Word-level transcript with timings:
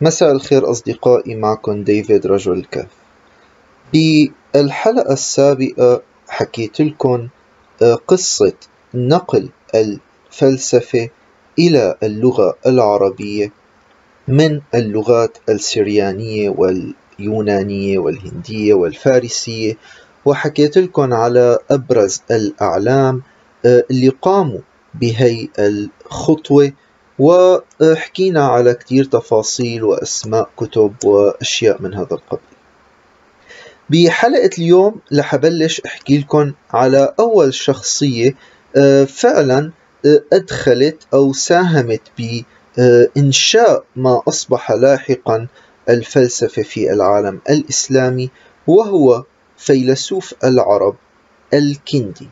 مساء 0.00 0.32
الخير 0.32 0.70
أصدقائي 0.70 1.34
معكم 1.34 1.84
ديفيد 1.84 2.26
رجل 2.26 2.52
الكهف. 2.52 2.86
بالحلقة 3.92 5.12
السابقة 5.12 6.02
حكيت 6.28 6.80
لكم 6.80 7.28
آه، 7.82 7.94
قصة 7.94 8.52
نقل 8.94 9.48
الفلسفة 9.74 11.08
إلى 11.58 11.96
اللغة 12.02 12.56
العربية 12.66 13.52
من 14.28 14.60
اللغات 14.74 15.38
السريانية 15.48 16.48
واليونانية 16.50 17.98
والهندية 17.98 18.74
والفارسية. 18.74 19.76
وحكيت 20.24 20.78
لكم 20.78 21.14
على 21.14 21.58
أبرز 21.70 22.22
الأعلام 22.30 23.22
آه، 23.66 23.84
اللي 23.90 24.08
قاموا 24.08 24.60
بهي 24.94 25.48
الخطوة 25.58 26.72
وحكينا 27.18 28.46
على 28.46 28.74
كتير 28.74 29.04
تفاصيل 29.04 29.84
وأسماء 29.84 30.50
كتب 30.56 30.94
وأشياء 31.04 31.82
من 31.82 31.94
هذا 31.94 32.12
القبيل. 32.12 32.58
بحلقة 33.90 34.50
اليوم 34.58 35.00
رح 35.14 35.34
أبلش 35.34 35.80
أحكي 35.80 36.18
لكم 36.18 36.52
على 36.70 37.14
أول 37.20 37.54
شخصية 37.54 38.34
آه، 38.76 39.04
فعلا 39.04 39.70
آه، 40.06 40.22
أدخلت 40.32 41.06
أو 41.14 41.32
ساهمت 41.32 42.00
بإنشاء 42.18 43.84
ما 43.96 44.22
أصبح 44.28 44.70
لاحقا 44.72 45.46
الفلسفة 45.88 46.62
في 46.62 46.92
العالم 46.92 47.40
الإسلامي 47.50 48.30
وهو 48.66 49.24
فيلسوف 49.56 50.34
العرب 50.44 50.96
الكندي. 51.54 52.28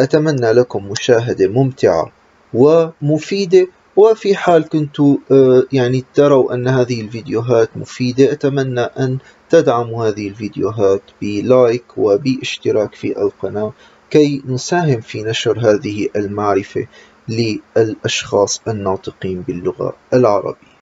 أتمنى 0.00 0.52
لكم 0.52 0.88
مشاهدة 0.88 1.48
ممتعة 1.48 2.12
ومفيدة 2.54 3.66
وفي 3.98 4.36
حال 4.36 4.68
كنتوا 4.68 5.16
آه، 5.30 5.62
يعني 5.72 6.04
تروا 6.14 6.54
أن 6.54 6.68
هذه 6.68 7.00
الفيديوهات 7.00 7.76
مفيدة 7.76 8.32
أتمنى 8.32 8.80
أن 8.80 9.18
تدعموا 9.50 10.08
هذه 10.08 10.28
الفيديوهات 10.28 11.02
بلايك 11.22 11.84
وباشتراك 11.96 12.94
في 12.94 13.18
القناة 13.18 13.72
كي 14.10 14.42
نساهم 14.46 15.00
في 15.00 15.22
نشر 15.22 15.58
هذه 15.58 16.08
المعرفة 16.16 16.86
للأشخاص 17.28 18.60
الناطقين 18.68 19.40
باللغة 19.42 19.96
العربية. 20.14 20.78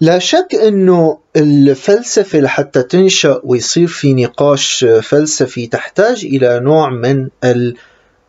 لا 0.00 0.18
شك 0.18 0.54
أنه 0.54 1.18
الفلسفة 1.36 2.40
لحتى 2.40 2.82
تنشأ 2.82 3.40
ويصير 3.44 3.86
في 3.86 4.14
نقاش 4.14 4.84
فلسفي 4.84 5.66
تحتاج 5.66 6.24
إلى 6.24 6.60
نوع 6.60 6.90
من 6.90 7.28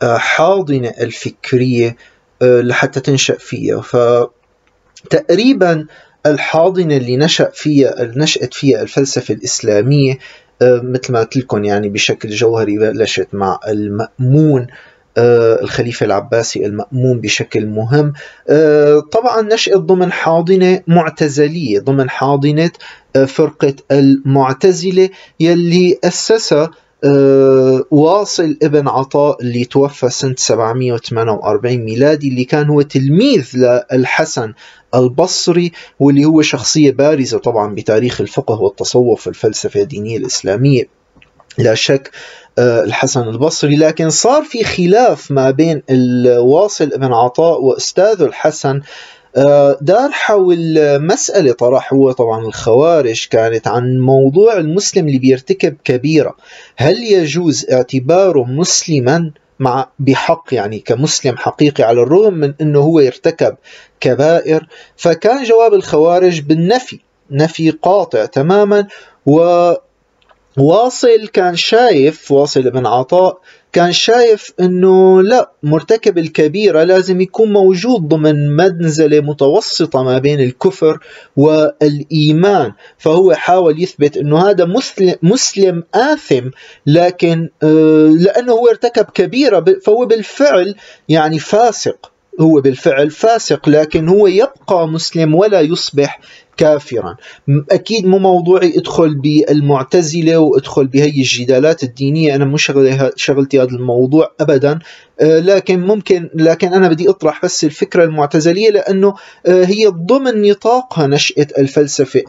الحاضنة 0.04 0.94
الفكرية 1.02 1.98
آه، 2.42 2.62
لحتى 2.62 3.00
تنشأ 3.00 3.38
فيها. 3.38 3.82
فتقريبا 3.82 5.86
الحاضنة 6.26 6.98
اللي 6.98 7.18
نشأ 7.18 7.50
فيها 7.54 8.12
نشأت 8.16 8.54
فيها 8.54 8.82
الفلسفة 8.82 9.34
الإسلامية 9.34 10.18
آه، 10.62 10.82
مثل 10.84 11.14
ما 11.14 11.20
قلت 11.20 11.38
لكم 11.38 11.64
يعني 11.64 11.90
بشكل 11.90 12.30
جوهري 12.30 12.78
بلشت 12.78 13.28
مع 13.34 13.60
المأمون 13.68 14.68
الخليفة 15.18 16.06
العباسي 16.06 16.66
المأمون 16.66 17.22
بشكل 17.22 17.66
مهم. 17.68 18.14
آه، 18.50 19.00
طبعا 19.00 19.42
نشأت 19.42 19.78
ضمن 19.78 20.12
حاضنة 20.12 20.82
معتزلية 20.88 21.80
ضمن 21.80 22.10
حاضنة 22.10 22.72
آه، 23.16 23.26
فرقة 23.26 23.74
المعتزلة 23.92 25.10
يلي 25.40 26.00
أسسها 26.04 26.72
واصل 27.92 28.58
ابن 28.64 28.88
عطاء 28.88 29.42
اللي 29.42 29.66
توفى 29.66 30.10
سنة 30.10 30.36
748 30.38 31.78
ميلادي 31.78 32.30
اللي 32.30 32.44
كان 32.44 32.70
هو 32.70 32.82
تلميذ 32.82 33.52
للحسن 33.94 34.54
البصري 34.96 35.72
واللي 36.00 36.26
هو 36.26 36.42
شخصية 36.42 36.92
بارزة 36.92 37.38
طبعا 37.40 37.76
بتاريخ 37.76 38.22
الفقه 38.22 38.62
والتصوف 38.62 39.28
والفلسفة 39.28 39.82
الدينية 39.82 40.18
الإسلامية. 40.18 40.84
لا 41.58 41.76
شك 41.76 42.12
آه، 42.12 42.41
الحسن 42.60 43.22
البصري 43.22 43.76
لكن 43.76 44.10
صار 44.10 44.44
في 44.44 44.64
خلاف 44.64 45.32
ما 45.32 45.52
بين 45.52 45.84
الواصل 45.90 46.94
ابن 46.94 47.14
عطاء 47.14 47.62
وأستاذه 47.62 48.26
الحسن. 48.26 48.82
آه، 49.36 49.78
دار 49.82 50.12
حول 50.12 50.78
مسألة 51.02 51.52
طرح 51.52 51.94
هو 51.94 52.12
طبعا 52.12 52.46
الخوارج 52.46 53.28
كانت 53.30 53.68
عن 53.68 54.00
موضوع 54.00 54.58
المسلم 54.58 55.08
اللي 55.08 55.20
بيرتكب 55.20 55.78
كبيرة. 55.84 56.36
هل 56.78 57.04
يجوز 57.04 57.70
اعتباره 57.72 58.44
مسلما 58.44 59.32
مع 59.60 59.88
بحق 60.00 60.44
يعني 60.52 60.80
كمسلم 60.80 61.38
حقيقي 61.38 61.84
على 61.84 62.02
الرغم 62.02 62.34
من 62.34 62.54
إنه 62.62 62.80
هو 62.80 63.00
يرتكب 63.00 63.56
كبائر؟ 64.00 64.68
فكان 64.98 65.44
جواب 65.44 65.74
الخوارج 65.74 66.42
بالنفي 66.42 67.00
نفي 67.32 67.70
قاطع 67.70 68.26
تماما 68.26 68.88
و 69.26 69.42
واصل 70.58 71.28
كان 71.28 71.56
شايف 71.56 72.32
واصل 72.32 72.68
ابن 72.68 72.86
عطاء 72.86 73.42
كان 73.74 73.92
شايف 73.92 74.52
إنه 74.60 75.22
لا 75.22 75.52
مرتكب 75.64 76.18
الكبيرة 76.18 76.84
لازم 76.84 77.22
يكون 77.22 77.54
موجود 77.54 78.08
ضمن 78.08 78.56
منزلة 78.56 79.20
متوسطة 79.20 80.04
ما 80.04 80.18
بين 80.18 80.40
الكفر 80.40 81.00
والإيمان. 81.38 82.72
فهو 82.98 83.34
حاول 83.34 83.84
يثبت 83.84 84.18
إنه 84.18 84.50
هذا 84.50 84.66
مسلم, 84.66 85.16
مسلم 85.24 85.84
آثم 85.96 86.50
لكن 86.86 87.50
آه، 87.64 88.10
لأنه 88.20 88.54
هو 88.54 88.68
ارتكب 88.68 89.06
كبيرة 89.06 89.66
فهو 89.86 90.06
بالفعل 90.06 90.76
يعني 91.10 91.40
فاسق. 91.40 92.12
هو 92.40 92.62
بالفعل 92.62 93.12
فاسق 93.12 93.70
لكن 93.70 94.10
هو 94.10 94.28
يبقى 94.28 94.88
مسلم 94.88 95.36
ولا 95.36 95.62
يصبح 95.62 96.20
كافرا. 96.62 97.16
أكيد 97.72 98.06
مو 98.06 98.18
موضوعي 98.18 98.78
أدخل 98.78 99.16
بالمعتزلة 99.16 100.38
وأدخل 100.38 100.88
بهي 100.88 101.10
الجدالات 101.10 101.84
الدينية. 101.84 102.36
أنا 102.36 102.46
مو 102.46 102.58
شغلتي 103.16 103.62
هذا 103.62 103.70
الموضوع 103.70 104.32
أبدا. 104.40 104.80
آه، 105.22 105.40
لكن 105.40 105.80
ممكن 105.80 106.30
لكن 106.36 106.74
أنا 106.74 106.88
بدي 106.88 107.10
أطرح 107.10 107.42
بس 107.44 107.64
الفكرة 107.64 108.04
المعتزلية 108.04 108.70
لأنه 108.70 109.16
آه، 109.46 109.66
هي 109.66 109.88
ضمن 109.88 110.50
نطاقها 110.50 111.08
نشأة 111.08 111.48
الفلسفة 111.58 112.24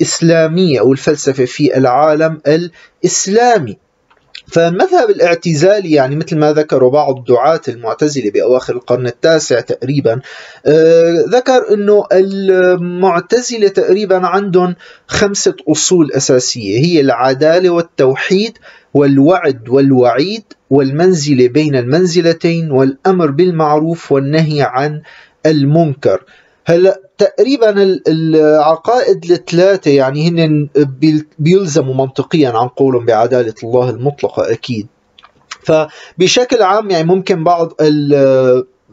الإسلامية 0.00 0.80
أو 0.80 0.92
الفلسفة 0.92 1.44
في 1.44 1.76
العالم 1.76 2.40
الإسلامي. 2.46 3.87
فالمذهب 4.48 5.10
الاعتزالي 5.10 5.90
يعني 5.90 6.16
مثل 6.16 6.36
ما 6.36 6.52
ذكروا 6.52 6.90
بعض 6.90 7.24
دعاة 7.24 7.60
المعتزلة 7.68 8.30
بأواخر 8.30 8.74
القرن 8.74 9.06
التاسع 9.06 9.60
تقريبا 9.60 10.20
آه، 10.66 11.24
ذكر 11.28 11.74
أنه 11.74 12.04
المعتزلة 12.12 13.68
تقريبا 13.68 14.26
عندهم 14.26 14.74
خمسة 15.06 15.54
أصول 15.68 16.12
أساسية 16.12 16.78
هي 16.78 17.00
العدالة 17.00 17.70
والتوحيد 17.70 18.58
والوعد 18.94 19.68
والوعيد 19.68 20.44
والمنزلة 20.70 21.48
بين 21.48 21.76
المنزلتين 21.76 22.70
والأمر 22.70 23.30
بالمعروف 23.30 24.12
والنهي 24.12 24.62
عن 24.62 25.02
المنكر. 25.46 26.24
هلا 26.64 27.07
تقريبا 27.18 28.00
العقائد 28.08 29.30
الثلاثة 29.30 29.90
يعني 29.90 30.28
هن 30.28 30.68
بيلزموا 31.38 31.94
منطقيا 31.94 32.48
عن 32.48 32.68
قولهم 32.68 33.06
بعدالة 33.06 33.54
الله 33.64 33.90
المطلقة 33.90 34.52
أكيد. 34.52 34.86
فبشكل 35.62 36.62
عام 36.62 36.90
يعني 36.90 37.04
ممكن 37.04 37.44
بعض 37.44 37.72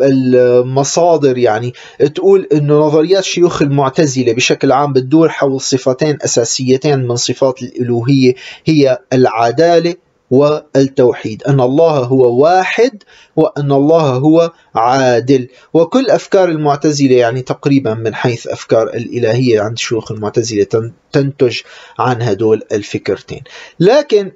المصادر 0.01 1.37
يعني 1.37 1.73
تقول 2.15 2.47
إنه 2.53 2.73
نظريات 2.73 3.23
شيوخ 3.23 3.61
المعتزلة 3.61 4.33
بشكل 4.33 4.71
عام 4.71 4.93
بتدور 4.93 5.29
حول 5.29 5.61
صفتين 5.61 6.17
أساسيتين 6.23 7.07
من 7.07 7.15
صفات 7.15 7.61
الإلوهية 7.61 8.35
هي 8.65 8.99
العدالة 9.13 9.95
والتوحيد 10.31 11.43
أن 11.43 11.61
الله 11.61 11.97
هو 11.97 12.43
واحد 12.43 13.03
وأن 13.35 13.71
الله 13.71 14.09
هو 14.09 14.51
عادل. 14.75 15.47
وكل 15.73 16.09
أفكار 16.09 16.49
المعتزلة 16.49 17.15
يعني 17.15 17.41
تقريبا 17.41 17.93
من 17.93 18.15
حيث 18.15 18.47
أفكار 18.47 18.87
الإلهية 18.87 19.61
عند 19.61 19.77
شيوخ 19.77 20.11
المعتزلة 20.11 20.91
تنتج 21.11 21.59
عن 21.99 22.21
هدول 22.21 22.61
الفكرتين. 22.71 23.41
لكن 23.79 24.31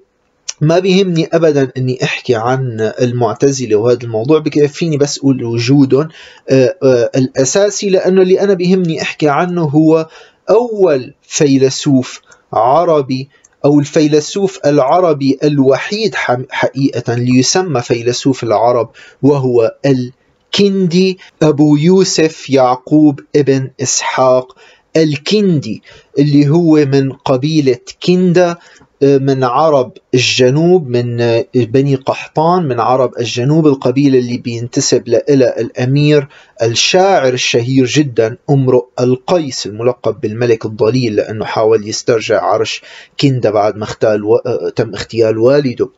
ما 0.61 0.79
بيهمني 0.79 1.29
ابدا 1.33 1.71
إني 1.77 2.03
أحكي 2.03 2.35
عن 2.35 2.91
المعتزلة 3.01 3.75
وهذا 3.75 4.03
الموضوع 4.03 4.39
بكفيني 4.39 4.97
بس 4.97 5.17
أقول 5.17 5.43
وجودهم. 5.43 6.07
آه، 6.49 6.75
آه، 6.83 7.11
الأساسي 7.15 7.89
لأنه 7.89 8.21
اللي 8.21 8.41
أنا 8.41 8.53
بيهمني 8.53 9.01
أحكي 9.01 9.29
عنه 9.29 9.63
هو 9.63 10.07
أول 10.49 11.13
فيلسوف 11.21 12.21
عربي 12.53 13.29
أو 13.65 13.79
الفيلسوف 13.79 14.59
العربي 14.65 15.39
الوحيد 15.43 16.15
حقيقة 16.49 17.13
ليسمى 17.13 17.81
فيلسوف 17.81 18.43
العرب 18.43 18.89
وهو 19.21 19.75
الكندي 19.85 21.19
أبو 21.41 21.75
يوسف 21.75 22.49
يعقوب 22.49 23.19
ابن 23.35 23.69
إسحاق 23.81 24.57
الكندي 24.97 25.83
اللي 26.19 26.49
هو 26.49 26.75
من 26.75 27.11
قبيلة 27.11 27.79
كندا. 28.05 28.57
من 29.01 29.43
عرب 29.43 29.91
الجنوب 30.13 30.87
من 30.87 31.17
بني 31.55 31.95
قحطان 31.95 32.63
من 32.63 32.79
عرب 32.79 33.11
الجنوب 33.19 33.67
القبيلة 33.67 34.19
اللي 34.19 34.37
بينتسب 34.37 35.07
لها 35.07 35.59
الأمير 35.61 36.27
الشاعر 36.61 37.33
الشهير 37.33 37.85
جدا 37.85 38.37
أمرؤ 38.49 38.85
القيس 38.99 39.65
الملقب 39.65 40.21
بالملك 40.21 40.65
الضليل 40.65 41.15
لأنه 41.15 41.45
حاول 41.45 41.87
يسترجع 41.87 42.41
عرش 42.43 42.81
كندا 43.21 43.49
بعد 43.49 43.75
ما 43.75 43.83
اختال 43.83 44.23
و... 44.23 44.37
تم 44.75 44.93
اغتيال 44.93 45.37
والده. 45.37 45.89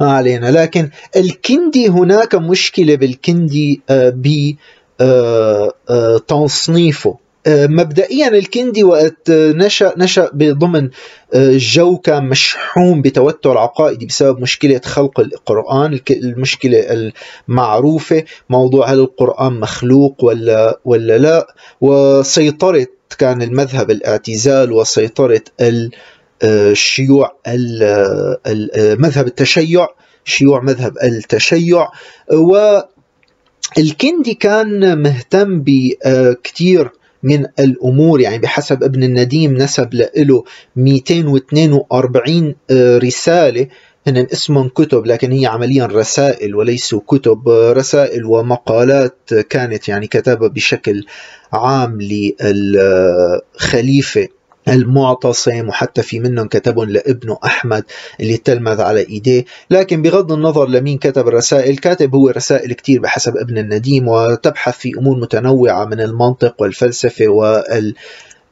ما 0.00 0.12
علينا. 0.12 0.50
لكن 0.50 0.90
الكندي 1.16 1.88
هناك 1.88 2.34
مشكلة 2.34 2.94
بالكندي 2.94 3.80
بتصنيفه 5.90 7.16
مبدئيا 7.48 8.28
الكندي 8.28 8.84
وقت 8.84 9.30
نشأ 9.30 9.92
نشأ 9.96 10.30
ضمن 10.34 10.90
جو 11.56 11.96
كان 11.98 12.28
مشحون 12.28 13.02
بتوتر 13.02 13.58
عقائدي 13.58 14.06
بسبب 14.06 14.40
مشكلة 14.40 14.80
خلق 14.84 15.20
القرآن 15.20 16.00
المشكلة 16.10 17.10
المعروفة 17.48 18.24
موضوع 18.48 18.92
هل 18.92 18.98
القرآن 18.98 19.60
مخلوق 19.60 20.24
ولا 20.24 20.80
ولا 20.84 21.18
لا. 21.18 21.46
وسيطرة 21.80 22.86
كان 23.18 23.42
المذهب 23.42 23.90
الاعتزال 23.90 24.72
وسيطرة 24.72 25.40
الشيوع 26.42 27.36
مذهب 28.98 29.26
التشيع 29.26 29.88
شيوع 30.24 30.62
مذهب 30.62 30.96
التشيع. 31.04 31.88
و 32.32 32.78
الكندي 33.78 34.34
كان 34.34 35.02
مهتم 35.02 35.62
بكثير 35.66 36.90
من 37.22 37.46
الأمور 37.58 38.20
يعني 38.20 38.38
بحسب 38.38 38.82
ابن 38.82 39.02
النديم 39.02 39.54
نسب 39.54 39.94
له 39.94 40.44
242 40.76 42.54
رسالة 42.72 43.66
هن 44.06 44.16
اسمهم 44.32 44.68
كتب 44.68 45.06
لكن 45.06 45.32
هي 45.32 45.46
عمليا 45.46 45.86
رسائل 45.86 46.54
وليسوا 46.54 47.00
كتب 47.06 47.48
رسائل 47.48 48.24
ومقالات 48.24 49.34
كانت 49.50 49.88
يعني 49.88 50.06
كتبها 50.06 50.48
بشكل 50.48 51.06
عام 51.52 51.98
للخليفة. 53.60 54.28
المعتصم 54.70 55.68
وحتى 55.68 56.02
في 56.02 56.20
منهم 56.20 56.48
كتبهم 56.48 56.90
لابنه 56.90 57.38
أحمد 57.44 57.84
اللي 58.20 58.36
تلمذ 58.36 58.80
على 58.80 59.00
إيديه. 59.00 59.44
لكن 59.70 60.02
بغض 60.02 60.32
النظر 60.32 60.68
لمين 60.68 60.98
كتب 60.98 61.28
الرسائل 61.28 61.78
كاتب 61.78 62.14
هو 62.14 62.28
رسائل 62.28 62.72
كتير 62.72 63.00
بحسب 63.00 63.36
ابن 63.36 63.58
النديم 63.58 64.08
وتبحث 64.08 64.78
في 64.78 64.92
أمور 64.98 65.16
متنوعة 65.20 65.84
من 65.84 66.00
المنطق 66.00 66.54
والفلسفة 66.58 67.28
وال 67.28 67.94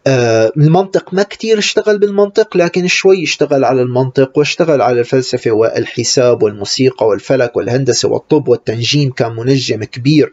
المنطق 0.06 1.14
ما 1.14 1.22
كتير 1.22 1.58
اشتغل 1.58 1.98
بالمنطق 1.98 2.56
لكن 2.56 2.86
شوي 2.86 3.22
اشتغل 3.22 3.64
على 3.64 3.82
المنطق 3.82 4.38
واشتغل 4.38 4.82
على 4.82 5.00
الفلسفة 5.00 5.50
والحساب 5.50 6.42
والموسيقى 6.42 7.06
والفلك 7.06 7.56
والهندسة 7.56 8.08
والطب 8.08 8.48
والتنجيم 8.48 9.12
كان 9.12 9.32
منجم 9.32 9.84
كبير 9.84 10.32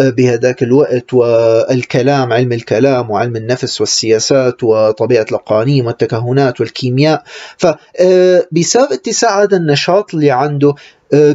آه، 0.00 0.10
بهذاك 0.10 0.62
الوقت 0.62 1.14
والكلام 1.14 2.32
علم 2.32 2.52
الكلام 2.52 3.10
وعلم 3.10 3.36
النفس 3.36 3.80
والسياسات 3.80 4.64
وطبيعة 4.64 5.26
الأقانيم 5.30 5.86
والتكهنات 5.86 6.60
والكيمياء. 6.60 7.24
فبسبب 7.56 8.88
آه، 8.90 8.94
اتساع 8.94 9.42
هذا 9.42 9.56
النشاط 9.56 10.14
اللي 10.14 10.30
عنده 10.30 10.68
آه، 10.68 10.74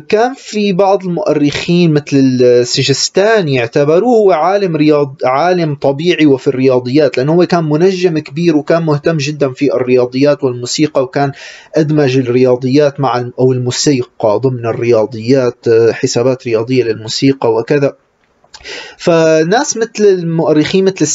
كان 0.09 0.33
في 0.37 0.73
بعض 0.73 1.05
المؤرخين 1.05 1.93
مثل 1.93 2.05
السجستاني 2.13 3.59
اعتبروه 3.59 4.17
هو 4.17 4.31
عالم 4.31 4.75
رياض 4.75 5.15
عالم 5.25 5.75
طبيعي 5.75 6.25
وفي 6.25 6.47
الرياضيات 6.47 7.17
لأنه 7.17 7.33
هو 7.33 7.45
كان 7.45 7.63
منجم 7.63 8.19
كبير 8.19 8.57
وكان 8.57 8.83
مهتم 8.83 9.17
جدا 9.17 9.53
في 9.53 9.73
الرياضيات 9.73 10.43
والموسيقى 10.43 11.03
وكان 11.03 11.31
أدمج 11.75 12.17
الرياضيات 12.17 12.99
مع 12.99 13.29
أو 13.39 13.51
الموسيقى 13.53 14.39
ضمن 14.43 14.65
الرياضيات 14.65 15.65
حسابات 15.91 16.47
رياضية 16.47 16.83
للموسيقى 16.83 17.53
وكذا. 17.53 17.93
فناس 18.97 19.77
مثل 19.77 20.03
المؤرخين 20.03 20.85
مثل 20.85 21.05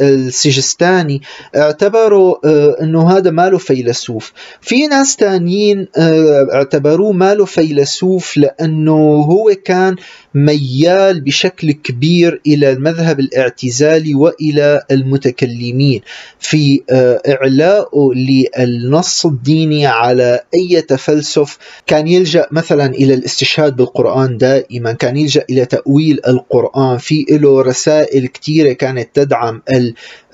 السجستاني 0.00 1.22
اعتبروا 1.56 2.36
آه، 2.44 2.76
إنه 2.82 3.10
هذا 3.10 3.30
ماله 3.30 3.58
فيلسوف. 3.58 4.32
في 4.60 4.86
ناس 4.86 5.16
تانيين 5.16 5.88
آه، 5.96 6.48
اعتبروه 6.52 7.12
ماله 7.12 7.44
فيلسوف 7.44 8.36
لأنه 8.36 9.14
هو 9.16 9.54
كان 9.64 9.96
ميال 10.34 11.20
بشكل 11.20 11.72
كبير 11.72 12.40
إلى 12.46 12.72
المذهب 12.72 13.20
الاعتزالي 13.20 14.14
وإلى 14.14 14.82
المتكلمين. 14.90 16.00
في 16.38 16.82
آه، 16.90 17.22
اعلائه 17.28 18.12
للنص 18.14 19.26
الديني 19.26 19.86
على 19.86 20.40
أي 20.54 20.82
تفلسف 20.82 21.58
كان 21.86 22.08
يلجأ 22.08 22.46
مثلا 22.50 22.86
إلى 22.86 23.14
الاستشهاد 23.14 23.76
بالقرآن 23.76 24.38
دائما 24.38 24.92
كان 24.92 25.16
يلجأ 25.16 25.44
إلى 25.50 25.64
تأويل 25.64 26.20
القرآن. 26.28 26.87
في 26.96 27.26
له 27.30 27.62
رسائل 27.62 28.26
كثيره 28.26 28.72
كانت 28.72 29.08
تدعم 29.14 29.62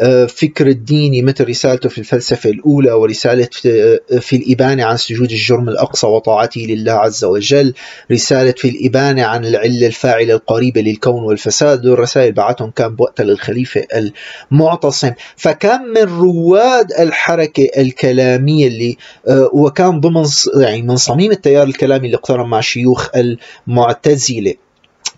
الفكر 0.01 0.67
الديني 0.67 1.23
مثل 1.23 1.49
رسالته 1.49 1.89
في 1.89 1.99
الفلسفة 1.99 2.51
الأولى 2.51 2.93
ورسالة 2.93 3.49
في 4.21 4.37
الإبانة 4.37 4.85
عن 4.85 4.97
سجود 4.97 5.31
الجرم 5.31 5.69
الأقصى 5.69 6.06
وطاعته 6.06 6.61
لله 6.61 6.93
عز 6.93 7.25
وجل 7.25 7.75
رسالة 8.12 8.55
في 8.56 8.69
الإبانة 8.69 9.25
عن 9.25 9.45
العلة 9.45 9.87
الفاعلة 9.87 10.35
القريبة 10.35 10.81
للكون 10.81 11.23
والفساد. 11.23 11.81
دول 11.83 11.99
رسائل 11.99 12.33
بعتهم 12.33 12.71
كان 12.71 12.97
بوقتها 12.97 13.25
للخليفة 13.25 13.87
المعتصم. 14.53 15.12
فكان 15.37 15.81
من 15.83 16.03
رواد 16.03 16.93
الحركة 16.93 17.69
الكلامية 17.79 18.67
اللي 18.67 18.97
آه، 19.29 19.51
وكان 19.53 20.01
ضمن 20.01 20.25
يعني 20.61 20.83
من 20.83 20.97
صميم 20.97 21.31
التيار 21.31 21.67
الكلامي 21.67 22.06
اللي 22.06 22.17
اقترن 22.17 22.49
مع 22.49 22.61
شيوخ 22.61 23.09
المعتزلة. 23.69 24.55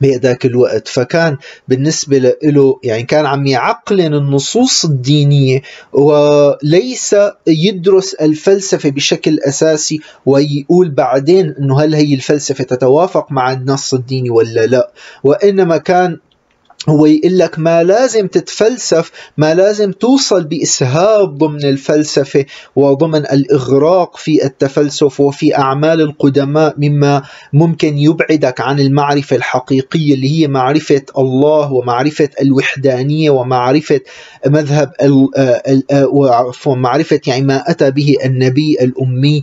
بهذاك 0.01 0.47
الوقت. 0.47 0.89
فكان 0.89 1.37
بالنسبة 1.69 2.35
له 2.45 2.81
يعني 2.85 3.03
كان 3.03 3.27
عم 3.27 3.47
يعقلن 3.47 4.15
النصوص 4.15 4.85
الدينية 4.85 5.63
وليس 5.93 7.17
يدرس 7.47 8.15
الفلسفة 8.15 8.91
بشكل 8.91 9.39
أساسي 9.41 10.01
ويقول 10.27 10.91
بعدين 10.91 11.55
أنه 11.59 11.81
هل 11.81 11.95
هي 11.95 12.15
الفلسفة 12.15 12.65
تتوافق 12.65 13.33
مع 13.33 13.53
النص 13.53 13.95
الديني 13.95 14.31
ولا 14.31 14.67
لا. 14.67 14.91
وإنما 15.25 15.77
كان 15.77 16.19
هو 16.89 17.07
يقول 17.07 17.39
لك 17.39 17.59
ما 17.59 17.83
لازم 17.83 18.27
تتفلسف 18.27 19.11
ما 19.37 19.55
لازم 19.55 19.93
توصل 19.93 20.45
بإسهاب 20.45 21.39
ضمن 21.39 21.65
الفلسفة 21.65 22.45
وضمن 22.77 23.17
الإغراق 23.27 24.17
في 24.17 24.45
التفلسف 24.45 25.21
وفي 25.21 25.59
أعمال 25.59 26.01
القدماء 26.01 26.75
مما 26.79 27.23
ممكن 27.53 27.99
يبعدك 27.99 28.61
عن 28.61 28.81
المعرفة 28.81 29.37
الحقيقية 29.37 30.15
اللي 30.15 30.41
هي 30.43 30.49
معرفة 30.49 31.03
الله 31.19 31.73
ومعرفة 31.73 32.29
الوحدانية 32.43 33.31
ومعرفة 33.31 34.01
مذهب 34.47 34.93
ومعرفة 36.67 37.21
يعني 37.27 37.43
ما 37.43 37.71
أتى 37.71 37.91
به 37.91 38.17
النبي 38.25 38.77
الأمي 38.81 39.43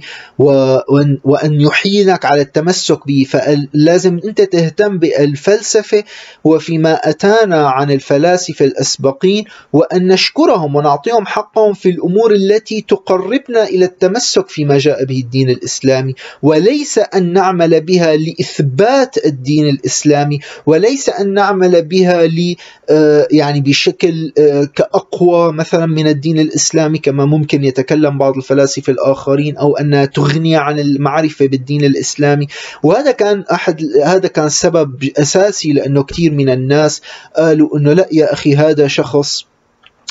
وأن 1.24 1.62
يحيلك 1.62 2.26
على 2.26 2.42
التمسك 2.42 3.08
به. 3.08 3.26
فلازم 3.30 4.20
أنت 4.26 4.42
تهتم 4.42 4.98
بالفلسفة 4.98 6.04
وفيما 6.44 6.94
أتى 7.10 7.33
نهانا 7.34 7.70
عن 7.70 7.92
الفلاسفة 7.92 8.66
الأسبقين 8.66 9.46
وأن 9.74 10.08
نشكرهم 10.08 10.75
ونعطيهم 10.75 11.25
حقهم 11.25 11.74
في 11.74 11.90
الأمور 11.90 12.34
التي 12.34 12.82
تقربنا 12.82 13.63
إلى 13.63 13.86
التمسك 13.86 14.50
فيما 14.50 14.78
جاء 14.78 15.06
به 15.06 15.20
الدين 15.20 15.50
الإسلامي. 15.50 16.16
وليس 16.42 17.00
أن 17.00 17.34
نعمل 17.34 17.82
بها 17.82 18.16
لإثبات 18.16 19.25
الدين 19.25 19.70
الإسلامي 19.70 20.40
وليس 20.66 21.10
أن 21.10 21.34
نعمل 21.34 21.82
بها 21.82 22.28
ل 22.28 22.56
آه، 22.90 23.28
يعني 23.32 23.62
بشكل 23.62 24.32
آه، 24.38 24.63
كأقوى 24.63 25.54
مثلا 25.54 25.86
من 25.86 26.08
الدين 26.08 26.40
الإسلامي 26.40 26.98
كما 26.98 27.25
ممكن 27.25 27.63
يتكلم 27.63 28.18
بعض 28.18 28.38
الفلاسفة 28.38 28.94
الآخرين 28.94 29.58
أو 29.58 29.78
أنها 29.78 30.06
تغني 30.06 30.56
عن 30.56 30.80
المعرفة 30.80 31.48
بالدين 31.48 31.84
الإسلامي. 31.86 32.48
وهذا 32.84 33.12
كان 33.12 33.44
أحد 33.52 33.82
هذا 34.06 34.28
كان 34.28 34.50
سبب 34.50 35.10
أساسي 35.18 35.74
لأنه 35.74 36.04
كثير 36.04 36.32
من 36.32 36.50
الناس 36.50 37.02
قالوا 37.36 37.77
إنه 37.77 37.94
لا 37.94 38.08
يا 38.12 38.34
أخي 38.34 38.56
هذا 38.56 38.88
شخص 38.88 39.46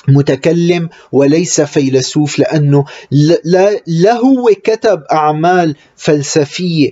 متكلم 0.09 0.89
وليس 1.13 1.61
فيلسوف 1.61 2.39
لأنه 2.39 2.85
لا, 3.45 3.81
لا 3.87 4.15
هو 4.15 4.51
كتب 4.65 5.03
أعمال 5.13 5.77
فلسفية. 5.97 6.91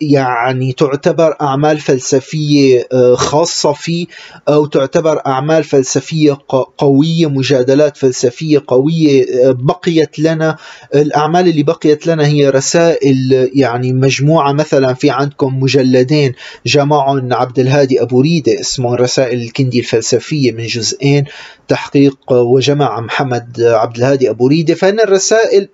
يعني 0.00 0.72
تعتبر 0.72 1.36
أعمال 1.40 1.78
فلسفية 1.78 2.88
آه، 2.92 3.14
خاصة 3.14 3.72
فيه 3.72 4.06
أو 4.48 4.66
تعتبر 4.66 5.26
أعمال 5.26 5.64
فلسفية 5.64 6.38
قوية 6.78 7.26
مجادلات 7.26 7.96
فلسفية 7.96 8.62
قوية 8.66 9.22
آه، 9.22 9.50
بقيت 9.50 10.18
لنا 10.18 10.56
الأعمال 10.94 11.48
اللي 11.48 11.62
بقيت 11.62 12.06
لنا 12.06 12.26
هي 12.26 12.50
رسائل 12.50 13.50
يعني 13.54 13.92
مجموعة 13.92 14.52
مثلا 14.52 14.94
في 14.94 15.10
عندكم 15.10 15.60
مجلدين 15.60 16.32
جمعهم 16.66 17.32
عبد 17.32 17.58
الهادي 17.58 18.02
أبو 18.02 18.20
ريدة 18.20 18.60
اسمه 18.60 18.94
رسائل 18.94 19.42
الكندي 19.42 19.78
الفلسفية 19.78 20.52
من 20.52 20.66
جزئين 20.66 21.24
تحقيق 21.68 22.32
وجمع 22.32 23.00
محمد 23.00 23.60
عبد 23.60 23.96
الهادي 23.96 24.30
أبو 24.30 24.46
ريدة. 24.46 24.74
فإن 24.74 25.00
الرسائل 25.00 25.68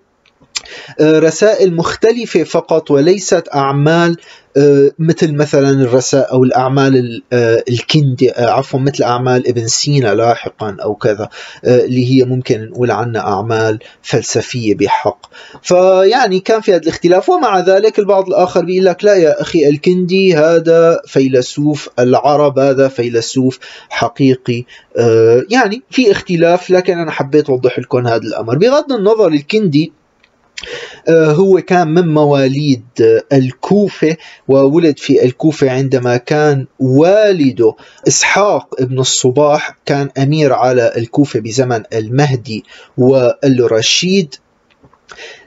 رسائل 1.00 1.75
مختلفة 1.75 2.43
فقط 2.43 2.91
وليست 2.91 3.49
أعمال 3.55 4.17
آه، 4.57 4.91
مثل 4.99 5.35
مثلا 5.35 5.71
الرساء 5.71 6.33
أو 6.33 6.45
الأعمال 6.45 7.23
آه، 7.33 7.64
الكندي 7.69 8.33
آه، 8.33 8.50
عفوا 8.50 8.81
مثل 8.81 9.05
أعمال 9.05 9.49
ابن 9.49 9.67
سينا 9.67 10.14
لاحقا 10.14 10.76
أو 10.83 10.95
كذا 10.95 11.29
اللي 11.64 12.11
هي 12.11 12.25
ممكن 12.25 12.64
نقول 12.64 12.91
عنها 12.91 13.23
أعمال 13.23 13.79
فلسفية 14.02 14.75
بحق. 14.75 15.26
فيعني 15.62 16.41
كان 16.41 16.61
في 16.61 16.73
هذا 16.73 16.83
الاختلاف 16.83 17.29
ومع 17.29 17.59
ذلك 17.59 17.99
البعض 17.99 18.29
الآخر 18.29 18.64
بيقول 18.64 18.85
لك 18.85 19.05
لا 19.05 19.14
يا 19.14 19.41
أخي 19.41 19.69
الكندي 19.69 20.37
هذا 20.37 21.00
فيلسوف 21.07 21.88
العرب 21.99 22.59
هذا 22.59 22.88
فيلسوف 22.88 23.59
حقيقي 23.91 24.64
يعني 25.50 25.83
في 25.91 26.11
اختلاف 26.12 26.71
لكن 26.71 26.99
أنا 26.99 27.11
حبيت 27.11 27.50
أوضح 27.50 27.79
لكم 27.79 28.07
هذا 28.07 28.23
الأمر. 28.23 28.59
بغض 28.59 28.93
النظر 28.93 29.29
الكندي 29.29 29.93
آه، 29.93 30.01
هو 31.11 31.61
كان 31.61 31.88
من 31.88 32.09
مواليد 32.09 32.85
الكوفة 33.33 34.16
وولد 34.49 34.99
في 34.99 35.25
الكوفة 35.25 35.71
عندما 35.71 36.16
كان 36.16 36.66
والده 36.78 37.75
إسحاق 38.09 38.81
ابن 38.81 38.99
الصباح 38.99 39.76
كان 39.87 40.09
أمير 40.19 40.52
على 40.52 40.92
الكوفة 40.97 41.40
بزمن 41.40 41.83
المهدي 41.92 42.64
والرشيد. 42.99 44.35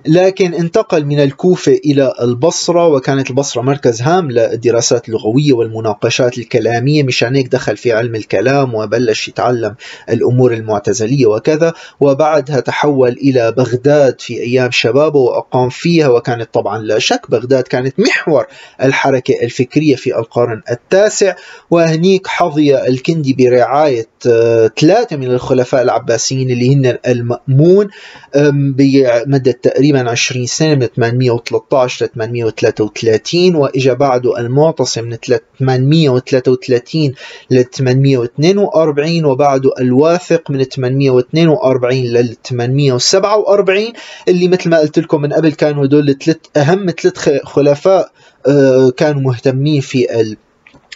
لكن 0.07 0.53
انتقل 0.53 1.05
من 1.05 1.19
الكوفة 1.19 1.79
إلى 1.85 2.13
البصرة 2.21 2.88
وكانت 2.88 3.29
البصرة 3.29 3.62
مركز 3.62 4.01
هام 4.01 4.31
للدراسات 4.31 5.09
اللغوية 5.09 5.53
والمناقشات 5.53 6.38
الكلامية 6.38 7.03
مشان 7.03 7.35
هيك 7.35 7.47
دخل 7.47 7.77
في 7.77 7.91
علم 7.91 8.15
الكلام 8.15 8.75
وبلش 8.75 9.27
يتعلم 9.27 9.75
الأمور 10.09 10.53
المعتزلية 10.53 11.25
وكذا 11.25 11.74
وبعدها 12.00 12.59
تحول 12.59 13.09
إلى 13.09 13.51
بغداد 13.51 14.21
في 14.21 14.39
أيام 14.41 14.71
شبابه 14.71 15.19
وأقام 15.19 15.69
فيها 15.69 16.07
وكانت 16.07 16.53
طبعا 16.53 16.77
لا 16.79 17.00
شك 17.00 17.31
بغداد 17.31 17.63
كانت 17.63 18.00
محور 18.00 18.45
الحركة 18.83 19.33
الفكرية 19.43 19.95
في 19.95 20.17
القرن 20.17 20.62
التاسع. 20.71 21.35
وهنيك 21.69 22.27
حظي 22.27 22.88
الكندي 22.88 23.33
برعاية 23.33 24.07
آه، 24.27 24.71
ثلاثة 24.79 25.17
من 25.17 25.31
الخلفاء 25.31 25.81
العباسيين 25.81 26.50
اللي 26.50 26.75
هن 26.75 26.97
المأمون 27.07 27.88
بمدة 28.35 29.51
تقريبا 29.51 29.95
تقريبا 29.96 30.12
20 30.12 30.46
سنة 30.46 30.75
من 30.75 30.88
813 30.88 32.06
ل 32.06 32.10
833 32.10 33.56
وإجا 33.56 33.94
بعده 33.94 34.40
المعتصم 34.40 35.04
من 35.04 35.18
833 35.60 37.14
ل 37.52 37.64
842 37.64 39.25
وبعده 39.25 39.72
الواثق 39.80 40.52
من 40.52 40.64
842 40.64 42.04
لل 42.04 42.36
847 42.44 43.94
اللي 44.28 44.48
مثل 44.48 44.70
ما 44.70 44.80
قلت 44.80 45.00
لكم 45.00 45.22
من 45.22 45.34
قبل 45.34 45.52
كانوا 45.52 45.86
هدول 45.86 46.18
ثلاث 46.18 46.38
أهم 46.58 46.92
ثلاث 46.92 47.30
خلفاء 47.44 48.12
آه، 48.48 48.90
كانوا 48.90 49.22
مهتمين 49.22 49.82
في 49.82 50.36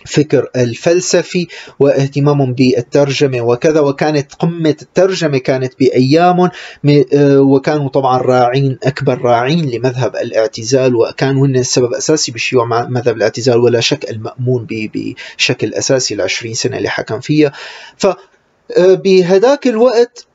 فكر 0.05 0.49
الفلسفي 0.55 1.47
واهتمامهم 1.79 2.53
بالترجمة 2.53 3.41
وكذا 3.41 3.79
وكانت 3.79 4.33
قمة 4.33 4.75
الترجمة 4.81 5.37
كانت 5.37 5.73
بأيامهم 5.79 6.49
آه، 7.13 7.41
وكانوا 7.41 7.89
طبعا 7.89 8.17
راعين 8.17 8.77
أكبر 8.83 9.21
راعين 9.21 9.69
لمذهب 9.69 10.15
الاعتزال 10.15 10.95
وكانوا 10.95 11.47
هن 11.47 11.55
السبب 11.55 11.89
الأساسي 11.89 12.31
بشيوع 12.31 12.87
مذهب 12.89 13.17
الاعتزال 13.17 13.57
ولا 13.57 13.79
شك 13.79 14.09
المأمون 14.09 14.67
بشكل 14.69 15.73
أساسي 15.73 16.13
العشرين 16.13 16.53
سنة 16.53 16.77
اللي 16.77 16.89
حكم 16.89 17.19
فيها. 17.19 17.51
ف 17.97 18.07
آه، 18.77 18.93
بهداك 18.93 19.67
الوقت 19.67 20.28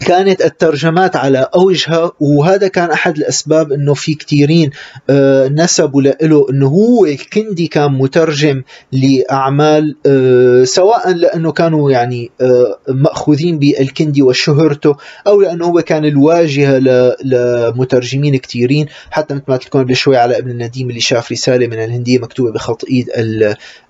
كانت 0.00 0.42
الترجمات 0.42 1.16
على 1.16 1.48
أوجها 1.54 2.12
وهذا 2.20 2.68
كان 2.68 2.90
أحد 2.90 3.16
الأسباب 3.16 3.72
إنه 3.72 3.94
في 3.94 4.14
كثيرين 4.14 4.70
آه، 5.10 5.48
نسبوا 5.48 6.02
له 6.02 6.14
إنه 6.22 6.66
هو 6.66 7.06
الكندي 7.06 7.66
كان 7.66 7.92
مترجم 7.92 8.62
لأعمال 8.92 9.96
آه، 10.06 10.64
سواء 10.64 11.12
لأنه 11.12 11.52
كانوا 11.52 11.90
يعني 11.90 12.30
آه، 12.40 12.78
مأخوذين 12.88 13.58
بالكندي 13.58 14.22
وشهرته 14.22 14.96
أو 15.26 15.40
لأنه 15.40 15.64
هو 15.64 15.82
كان 15.82 16.04
الواجهة 16.04 16.78
لمترجمين 17.24 18.36
كثيرين 18.36 18.86
حتى 19.10 19.34
مثل 19.34 19.44
ما 19.48 19.54
قلت 19.54 19.66
لكم 19.66 19.84
بشوي 19.84 20.16
على 20.16 20.38
ابن 20.38 20.50
النديم 20.50 20.90
اللي 20.90 21.00
شاف 21.00 21.32
رسالة 21.32 21.66
من 21.66 21.84
الهندية 21.84 22.18
مكتوبة 22.18 22.52
بخط 22.52 22.84
إيد 22.84 23.10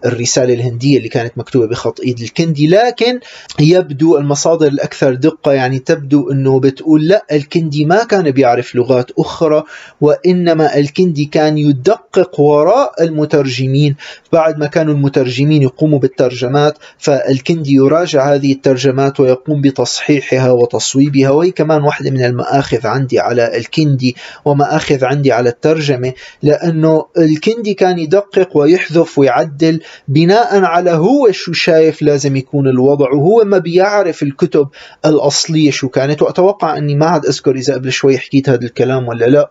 الرسالة 0.05 0.55
الهندية 0.55 0.99
اللي 0.99 1.09
كانت 1.09 1.39
مكتوبة 1.39 1.67
بخط 1.67 2.01
إيد 2.01 2.21
الكندي 2.21 2.67
لكن 2.67 3.21
يبدو 3.61 4.17
المصادر 4.19 4.67
الأكثر 4.67 5.15
دقة 5.15 5.53
يعني 5.53 5.79
تبدو 5.97 6.31
أنه 6.31 6.61
بتقول 6.61 7.09
لا 7.09 7.26
الكندي 7.33 7.85
ما 7.85 8.05
كان 8.05 8.31
بيعرف 8.31 8.75
لغات 8.75 9.11
أخرى 9.19 9.65
وإنما 10.00 10.79
الكندي 10.79 11.25
كان 11.25 11.59
يدقق 11.59 12.41
وراء 12.41 13.05
المترجمين. 13.05 13.97
بعد 14.33 14.59
ما 14.59 14.67
كانوا 14.67 14.95
المترجمين 14.95 15.62
يقوموا 15.62 15.99
بالترجمات 15.99 16.79
فالكندي 16.99 17.73
يراجع 17.75 18.35
هذه 18.35 18.53
الترجمات 18.53 19.21
ويقوم 19.21 19.61
بتصحيحها 19.61 20.50
وتصويبها. 20.50 21.31
وهي 21.31 21.50
كمان 21.50 21.83
واحدة 21.83 22.11
من 22.11 22.25
المآخذ 22.25 22.87
عندي 22.87 23.21
على 23.21 23.57
الكندي 23.57 24.17
ومآخذ 24.45 25.05
عندي 25.05 25.33
على 25.33 25.49
الترجمة 25.49 26.12
لأنه 26.43 27.07
الكندي 27.19 27.75
كان 27.75 27.99
يدقق 27.99 28.57
ويحذف 28.57 29.19
ويعدل 29.19 29.81
بناء 30.09 30.65
على 30.65 30.91
هو 30.91 31.31
شو 31.33 31.53
شايف 31.53 32.03
لازم 32.03 32.37
يكون 32.37 32.69
الوضع. 32.69 33.11
وهو 33.11 33.45
ما 33.45 33.59
بيعرف 33.59 34.23
الكتب 34.23 34.69
الأصلية 35.07 35.71
شو 35.71 35.86
شو 35.87 35.90
كانت 35.90 36.23
وأتوقع 36.23 36.78
أني 36.78 36.95
ما 36.95 37.07
عاد 37.07 37.26
أذكر 37.26 37.55
إذا 37.55 37.75
قبل 37.75 37.93
شوي 37.93 38.19
حكيت 38.19 38.49
هذا 38.49 38.64
الكلام 38.64 39.09
ولا 39.09 39.25
لا. 39.25 39.50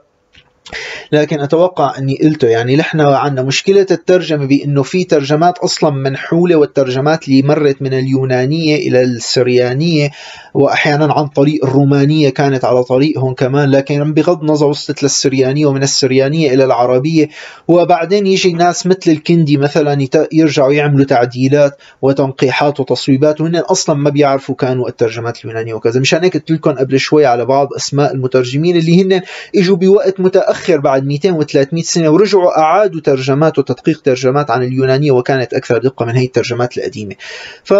لكن 1.12 1.40
أتوقع 1.40 1.98
أني 1.98 2.20
قلته 2.24 2.48
يعني 2.48 2.76
نحن 2.76 3.02
عندنا 3.02 3.46
مشكلة 3.46 3.86
الترجمة 3.92 4.46
بأنه 4.46 4.84
في 4.84 5.04
ترجمات 5.04 5.58
أصلا 5.58 5.90
منحولة 5.90 6.56
والترجمات 6.56 7.28
اللي 7.28 7.42
مرت 7.42 7.82
من 7.82 7.94
اليونانية 7.94 8.76
إلى 8.76 9.02
السريانية 9.02 10.10
واحيانا 10.54 11.14
عن 11.14 11.28
طريق 11.28 11.66
الرومانية 11.66 12.30
كانت 12.30 12.66
على 12.66 12.84
طريقهم 12.84 13.34
كمان 13.34 13.72
لكن 13.72 14.14
بغض 14.14 14.42
النظر 14.42 14.68
وصلت 14.68 15.04
للسريانية 15.04 15.66
ومن 15.66 15.84
السريانية 15.84 16.54
إلى 16.54 16.64
العربية. 16.66 17.30
وبعدين 17.68 18.28
يجي 18.28 18.54
ناس 18.54 18.88
مثل 18.88 19.12
الكندي 19.12 19.58
مثلا 19.58 20.08
يرجعوا 20.32 20.74
يعملوا 20.74 21.06
تعديلات 21.06 21.78
وتنقيحات 22.02 22.80
وتصويبات 22.80 23.42
وهن 23.42 23.56
أصلا 23.56 23.96
ما 23.96 24.10
بيعرفوا 24.10 24.56
كانوا 24.56 24.90
الترجمات 24.90 25.46
اليونانية 25.46 25.74
وكذا. 25.74 26.00
مشان 26.00 26.24
هيك 26.24 26.34
قلت 26.34 26.52
لكم 26.52 26.72
قبل 26.72 27.00
شوي 27.00 27.26
على 27.26 27.46
بعض 27.46 27.74
أسماء 27.74 28.14
المترجمين 28.14 28.78
اللي 28.78 29.02
هن 29.02 29.22
إجوا 29.56 29.78
بوقت 29.78 30.20
متأخر 30.20 30.55
بعد 30.72 31.06
200 31.06 31.40
و300 31.40 31.82
سنة 31.82 32.10
ورجعوا 32.10 32.60
أعادوا 32.60 33.02
ترجمات 33.02 33.60
وتدقيق 33.60 34.02
ترجمات 34.02 34.52
عن 34.52 34.64
اليونانية 34.64 35.12
وكانت 35.12 35.54
أكثر 35.54 35.78
دقة 35.78 36.06
من 36.06 36.16
هي 36.16 36.26
الترجمات 36.26 36.78
القديمة. 36.78 37.16
ف 37.64 37.74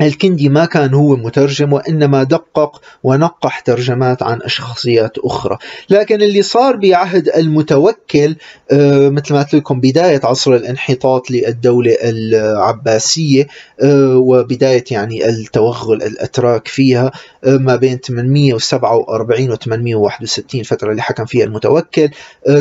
الكندي 0.00 0.48
ما 0.48 0.64
كان 0.64 0.94
هو 0.94 1.16
مترجم 1.16 1.72
وإنما 1.72 2.22
دقق 2.22 2.80
ونقح 3.04 3.60
ترجمات 3.60 4.22
عن 4.22 4.38
شخصيات 4.46 5.18
أخرى. 5.18 5.58
لكن 5.90 6.22
اللي 6.22 6.42
صار 6.42 6.76
بعهد 6.76 7.28
المتوكل 7.28 8.36
آه، 8.72 9.08
مثل 9.08 9.34
ما 9.34 9.42
قلت 9.42 9.54
لكم 9.54 9.80
بداية 9.80 10.20
عصر 10.24 10.54
الانحطاط 10.54 11.30
للدولة 11.30 11.96
العباسية 12.02 13.46
آه، 13.82 14.16
وبداية 14.16 14.84
يعني 14.90 15.28
التوغل 15.28 16.02
الأتراك 16.02 16.68
فيها 16.68 17.12
آه، 17.44 17.56
ما 17.56 17.76
بين 17.76 17.98
847 17.98 19.50
و 19.50 19.54
861 19.54 20.62
فترة 20.62 20.90
اللي 20.90 21.02
حكم 21.02 21.24
فيها 21.24 21.44
المتوكل 21.44 22.08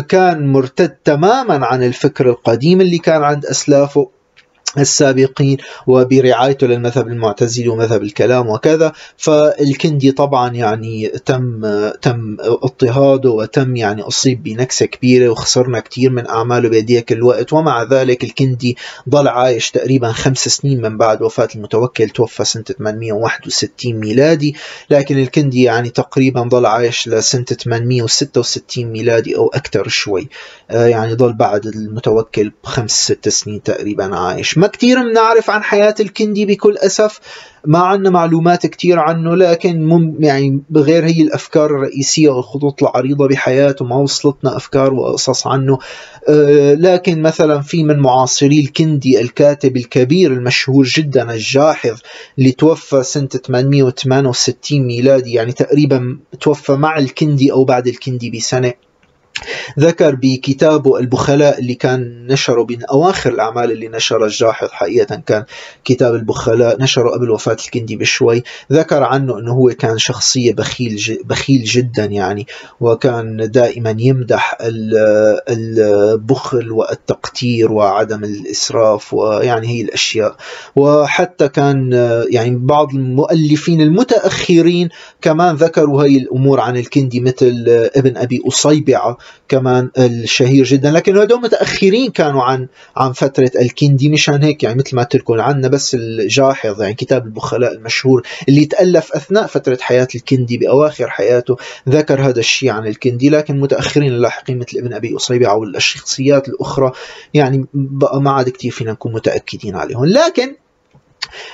كان 0.10 0.48
مرتد 0.48 0.90
تماما 0.90 1.66
عن 1.66 1.84
الفكر 1.84 2.30
القديم 2.30 2.82
اللي 2.82 2.98
كان 2.98 3.24
عند 3.24 3.46
أسلافه 3.46 4.10
السابقين 4.78 5.58
وبرعايته 5.88 6.68
للمذهب 6.68 7.08
المعتزلي 7.08 7.68
ومذهب 7.68 8.04
الكلام 8.04 8.50
وكذا. 8.50 8.94
فالكندي 9.18 10.12
طبعا 10.12 10.54
يعني 10.54 11.08
تم 11.08 11.62
تم 12.02 12.38
اضطهاده 12.40 13.30
وتم 13.30 13.76
يعني 13.76 14.02
أصيب 14.02 14.44
بنكسة 14.44 14.86
كبيرة 14.86 15.30
وخسرنا 15.30 15.80
كثير 15.80 16.10
من 16.12 16.28
أعماله 16.28 16.70
بهديك 16.70 17.12
الوقت. 17.12 17.54
ومع 17.54 17.84
ذلك 17.84 18.24
الكندي 18.24 18.78
ضل 19.10 19.28
عايش 19.28 19.72
تقريبا 19.72 20.12
خمس 20.12 20.48
سنين 20.48 20.82
من 20.82 20.98
بعد 20.98 21.22
وفاة 21.22 21.48
المتوكل 21.56 22.10
توفى 22.10 22.46
سنة 22.46 22.64
861 22.64 23.94
ميلادي. 23.94 24.56
لكن 24.90 25.20
الكندي 25.20 25.64
يعني 25.64 25.90
تقريبا 25.90 26.42
ضل 26.42 26.66
عايش 26.66 27.08
لسنة 27.08 27.44
866 27.44 28.86
ميلادي 28.86 29.38
أو 29.38 29.48
أكثر 29.48 29.88
شوي. 29.88 30.28
آه، 30.72 30.86
يعني 30.86 31.14
ضل 31.14 31.34
بعد 31.34 31.66
المتوكل 31.66 32.52
بخمس 32.64 32.92
ست 32.92 33.30
سنين 33.30 33.64
تقريبا 33.64 34.16
عايش. 34.16 34.58
ما 34.66 34.72
كتير 34.72 35.02
بنعرف 35.10 35.50
عن 35.50 35.64
حياة 35.64 35.96
الكندي 36.00 36.46
بكل 36.46 36.78
أسف. 36.78 37.20
ما 37.66 37.80
عندنا 37.80 38.10
معلومات 38.10 38.66
كتير 38.68 39.00
عنه 39.00 39.36
لكن 39.36 39.86
مم 39.86 40.16
يعني 40.20 40.60
بغير 40.70 41.06
هي 41.06 41.22
الأفكار 41.22 41.66
الرئيسية 41.66 42.30
والخطوط 42.30 42.84
العريضة 42.84 43.28
بحياته 43.28 43.86
ما 43.86 43.96
وصلتنا 43.96 44.58
أفكار 44.58 44.94
وقصص 44.94 45.48
عنه. 45.48 45.80
أه 46.30 46.74
لكن 46.74 47.22
مثلا 47.22 47.62
في 47.62 47.84
من 47.84 48.00
معاصري 48.00 48.60
الكندي 48.60 49.22
الكاتب 49.22 49.78
الكبير 49.78 50.34
المشهور 50.34 50.86
جدا 50.86 51.34
الجاحظ 51.34 52.00
اللي 52.40 52.52
توفى 52.52 53.04
سنة 53.04 53.28
868 53.28 54.80
ميلادي 54.88 55.34
يعني 55.34 55.52
تقريبا 55.52 56.18
توفى 56.42 56.74
مع 56.74 56.98
الكندي 56.98 57.52
أو 57.52 57.64
بعد 57.66 57.88
الكندي 57.88 58.30
بسنة. 58.30 58.74
ذكر 59.80 60.16
بكتابه 60.16 61.00
البخلاء 61.00 61.60
اللي 61.60 61.74
كان 61.74 62.28
نشره 62.28 62.68
من 62.70 62.84
أواخر 62.84 63.30
الأعمال 63.34 63.72
اللي 63.72 63.88
نشر 63.88 64.26
الجاحظ 64.26 64.68
حقيقة 64.72 65.16
كان 65.16 65.44
كتاب 65.86 66.16
البخلاء 66.16 66.82
نشره 66.82 67.10
قبل 67.10 67.32
وفاة 67.32 67.58
الكندي 67.66 67.96
بشوي. 67.96 68.44
ذكر 68.72 69.04
عنه 69.04 69.40
أنه 69.40 69.52
هو 69.52 69.70
كان 69.70 69.98
شخصية 69.98 70.54
بخيل, 70.54 71.20
بخيل 71.26 71.64
جدا 71.64 72.06
يعني 72.06 72.48
وكان 72.80 73.52
دائما 73.52 73.96
يمدح 74.00 74.58
البخل 75.50 76.72
والتقتير 76.72 77.72
وعدم 77.72 78.24
الإسراف 78.24 79.14
ويعني 79.14 79.68
هي 79.68 79.82
الأشياء. 79.82 80.36
وحتى 80.76 81.48
كان 81.48 81.92
يعني 82.30 82.56
بعض 82.56 82.94
المؤلفين 82.94 83.82
المتأخرين 83.82 84.90
كمان 85.22 85.56
ذكروا 85.56 86.04
هي 86.04 86.18
الأمور 86.18 86.60
عن 86.60 86.78
الكندي 86.78 87.20
مثل 87.20 87.66
ابن 87.96 88.18
أبي 88.18 88.42
أصيبعة. 88.48 89.18
كمان 89.48 89.90
الشهير 89.98 90.66
جدا. 90.66 90.92
لكن 90.92 91.18
هدول 91.18 91.42
متأخرين 91.42 92.12
كانوا 92.12 92.44
عن 92.44 92.68
عن 92.96 93.12
فترة 93.12 93.52
الكندي. 93.60 94.10
مشان 94.10 94.44
هيك 94.44 94.64
يعني 94.64 94.78
مثل 94.78 94.96
ما 94.96 95.04
تركوا 95.04 95.42
عندنا 95.42 95.68
بس 95.68 95.96
الجاحظ 95.96 96.82
يعني 96.82 96.94
كتاب 96.94 97.26
البخلاء 97.26 97.74
المشهور 97.74 98.28
اللي 98.50 98.66
تألف 98.66 99.12
أثناء 99.14 99.48
فترة 99.48 99.78
حياة 99.82 100.08
الكندي 100.16 100.58
بأواخر 100.58 101.10
حياته 101.10 101.58
ذكر 101.90 102.22
هذا 102.22 102.40
الشيء 102.40 102.70
عن 102.70 102.88
الكندي. 102.88 103.30
لكن 103.30 103.60
متأخرين 103.60 104.14
اللاحقين 104.14 104.58
مثل 104.60 104.78
ابن 104.78 104.94
أبي 104.94 105.16
اصيبع 105.16 105.52
أو 105.52 105.64
الشخصيات 105.64 106.50
الأخرى 106.50 106.92
يعني 107.34 107.66
ما 108.14 108.32
عاد 108.32 108.50
كثير 108.50 108.72
فينا 108.72 108.92
نكون 108.92 109.14
متأكدين 109.14 109.76
عليهم. 109.76 110.06
لكن 110.06 110.56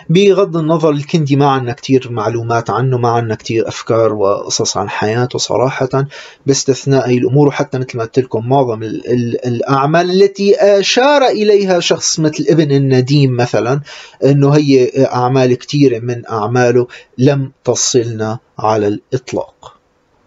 بغض 0.09 0.57
النظر 0.57 0.89
الكندي 0.89 1.35
ما 1.35 1.49
عندنا 1.49 1.73
كتير 1.73 2.07
معلومات 2.11 2.69
عنه 2.69 2.97
ما 2.97 3.09
عندنا 3.09 3.35
كتير 3.35 3.67
أفكار 3.67 4.13
وقصص 4.13 4.77
عن 4.77 4.89
حياته 4.89 5.39
صراحة 5.39 6.05
باستثناء 6.45 7.09
هي 7.09 7.17
الأمور 7.17 7.47
وحتى 7.47 7.79
مثل 7.79 7.97
ما 7.97 8.03
قلت 8.03 8.19
لكم 8.19 8.49
معظم 8.49 8.83
ال 8.83 9.11
ال 9.11 9.45
الأعمال 9.45 10.11
التي 10.11 10.55
أشار 10.55 11.25
إليها 11.25 11.79
شخص 11.79 12.19
مثل 12.19 12.45
ابن 12.49 12.71
النديم 12.71 13.37
مثلا 13.37 13.81
أنه 14.25 14.49
هي 14.49 14.89
أعمال 15.05 15.53
كتيرة 15.53 15.99
من 15.99 16.27
أعماله 16.29 16.87
لم 17.17 17.51
تصلنا 17.63 18.39
على 18.59 18.87
الإطلاق. 18.87 19.77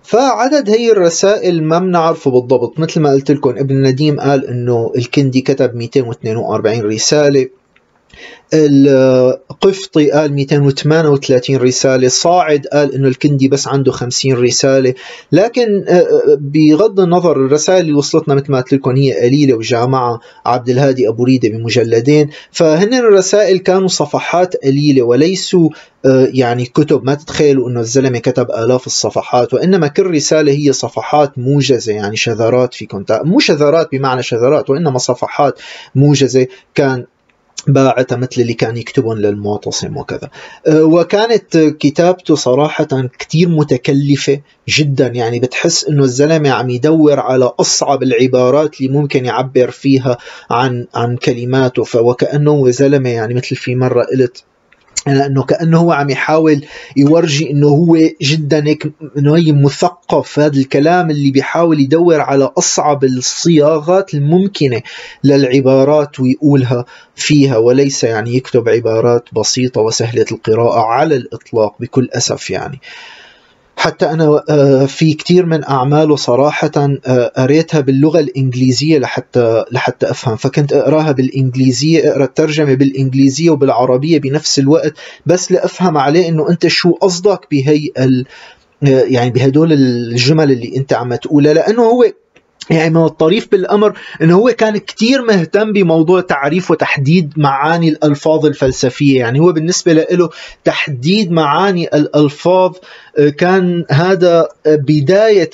فعدد 0.03 0.71
هي 0.71 0.93
الرسائل 0.93 1.63
ما 1.63 1.79
بنعرفه 1.79 2.31
بالضبط. 2.31 2.79
مثل 2.79 3.01
ما 3.01 3.11
قلت 3.11 3.31
لكم 3.31 3.51
ابن 3.51 3.83
نديم 3.83 4.21
قال 4.21 4.47
إنه 4.47 4.93
الكندي 4.97 5.41
كتب 5.41 5.75
242 5.77 6.83
رسالة. 6.83 7.49
القفطي 8.55 10.11
قال 10.11 10.33
238 10.33 11.57
رسالة 11.57 12.09
صاعد 12.09 12.67
قال 12.67 12.95
إنه 12.95 13.09
الكندي 13.09 13.49
بس 13.49 13.69
عنده 13.69 13.93
50 13.93 14.35
رسالة. 14.35 14.95
لكن 15.33 15.85
آه، 15.89 15.93
آه، 15.93 16.39
بغض 16.41 17.01
النظر 17.01 17.33
الرسائل 17.33 17.81
اللي 17.81 17.93
وصلتنا 17.93 18.35
مثل 18.35 18.53
ما 18.53 18.61
قلت 18.61 18.73
لكم 18.73 18.97
هي 18.97 19.21
قليلة 19.21 19.55
وجامعة 19.55 20.21
عبد 20.47 20.69
الهادي 20.69 21.09
أبو 21.09 21.25
ريدة 21.25 21.49
بمجلدين. 21.49 22.31
فهن 22.51 22.95
الرسائل 22.95 23.59
كانوا 23.59 23.89
صفحات 23.89 24.57
قليلة 24.57 25.03
وليسوا 25.03 25.69
آه، 26.07 26.29
يعني 26.33 26.65
كتب. 26.65 27.05
ما 27.05 27.15
تتخيلوا 27.15 27.71
إنه 27.71 27.81
الزلمة 27.81 28.19
كتب 28.19 28.51
آلاف 28.51 28.87
الصفحات 28.87 29.55
وإنما 29.55 29.87
كل 29.87 30.07
رسالة 30.07 30.53
هي 30.53 30.73
صفحات 30.73 31.39
موجزة 31.39 31.93
يعني 31.93 32.17
شذرات 32.17 32.75
فيكم. 32.75 33.05
مو 33.11 33.39
شذرات 33.39 33.89
بمعنى 33.93 34.23
شذرات 34.23 34.71
وإنما 34.71 34.99
صفحات 34.99 35.61
موجزة. 35.95 36.47
كان 36.75 37.05
باعتها 37.69 38.17
مثل 38.17 38.41
اللي 38.41 38.55
كان 38.55 38.77
يكتبون 38.77 39.19
للمعتصم 39.19 39.97
وكذا. 39.97 40.31
أه، 40.67 40.85
وكانت 40.85 41.57
كتابته 41.57 42.35
صراحة 42.35 43.09
كتير 43.19 43.49
متكلفة 43.49 44.41
جدا. 44.69 45.07
يعني 45.07 45.41
بتحس 45.41 45.85
إنه 45.85 46.05
الزلمة 46.05 46.51
عم 46.51 46.71
يدور 46.71 47.21
على 47.21 47.51
أصعب 47.61 48.03
العبارات 48.03 48.81
اللي 48.81 48.93
ممكن 48.93 49.25
يعبر 49.25 49.71
فيها 49.71 50.19
عن 50.51 50.87
عن 50.95 51.17
كلماته 51.17 51.85
فوكأنه 51.85 52.71
زلمة 52.71 53.11
يعني 53.11 53.35
مثل 53.35 53.57
في 53.57 53.75
مرة 53.75 54.05
قلت 54.05 54.45
لأنه 55.07 55.43
كأنه 55.43 55.79
هو 55.79 55.93
عم 55.93 56.11
يحاول 56.11 56.65
يورجي 56.97 57.51
إنه 57.51 57.69
هو 57.69 57.99
جدا 58.23 58.67
هيك 58.67 58.93
انه 59.19 59.37
هي 59.37 59.53
مثقف 59.53 60.39
هذا 60.39 60.57
الكلام 60.57 61.11
اللي 61.11 61.31
بيحاول 61.31 61.81
يدور 61.81 62.21
على 62.21 62.51
أصعب 62.59 63.05
الصياغات 63.05 64.15
الممكنة 64.15 64.83
للعبارات 65.25 66.21
ويقولها 66.21 66.85
فيها 67.17 67.57
وليس 67.57 68.05
يعني 68.05 68.37
يكتب 68.37 68.69
عبارات 68.69 69.29
بسيطة 69.33 69.81
وسهلة 69.81 70.27
القراءة 70.33 70.81
على 70.81 71.17
الإطلاق 71.17 71.75
بكل 71.81 72.09
أسف 72.13 72.51
يعني. 72.51 72.81
حتى 73.77 74.11
أنا 74.11 74.43
آه، 74.51 74.87
في 74.87 75.15
كثير 75.15 75.47
من 75.47 75.65
أعماله 75.65 76.17
صراحة 76.17 76.71
آه، 77.07 77.33
قريتها 77.37 77.81
باللغة 77.81 78.21
الإنجليزية 78.21 78.99
لحتى 78.99 79.65
لحتى 79.73 80.11
أفهم. 80.11 80.37
فكنت 80.37 80.73
أقراها 80.73 81.13
بالإنجليزية 81.13 82.11
أقرأ 82.11 82.25
الترجمة 82.25 82.75
بالإنجليزية 82.75 83.51
وبالعربية 83.51 84.19
بنفس 84.21 84.59
الوقت 84.59 84.93
بس 85.27 85.53
لأفهم 85.53 85.99
عليه 85.99 86.29
إنه 86.29 86.51
أنت 86.51 86.67
شو 86.67 86.93
قصدك 86.93 87.47
بهي 87.51 87.91
ال 87.99 88.27
آه، 88.83 89.03
يعني 89.03 89.31
بهدول 89.31 89.73
الجمل 89.73 90.53
اللي 90.53 90.77
أنت 90.77 90.93
عم 90.93 91.15
تقولها. 91.15 91.53
لأنه 91.53 91.83
هو 91.83 92.05
يعني 92.71 92.91
من 92.91 93.05
الطريف 93.05 93.51
بالأمر 93.51 93.99
انه 94.23 94.35
هو 94.35 94.49
كان 94.49 94.77
كتير 94.77 95.23
مهتم 95.23 95.73
بموضوع 95.73 96.21
تعريف 96.21 96.71
وتحديد 96.71 97.33
معاني 97.37 97.89
الألفاظ 97.89 98.47
الفلسفية. 98.47 99.19
يعني 99.19 99.41
هو 99.41 99.53
بالنسبة 99.53 99.93
له 99.93 100.31
تحديد 100.65 101.33
معاني 101.33 101.89
الألفاظ 101.89 102.73
آه، 103.19 103.29
كان 103.29 103.85
هذا 103.91 104.49
بداية 104.67 105.51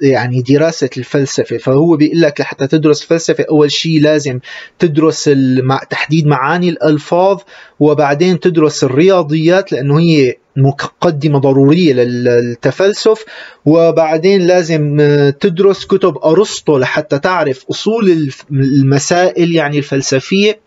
يعني 0.00 0.42
دراسة 0.42 0.90
الفلسفة. 0.96 1.56
فهو 1.56 1.96
بيقول 1.96 2.20
لك 2.20 2.40
لحتى 2.40 2.66
تدرس 2.66 3.02
الفلسفه 3.02 3.44
أول 3.50 3.70
شيء 3.70 4.00
لازم 4.00 4.40
تدرس 4.78 5.30
تحديد 5.90 6.26
معاني 6.26 6.68
الألفاظ 6.68 7.40
وبعدين 7.80 8.40
تدرس 8.40 8.84
الرياضيات 8.84 9.72
لأنه 9.72 10.00
هي 10.00 10.36
مقدمة 10.56 11.38
ضرورية 11.38 11.92
للتفلسف 11.92 13.24
وبعدين 13.64 14.46
لازم 14.46 14.96
تدرس 15.40 15.84
كتب 15.84 16.18
أرسطو 16.18 16.78
لحتى 16.78 17.18
تعرف 17.18 17.64
أصول 17.70 18.30
المسائل 18.50 19.52
يعني 19.52 19.78
الفلسفية. 19.78 20.60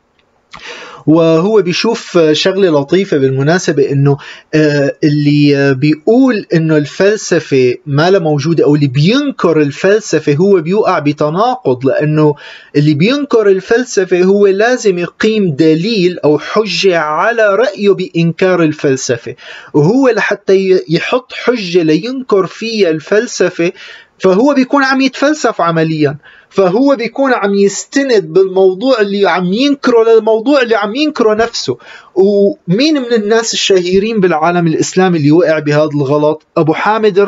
وهو 1.08 1.62
بيشوف 1.62 2.20
شغلة 2.32 2.70
لطيفة 2.70 3.18
بالمناسبة 3.18 3.92
إنه 3.92 4.18
آه، 4.54 4.96
اللي 5.04 5.74
بيقول 5.74 6.46
إنه 6.54 6.78
الفلسفة 6.78 7.76
ما 7.86 8.12
لا 8.12 8.20
موجودة 8.20 8.64
أو 8.64 8.76
اللي 8.76 8.88
بينكر 8.88 9.62
الفلسفة 9.62 10.34
هو 10.34 10.62
بيوقع 10.62 11.00
بتناقض 11.00 11.86
لأنه 11.86 12.36
اللي 12.76 12.94
بينكر 12.94 13.48
الفلسفة 13.48 14.24
هو 14.24 14.48
لازم 14.48 14.98
يقيم 14.98 15.52
دليل 15.56 16.20
أو 16.20 16.40
حجة 16.40 16.98
على 17.00 17.56
رأيه 17.56 17.90
بإنكار 17.90 18.64
الفلسفة. 18.64 19.36
وهو 19.74 20.10
لحتى 20.10 20.80
يحط 20.90 21.34
حجة 21.34 21.84
لينكر 21.84 22.46
فيها 22.46 22.90
الفلسفة 22.90 23.72
فهو 24.20 24.54
بيكون 24.54 24.84
عم 24.84 25.02
يتفلسف 25.02 25.62
عمليا. 25.62 26.18
فهو 26.56 26.96
بيكون 26.96 27.34
عم 27.34 27.54
يستند 27.54 28.34
بالموضوع 28.34 29.02
اللي 29.02 29.30
عم 29.30 29.54
ينكره 29.54 30.04
للموضوع 30.04 30.62
اللي 30.62 30.76
عم 30.76 30.96
ينكره 30.96 31.34
نفسه. 31.34 31.78
ومين 32.16 33.02
من 33.02 33.14
الناس 33.14 33.54
الشهيرين 33.54 34.20
بالعالم 34.20 34.68
الإسلامي 34.68 35.18
اللي 35.18 35.32
وقع 35.32 35.60
بهذا 35.60 35.90
الغلط؟ 35.96 36.44
أبو 36.58 36.74
حامد 36.74 37.20
آه، 37.20 37.26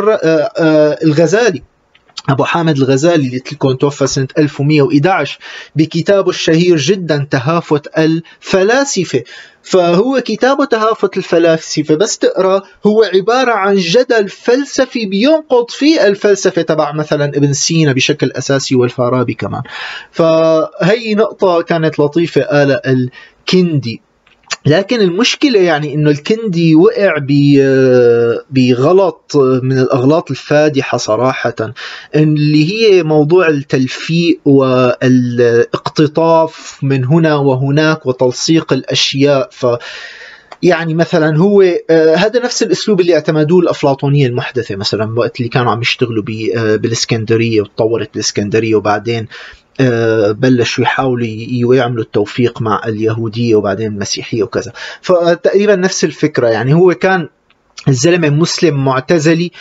آه، 0.57 0.99
الغزالي. 1.03 1.63
أبو 2.29 2.43
حامد 2.43 2.77
الغزالي 2.77 3.27
اللي 3.27 3.37
لكم 3.37 3.71
توفى 3.71 4.07
سنة 4.07 4.27
1111 4.37 5.39
بكتابه 5.75 6.29
الشهير 6.29 6.77
جدا 6.77 7.27
تهافت 7.31 7.97
الفلاسفة. 7.97 9.23
فهو 9.69 10.21
كتابه 10.25 10.65
تهافت 10.65 11.17
الفلاسفة 11.17 11.95
بس 11.95 12.17
تقرأ 12.17 12.61
هو 12.85 13.03
عبارة 13.03 13.51
عن 13.51 13.75
جدل 13.75 14.29
فلسفي 14.29 15.05
بينقض 15.05 15.69
فيه 15.69 16.07
الفلسفة 16.07 16.61
تبع 16.61 16.91
مثلا 16.91 17.25
ابن 17.25 17.53
سينا 17.53 17.93
بشكل 17.93 18.31
أساسي 18.31 18.75
والفارابي 18.75 19.33
كمان. 19.33 19.61
فهي 20.11 21.15
نقطة 21.15 21.61
كانت 21.61 21.99
لطيفة 21.99 22.41
قالها 22.41 22.81
الكندي. 22.85 24.01
لكن 24.67 25.01
المشكلة 25.01 25.59
يعني 25.59 25.93
إنه 25.93 26.09
الكندي 26.09 26.75
وقع 26.75 27.17
بغلط 28.49 29.31
من 29.63 29.79
الأغلاط 29.79 30.31
الفادحة 30.31 30.97
صراحة 30.97 31.73
اللي 32.15 32.73
هي 32.73 33.03
موضوع 33.03 33.47
التلفيق 33.47 34.39
والإقتطاف 34.45 35.69
من 36.83 37.05
هنا 37.05 37.35
وهناك 37.35 38.05
وتلصيق 38.05 38.73
الأشياء. 38.73 39.49
ف 39.51 39.65
يعني 40.63 40.93
مثلا 40.93 41.37
هو 41.37 41.61
آه 41.89 42.15
هذا 42.15 42.43
نفس 42.43 42.63
الأسلوب 42.63 43.01
اللي 43.01 43.13
اعتمدوه 43.13 43.59
الأفلاطونية 43.59 44.27
المحدثة 44.27 44.75
مثلا 44.75 45.19
وقت 45.19 45.37
اللي 45.39 45.49
كانوا 45.49 45.71
عم 45.71 45.81
يشتغلوا 45.81 46.23
آه 46.57 46.75
بالإسكندرية 46.75 47.61
وتطورت 47.61 48.15
الاسكندريه 48.15 48.75
وبعدين 48.75 49.27
بلشوا 50.31 50.83
يحاولوا 50.83 51.75
يعملوا 51.75 52.03
التوفيق 52.03 52.61
مع 52.61 52.81
اليهودية 52.85 53.55
وبعدين 53.55 53.87
المسيحية 53.91 54.43
وكذا. 54.43 54.73
فتقريبا 55.01 55.75
نفس 55.75 56.03
الفكرة 56.03 56.47
يعني 56.47 56.73
هو 56.73 56.93
كان 56.93 57.29
الزلمة 57.87 58.29
مسلم 58.29 58.85
معتزلي 58.85 59.51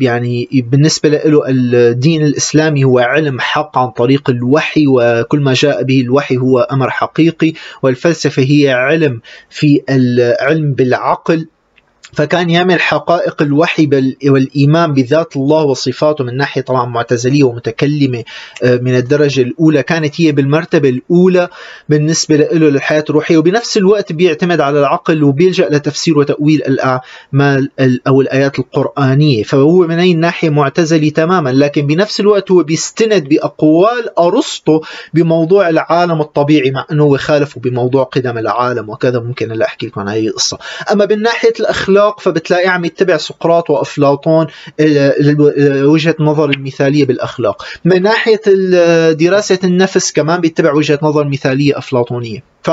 يعني 0.00 0.48
بالنسبة 0.52 1.08
له 1.08 1.42
الدين 1.48 2.24
الإسلامي 2.24 2.84
هو 2.84 2.98
علم 2.98 3.40
حق 3.40 3.78
عن 3.78 3.90
طريق 3.90 4.30
الوحي 4.30 4.84
وكل 4.86 5.40
ما 5.40 5.54
جاء 5.54 5.82
به 5.82 6.00
الوحي 6.00 6.36
هو 6.36 6.58
أمر 6.60 6.90
حقيقي 6.90 7.52
والفلسفة 7.82 8.42
هي 8.42 8.70
علم 8.70 9.20
في 9.50 9.82
العلم 9.90 10.72
بالعقل 10.72 11.48
فكان 12.12 12.50
يعمل 12.50 12.80
حقائق 12.80 13.42
الوحي 13.42 13.88
والإيمان 14.24 14.94
بذات 14.94 15.36
الله 15.36 15.62
وصفاته 15.64 16.24
من 16.24 16.36
ناحية 16.36 16.60
طبعا 16.60 16.86
معتزلية 16.86 17.44
ومتكلمة 17.44 18.24
آه، 18.62 18.76
من 18.76 18.94
الدرجة 18.96 19.42
الأولى. 19.42 19.82
كانت 19.82 20.20
هي 20.20 20.32
بالمرتبة 20.32 20.88
الأولى 20.88 21.48
بالنسبة 21.88 22.36
له 22.36 22.68
للحياة 22.68 23.04
الروحية 23.10 23.36
وبنفس 23.36 23.76
الوقت 23.76 24.12
بيعتمد 24.12 24.60
على 24.60 24.80
العقل 24.80 25.24
وبيلجأ 25.24 25.68
لتفسير 25.70 26.18
وتأويل 26.18 26.62
الأعمال 26.62 27.70
أو 28.06 28.20
الآيات 28.20 28.58
القرآنية. 28.58 29.42
فهو 29.42 29.86
من 29.86 29.98
أي 29.98 30.14
ناحية 30.14 30.50
معتزلي 30.50 31.10
تماما 31.10 31.50
لكن 31.50 31.86
بنفس 31.86 32.20
الوقت 32.20 32.50
هو 32.50 32.62
بيستند 32.62 33.28
بأقوال 33.28 34.18
أرسطو 34.18 34.80
بموضوع 35.14 35.68
العالم 35.68 36.20
الطبيعي 36.20 36.70
مع 36.70 36.86
أنه 36.92 37.04
هو 37.04 37.16
خالفه 37.16 37.60
بموضوع 37.60 38.02
قدم 38.04 38.38
العالم 38.38 38.90
وكذا. 38.90 39.20
ممكن 39.20 39.48
لا 39.48 39.66
أحكي 39.66 39.86
لكم 39.86 40.08
هذه 40.08 40.28
القصة. 40.28 40.58
أما 40.92 41.06
من 41.06 41.22
ناحية 41.22 41.52
الأخلاق 41.60 42.01
السياق 42.02 42.20
فبتلاقيه 42.20 42.68
عم 42.68 42.84
يتبع 42.84 43.16
سقراط 43.16 43.70
وأفلاطون 43.70 44.46
وجهة 45.84 46.14
نظر 46.20 46.50
المثالية 46.50 47.04
بالأخلاق. 47.04 47.64
من 47.84 48.02
ناحية 48.02 48.40
دراسة 49.12 49.58
النفس 49.64 50.12
كمان 50.12 50.40
بيتبع 50.40 50.72
وجهة 50.72 50.98
نظر 51.02 51.28
مثالية 51.28 51.78
أفلاطونية. 51.78 52.42
ف 52.62 52.70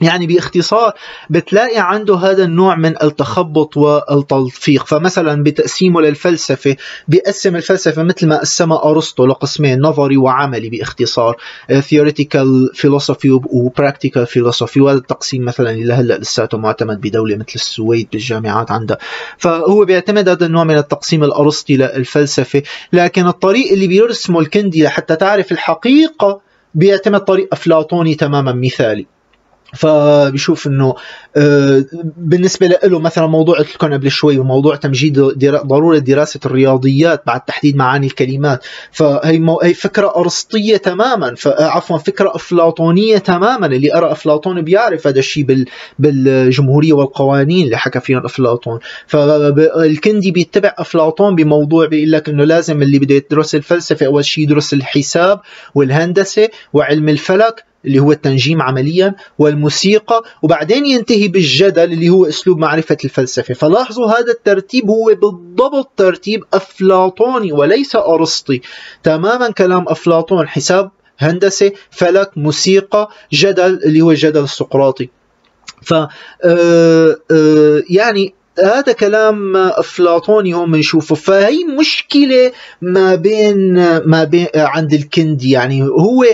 يعني 0.00 0.26
باختصار 0.26 0.92
بتلاقي 1.30 1.78
عنده 1.78 2.16
هذا 2.16 2.44
النوع 2.44 2.76
من 2.76 3.02
التخبط 3.02 3.76
والتلفيق. 3.76 4.86
فمثلا 4.86 5.42
بتقسيمه 5.42 6.00
للفلسفة 6.00 6.76
بيقسم 7.08 7.56
الفلسفة 7.56 8.02
مثل 8.02 8.26
ما 8.26 8.36
قسمها 8.36 8.84
أرسطو 8.84 9.26
لقسمين 9.26 9.80
نظري 9.80 10.16
وعملي 10.16 10.68
باختصار 10.68 11.36
theoretical 11.70 12.76
philosophy 12.76 13.30
و 13.30 13.70
practical 13.80 14.26
philosophy. 14.26 14.76
وهذا 14.76 14.98
التقسيم 14.98 15.44
مثلا 15.44 15.70
اللي 15.70 15.94
هلا 15.94 16.18
لساته 16.18 16.58
معتمد 16.58 17.00
بدولة 17.00 17.36
مثل 17.36 17.52
السويد 17.54 18.08
بالجامعات 18.12 18.70
عندها. 18.70 18.98
فهو 19.38 19.84
بيعتمد 19.84 20.28
هذا 20.28 20.46
النوع 20.46 20.64
من 20.64 20.76
التقسيم 20.76 21.24
الأرسطي 21.24 21.76
للفلسفة. 21.76 22.62
لكن 22.92 23.26
الطريق 23.26 23.72
اللي 23.72 23.86
بيرسمه 23.86 24.40
الكندي 24.40 24.82
لحتى 24.82 25.16
تعرف 25.16 25.52
الحقيقة 25.52 26.40
بيعتمد 26.74 27.20
طريق 27.20 27.48
أفلاطوني 27.52 28.14
تماما 28.14 28.52
مثالي. 28.52 29.06
فبيشوف 29.74 30.66
إنه 30.66 30.94
آه، 31.36 31.84
بالنسبة 32.16 32.66
له 32.84 32.98
مثلا 32.98 33.26
موضوع 33.26 33.58
قلت 33.58 33.74
لكم 33.74 33.92
قبل 33.92 34.10
شوي 34.10 34.38
وموضوع 34.38 34.76
تمجيد 34.76 35.20
ضرورة 35.66 35.98
دراسة 35.98 36.40
الرياضيات 36.46 37.22
بعد 37.26 37.40
تحديد 37.40 37.76
معاني 37.76 38.06
الكلمات. 38.06 38.64
فهي 38.92 39.38
مو... 39.38 39.60
هي 39.62 39.74
فكرة 39.74 40.12
أرسطية 40.16 40.76
تماما. 40.76 41.34
آه، 41.46 41.64
عفوا 41.64 41.98
فكرة 41.98 42.32
أفلاطونية 42.34 43.18
تماما. 43.18 43.66
اللي 43.66 43.94
أرى 43.94 44.12
أفلاطون 44.12 44.62
بيعرف 44.62 45.06
هذا 45.06 45.18
الشيء 45.18 45.44
بال... 45.44 45.66
بالجمهورية 45.98 46.92
والقوانين 46.92 47.64
اللي 47.64 47.78
حكى 47.78 48.00
فيهم 48.00 48.24
أفلاطون. 48.24 48.78
فالكندي 49.06 50.30
بيتبع 50.30 50.74
أفلاطون 50.78 51.34
بموضوع 51.34 51.86
بيقول 51.86 52.12
لك 52.12 52.28
إنه 52.28 52.44
لازم 52.44 52.82
اللي 52.82 52.98
بده 52.98 53.14
يدرس 53.14 53.54
الفلسفة 53.54 54.06
أول 54.06 54.24
شيء 54.24 54.44
يدرس 54.44 54.74
الحساب 54.74 55.40
والهندسة 55.74 56.48
وعلم 56.72 57.08
الفلك 57.08 57.69
اللي 57.84 57.98
هو 57.98 58.12
التنجيم 58.12 58.62
عمليا 58.62 59.14
والموسيقى 59.38 60.22
وبعدين 60.42 60.86
ينتهي 60.86 61.28
بالجدل 61.28 61.92
اللي 61.92 62.08
هو 62.08 62.26
أسلوب 62.26 62.58
معرفة 62.58 62.96
الفلسفة. 63.04 63.54
فلاحظوا 63.54 64.06
هذا 64.06 64.32
الترتيب 64.32 64.90
هو 64.90 65.14
بالضبط 65.14 65.90
ترتيب 65.96 66.44
أفلاطوني 66.54 67.52
وليس 67.52 67.96
أرسطي. 67.96 68.60
تماما 69.02 69.50
كلام 69.50 69.84
أفلاطون 69.88 70.48
حساب 70.48 70.90
هندسة 71.18 71.72
فلك 71.90 72.30
موسيقى 72.36 73.08
جدل 73.32 73.80
اللي 73.84 74.00
هو 74.00 74.10
الجدل 74.10 74.42
السقراطي 74.42 75.08
ف 75.82 75.94
آه، 75.94 76.08
آه، 77.30 77.82
يعني 77.90 78.34
هذا 78.64 78.92
كلام 78.92 79.56
أفلاطوني 79.56 80.54
هون 80.54 80.70
بنشوفه. 80.70 81.14
فهي 81.14 81.64
مشكلة 81.64 82.52
ما 82.82 83.14
بين 83.14 83.74
ما 84.06 84.24
بين 84.24 84.46
عند 84.54 84.92
الكندي. 84.92 85.50
يعني 85.50 85.82
هو 85.82 86.24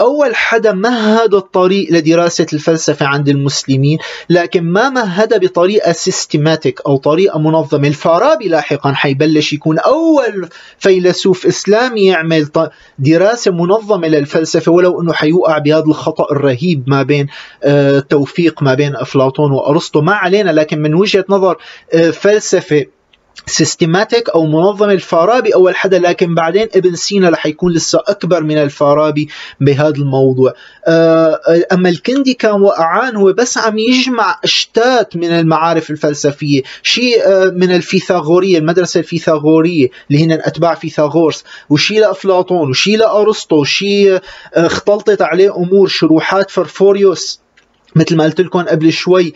أول 0.00 0.34
حدا 0.34 0.72
مهد 0.72 1.34
الطريق 1.34 1.92
لدراسة 1.92 2.46
الفلسفة 2.52 3.06
عند 3.06 3.28
المسلمين 3.28 3.98
لكن 4.30 4.64
ما 4.64 4.88
مهدها 4.88 5.38
بطريقة 5.38 5.92
systematic 5.92 6.80
أو 6.86 6.96
طريقة 6.96 7.38
منظمة. 7.38 7.88
الفارابي 7.88 8.48
لاحقا 8.48 8.92
حيبلش 8.92 9.52
يكون 9.52 9.78
أول 9.78 10.48
فيلسوف 10.78 11.46
إسلامي 11.46 12.04
يعمل 12.06 12.48
دراسة 12.98 13.50
منظمة 13.50 14.08
للفلسفة 14.08 14.72
ولو 14.72 15.02
أنه 15.02 15.12
حيوقع 15.12 15.58
بهذا 15.58 15.84
الخطأ 15.84 16.32
الرهيب 16.32 16.84
ما 16.86 17.02
بين 17.02 17.26
آه، 17.62 17.98
توفيق 17.98 18.62
ما 18.62 18.74
بين 18.74 18.96
أفلاطون 18.96 19.52
وأرسطو. 19.52 20.00
ما 20.00 20.14
علينا 20.14 20.50
لكن 20.50 20.78
من 20.78 20.94
وجهة 20.94 21.24
نظر 21.28 21.56
آه، 21.94 22.10
فلسفة 22.10 22.86
systematic 23.46 24.30
أو 24.30 24.46
منظم 24.46 24.90
الفارابي 24.90 25.54
أول 25.54 25.76
حدا 25.76 25.98
لكن 25.98 26.34
بعدين 26.34 26.68
ابن 26.74 26.94
سينا 26.94 27.30
رح 27.30 27.46
يكون 27.46 27.72
لسه 27.72 28.02
أكبر 28.06 28.42
من 28.42 28.58
الفارابي 28.58 29.28
بهذا 29.60 29.96
الموضوع. 29.96 30.54
آه، 30.86 31.40
أما 31.72 31.88
الكندي 31.88 32.34
كان 32.34 32.62
واقعا 32.62 33.16
هو 33.16 33.32
بس 33.32 33.58
عم 33.58 33.78
يجمع 33.78 34.40
اشتات 34.44 35.16
من 35.16 35.30
المعارف 35.30 35.90
الفلسفية. 35.90 36.62
شيء 36.82 37.22
آه، 37.26 37.50
من 37.56 37.70
الفيثاغورية 37.70 38.58
المدرسة 38.58 39.00
الفيثاغورية 39.00 39.88
اللي 40.10 40.24
هن 40.24 40.32
أتباع 40.32 40.74
فيثاغورس 40.74 41.44
وشيء 41.70 42.00
لأفلاطون 42.00 42.70
وشيء 42.70 42.98
لأرسطو 42.98 43.60
وشيء 43.60 44.12
آه، 44.12 44.20
اختلطت 44.56 45.22
عليه 45.22 45.56
أمور 45.56 45.88
شروحات 45.88 46.50
فرفوريوس 46.50 47.44
مثل 47.96 48.16
ما 48.16 48.24
قلت 48.24 48.40
لكم 48.40 48.62
قبل 48.62 48.92
شوي. 48.92 49.34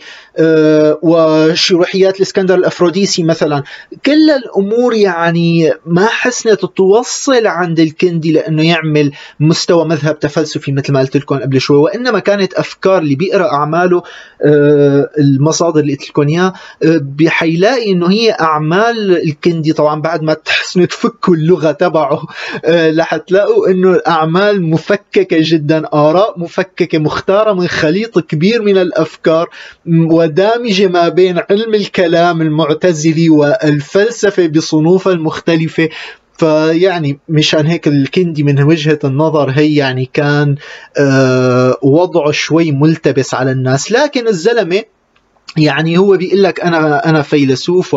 وشروحيات 1.01 2.15
الإسكندر 2.17 2.55
الأفروديسي 2.55 3.23
مثلا. 3.23 3.63
كل 4.05 4.29
الأمور 4.29 4.93
يعني 4.93 5.73
ما 5.85 6.05
حسنت 6.07 6.65
توصل 6.65 7.47
عند 7.47 7.79
الكندي 7.79 8.31
لأنه 8.31 8.69
يعمل 8.69 9.11
مستوى 9.39 9.85
مذهب 9.85 10.19
تفلسفي 10.19 10.71
مثل 10.71 10.93
ما 10.93 10.99
قلت 10.99 11.17
لكم 11.17 11.39
قبل 11.39 11.61
شوي 11.61 11.77
وإنما 11.77 12.19
كانت 12.19 12.53
أفكار 12.53 12.97
اللي 12.97 13.15
بيقرأ 13.15 13.51
أعماله 13.53 14.03
أه 14.45 15.09
المصادر 15.19 15.79
اللي 15.79 15.93
قلت 15.93 16.09
لكم 16.09 16.27
إياها 16.27 16.53
أه 16.83 16.99
بحيلاقي 17.03 17.91
إنه 17.91 18.11
هي 18.11 18.31
أعمال 18.31 19.23
الكندي. 19.23 19.73
طبعا 19.73 20.01
بعد 20.01 20.21
ما 20.23 20.33
تحسنوا 20.33 20.85
تفكوا 20.85 21.35
اللغة 21.35 21.71
تبعه 21.71 22.23
أه 22.65 22.91
لحتلاقوا 22.91 23.67
إنه 23.67 23.91
الاعمال 23.91 24.63
مفككة 24.69 25.37
جدا 25.39 25.83
آراء 25.93 26.39
مفككة 26.39 26.97
مختارة 26.99 27.53
من 27.53 27.67
خليط 27.67 28.19
كبير 28.19 28.61
من 28.61 28.77
الأفكار. 28.77 29.49
ودامجه 30.29 30.87
ما 30.87 31.09
بين 31.09 31.39
علم 31.49 31.75
الكلام 31.75 32.41
المعتزلي 32.41 33.29
والفلسفة 33.29 34.47
بصنوفها 34.47 35.13
المختلفة. 35.13 35.89
فيعني 36.37 37.19
مشان 37.29 37.65
هيك 37.65 37.87
الكندي 37.87 38.43
من 38.43 38.63
وجهة 38.63 38.99
النظر 39.03 39.49
هي 39.49 39.75
يعني 39.75 40.09
كان 40.13 40.55
آه، 40.97 41.77
وضعه 41.81 42.31
شوي 42.31 42.71
ملتبس 42.71 43.33
على 43.33 43.51
الناس. 43.51 43.91
لكن 43.91 44.27
الزلمة 44.27 44.83
يعني 45.57 45.97
هو 45.97 46.17
بيقول 46.17 46.43
لك 46.43 46.59
أنا 46.59 47.09
أنا 47.09 47.21
فيلسوف 47.21 47.95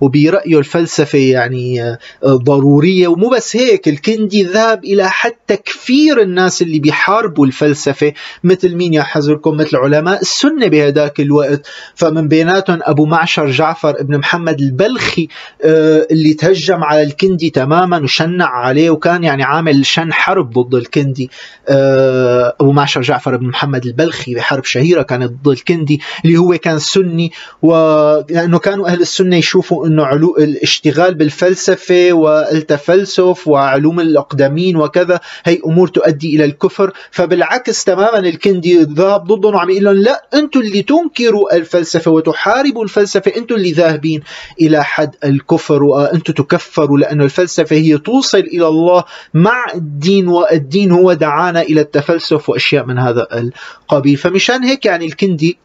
وبرايه 0.00 0.58
الفلسفة 0.58 1.18
يعني 1.18 1.82
آه، 1.82 1.98
ضرورية. 2.24 3.08
ومو 3.08 3.28
بس 3.28 3.56
هيك 3.56 3.88
الكندي 3.88 4.42
ذهب 4.42 4.84
إلى 4.84 5.10
حد 5.10 5.32
تكفير 5.46 6.20
الناس 6.20 6.62
اللي 6.62 6.78
بيحاربوا 6.78 7.46
الفلسفة 7.46 8.12
مثل 8.44 8.74
مين 8.74 8.94
يا 8.94 9.02
حزركم؟ 9.02 9.56
مثل 9.56 9.76
علماء 9.76 10.20
السنة 10.20 10.66
بهداك 10.66 11.20
الوقت. 11.20 11.66
فمن 11.94 12.28
بيناتهم 12.28 12.78
أبو 12.82 13.06
معشر 13.06 13.50
جعفر 13.50 14.00
ابن 14.00 14.18
محمد 14.18 14.60
البلخي 14.60 15.28
آه، 15.64 16.06
اللي 16.10 16.34
تهجم 16.34 16.84
على 16.84 17.02
الكندي 17.02 17.50
تماما 17.50 17.98
وشنع 17.98 18.48
عليه 18.48 18.90
وكان 18.90 19.24
يعني 19.24 19.42
عامل 19.42 19.86
شن 19.86 20.12
حرب 20.12 20.58
ضد 20.58 20.74
الكندي. 20.74 21.30
آه، 21.68 22.56
أبو 22.60 22.72
معشر 22.72 23.00
جعفر 23.00 23.34
ابن 23.34 23.46
محمد 23.46 23.86
البلخي 23.86 24.34
بحرب 24.34 24.64
شهيرة 24.64 25.02
كانت 25.02 25.32
ضد 25.42 25.48
الكندي 25.48 26.00
اللي 26.24 26.36
هو 26.36 26.58
كان 26.58 26.78
السني 26.96 27.32
ولأنه 27.62 28.58
كانوا 28.58 28.88
أهل 28.88 29.00
السنة 29.00 29.36
يشوفوا 29.36 29.86
إنه 29.86 30.04
علو 30.04 30.36
الاشتغال 30.38 31.14
بالفلسفة 31.14 32.12
والتفلسف 32.12 33.48
وعلوم 33.48 34.00
الأقدمين 34.00 34.76
وكذا 34.76 35.20
هي 35.44 35.58
أمور 35.66 35.88
تؤدي 35.88 36.36
إلى 36.36 36.44
الكفر. 36.44 36.92
فبالعكس 37.10 37.84
تماما 37.84 38.18
الكندي 38.18 38.82
ذهب 38.82 39.24
ضدهم 39.24 39.54
وعم 39.54 39.70
يقول 39.70 39.84
لهم 39.84 39.94
لا 39.94 40.26
أنتم 40.34 40.60
اللي 40.60 40.82
تنكروا 40.82 41.56
الفلسفة 41.56 42.10
وتحاربوا 42.10 42.84
الفلسفة 42.84 43.32
أنتم 43.36 43.54
اللي 43.54 43.72
ذاهبين 43.72 44.22
إلى 44.60 44.84
حد 44.84 45.14
الكفر 45.24 45.82
وأنتم 45.82 46.32
تكفروا 46.32 46.98
لأنه 46.98 47.24
الفلسفة 47.24 47.76
هي 47.76 47.98
توصل 47.98 48.38
إلى 48.38 48.68
الله 48.68 49.04
مع 49.34 49.66
الدين 49.74 50.28
والدين 50.28 50.90
هو 50.92 51.12
دعانا 51.12 51.62
إلى 51.62 51.80
التفلسف 51.80 52.48
وأشياء 52.48 52.86
من 52.86 52.98
هذا 52.98 53.26
القبيل. 53.32 54.16
فمشان 54.16 54.64
هيك 54.64 54.86
يعني 54.86 55.06
الكندي 55.06 55.58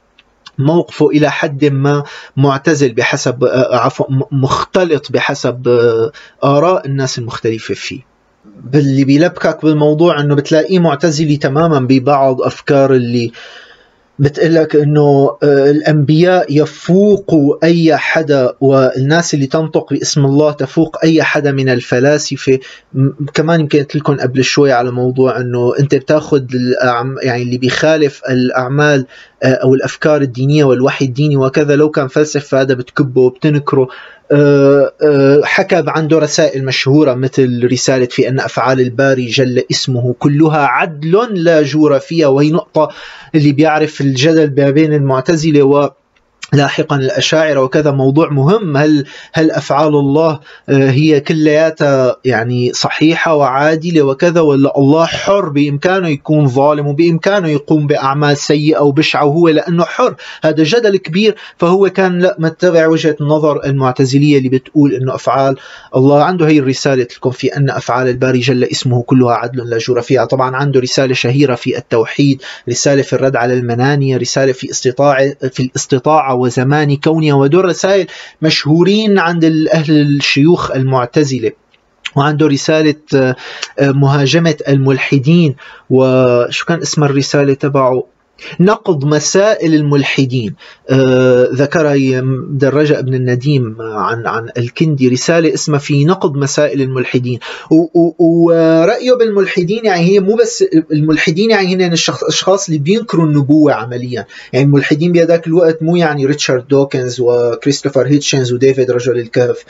موقفه 0.59 1.09
إلى 1.09 1.31
حد 1.31 1.65
ما 1.65 2.03
معتزل 2.37 2.93
بحسب 2.93 3.43
آه، 3.43 3.75
عفوا 3.75 4.05
مختلط 4.31 5.11
بحسب 5.11 5.67
آه، 5.67 6.11
آراء 6.43 6.87
الناس 6.87 7.19
المختلفة 7.19 7.73
فيه. 7.73 8.09
باللي 8.63 9.03
بيلبكك 9.03 9.65
بالموضوع 9.65 10.19
إنه 10.21 10.35
بتلاقيه 10.35 10.79
معتزلي 10.79 11.37
تماما 11.37 11.79
ببعض 11.79 12.41
أفكار 12.41 12.93
اللي 12.93 13.31
بتقلك 14.19 14.75
إنه 14.75 15.37
آه، 15.43 15.71
الأنبياء 15.71 16.45
يفوقوا 16.49 17.55
أي 17.63 17.97
حدا 17.97 18.53
والناس 18.61 19.33
اللي 19.33 19.47
تنطق 19.47 19.93
باسم 19.93 20.25
الله 20.25 20.51
تفوق 20.51 20.97
أي 21.03 21.23
حدا 21.23 21.51
من 21.51 21.69
الفلاسفة. 21.69 22.59
كمان 23.33 23.59
يمكن 23.59 23.79
قلت 23.79 23.95
لكم 23.95 24.15
قبل 24.15 24.43
شوي 24.43 24.71
على 24.71 24.91
موضوع 24.91 25.39
إنه 25.39 25.73
أنت 25.79 25.95
بتاخذ 25.95 26.43
يعني 27.23 27.43
اللي 27.43 27.57
بيخالف 27.57 28.21
الأعمال 28.29 29.05
أو 29.43 29.73
الأفكار 29.73 30.21
الدينية 30.21 30.63
والوحي 30.63 31.06
الديني 31.06 31.38
وكذا. 31.38 31.75
لو 31.75 31.89
كان 31.89 32.08
فلسفة 32.08 32.62
هذا 32.62 32.73
بتكبه 32.73 33.21
وبتنكره. 33.21 33.88
آه، 34.32 34.93
آه، 35.04 35.41
حكى 35.43 35.84
عنده 35.88 36.19
رسائل 36.19 36.65
مشهورة 36.65 37.13
مثل 37.13 37.69
رسالة 37.71 38.06
في 38.06 38.30
أن 38.30 38.39
أفعال 38.39 38.82
الباري 38.82 39.25
جل 39.25 39.63
اسمه. 39.71 40.15
كلها 40.19 40.65
عدل 40.65 41.43
لا 41.43 41.62
جور 41.62 41.99
فيها. 41.99 42.28
وهي 42.28 42.52
نقطة 42.52 42.89
اللي 43.36 43.52
بيعرف 43.52 44.02
الجدل 44.02 44.63
ما 44.63 44.69
بين 44.69 44.93
المعتزلة 44.93 45.63
و 45.63 45.89
لاحقا 46.53 46.95
الأشاعرة 46.95 47.62
وكذا 47.62 47.91
موضوع 47.91 48.29
مهم. 48.29 48.77
هل 48.77 49.05
هل 49.33 49.51
أفعال 49.51 49.95
الله 49.95 50.39
آه، 50.69 50.89
هي 50.89 51.19
كلياتها 51.19 52.15
يعني 52.25 52.73
صحيحة 52.73 53.35
وعادلة 53.35 54.01
وكذا 54.01 54.41
ولا 54.41 54.77
الله 54.77 55.05
حر 55.05 55.49
بإمكانه 55.49 56.07
يكون 56.07 56.47
ظالم 56.47 56.88
وبإمكانه 56.88 57.47
يقوم 57.47 57.88
بأعمال 57.88 58.38
سيئة 58.38 58.79
وبشعة 58.79 59.25
وهو 59.25 59.49
لأنه 59.49 59.83
حر؟ 59.83 60.15
هذا 60.43 60.63
جدل 60.63 60.97
كبير. 60.97 61.35
فهو 61.57 61.89
كان 61.89 62.19
لا 62.19 62.35
متبع 62.39 62.88
وجهة 62.88 63.15
النظر 63.21 63.65
المعتزلية 63.65 64.38
اللي 64.38 64.49
بتقول 64.49 64.93
أنه 64.93 65.15
أفعال 65.15 65.55
الله. 65.95 66.23
عنده 66.23 66.47
هي 66.47 66.59
الرسالة 66.59 67.03
لكم 67.03 67.31
في 67.31 67.57
أن 67.57 67.69
أفعال 67.69 68.07
الباري 68.07 68.39
جل 68.39 68.63
اسمه 68.63 69.01
كلها 69.01 69.33
عدل 69.33 69.69
لا 69.69 69.77
جور 69.77 70.01
فيها. 70.01 70.25
طبعا 70.25 70.55
عنده 70.55 70.79
رسالة 70.79 71.13
شهيرة 71.13 71.55
في 71.55 71.77
التوحيد 71.77 72.41
رسالة 72.69 73.01
في 73.01 73.13
الرد 73.13 73.35
على 73.35 73.53
المنانية 73.53 74.17
رسالة 74.17 74.51
في 74.51 74.71
استطاعة 74.71 75.35
في 75.51 75.63
الاستطاعة 75.63 76.38
وزمان 76.39 76.95
كونها 76.95 77.34
ودول 77.34 77.65
رسائل 77.65 78.08
مشهورين 78.41 79.19
عند 79.19 79.45
أهل 79.73 80.02
الشيوخ 80.02 80.71
المعتزلة 80.71 81.52
وعنده 82.15 82.47
رسالة 82.47 82.95
آه، 83.15 83.36
مهاجمة 83.80 84.56
الملحدين. 84.67 85.56
وشو 85.89 86.65
كان 86.65 86.80
اسم 86.82 87.04
الرسالة 87.04 87.54
تبعه؟ 87.54 88.04
نقض 88.60 89.06
مسائل 89.06 89.75
الملحدين. 89.75 90.56
آه 90.89 91.49
ذكرها 91.54 92.21
درجة 92.49 92.99
ابن 92.99 93.13
النديم 93.13 93.75
عن 93.80 94.28
عن 94.28 94.49
الكندي 94.58 95.08
رسالة 95.08 95.54
اسمها 95.54 95.80
في 95.80 96.06
نقض 96.06 96.38
مسائل 96.38 96.82
الملحدين. 96.82 97.39
ورأيه 98.19 99.13
بالملحدين 99.13 99.86
يعني 99.86 100.02
هي 100.02 100.19
مو 100.19 100.36
بس 100.36 100.65
الملحدين 100.91 101.52
يعني 101.52 101.75
هن 101.75 101.82
الأشخاص 101.82 102.67
اللي 102.67 102.80
بينكروا 102.80 103.25
النبوة 103.25 103.73
عمليا. 103.73 104.25
يعني 104.54 104.65
الملحدين 104.65 105.12
بهذاك 105.12 105.47
الوقت 105.47 105.84
مو 105.84 105.95
يعني 105.95 106.25
ريتشارد 106.25 106.67
دوكنز 106.67 107.19
وكريستوفر 107.19 108.08
هيتشنز 108.08 108.54
وديفيد 108.54 108.91
رجل 108.91 109.19
الكهف. 109.19 109.65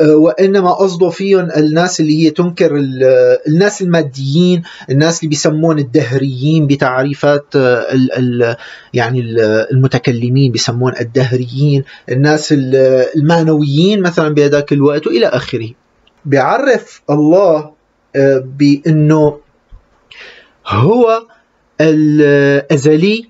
وإنما 0.00 0.72
قصده 0.72 1.08
فيهم 1.08 1.50
الناس 1.56 2.00
اللي 2.00 2.24
هي 2.24 2.30
تنكر 2.30 2.70
الناس 3.48 3.82
الماديين 3.82 4.62
الناس 4.90 5.18
اللي 5.18 5.28
بيسمون 5.28 5.78
الدهريين 5.78 6.66
بتعريفات 6.66 7.56
آه، 7.56 7.92
ال 7.92 8.12
ال 8.12 8.56
يعني 8.94 9.20
المتكلمين 9.72 10.52
بيسمون 10.52 10.92
الدهريين 11.00 11.84
الناس 12.08 12.54
المعنويين 13.16 14.02
مثلا 14.02 14.28
بهذاك 14.34 14.72
الوقت 14.72 15.06
وإلى 15.06 15.26
آخره. 15.26 15.70
بيعرف 16.24 17.02
الله 17.10 17.70
آه، 18.16 18.44
بأنه 18.58 19.38
هو 20.66 21.22
الأزلي 21.80 23.28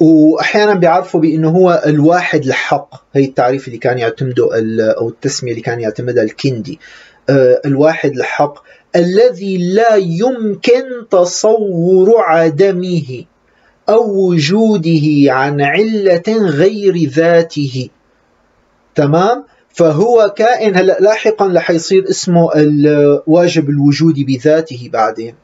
وأحيانا 0.00 0.74
بيعرفوا 0.74 1.20
بإنه 1.20 1.48
هو 1.48 1.82
الواحد 1.86 2.44
الحق. 2.44 2.94
هي 3.12 3.24
التعريف 3.24 3.66
اللي 3.68 3.78
كان 3.78 3.98
يعتمده 3.98 4.48
أو 4.98 5.08
التسمية 5.08 5.50
اللي 5.50 5.62
كان 5.62 5.80
يعتمدها 5.80 6.24
الكندي. 6.24 6.78
آه، 7.30 7.60
الواحد 7.66 8.10
الحق 8.10 8.62
الذي 8.96 9.74
لا 9.74 9.94
يمكن 9.94 11.08
تصور 11.10 12.14
عدمه 12.18 13.24
أو 13.88 14.28
وجوده 14.28 15.32
عن 15.32 15.60
علة 15.60 16.22
غير 16.28 16.96
ذاته. 16.96 17.88
تمام؟ 18.94 19.44
فهو 19.68 20.34
كائن. 20.36 20.76
هلأ 20.76 20.96
لاحقا 21.00 21.52
رح 21.54 21.70
يصير 21.70 22.10
اسمه 22.10 22.50
الواجب 22.56 23.70
الوجودي 23.70 24.24
بذاته 24.24 24.90
بعدين. 24.92 25.34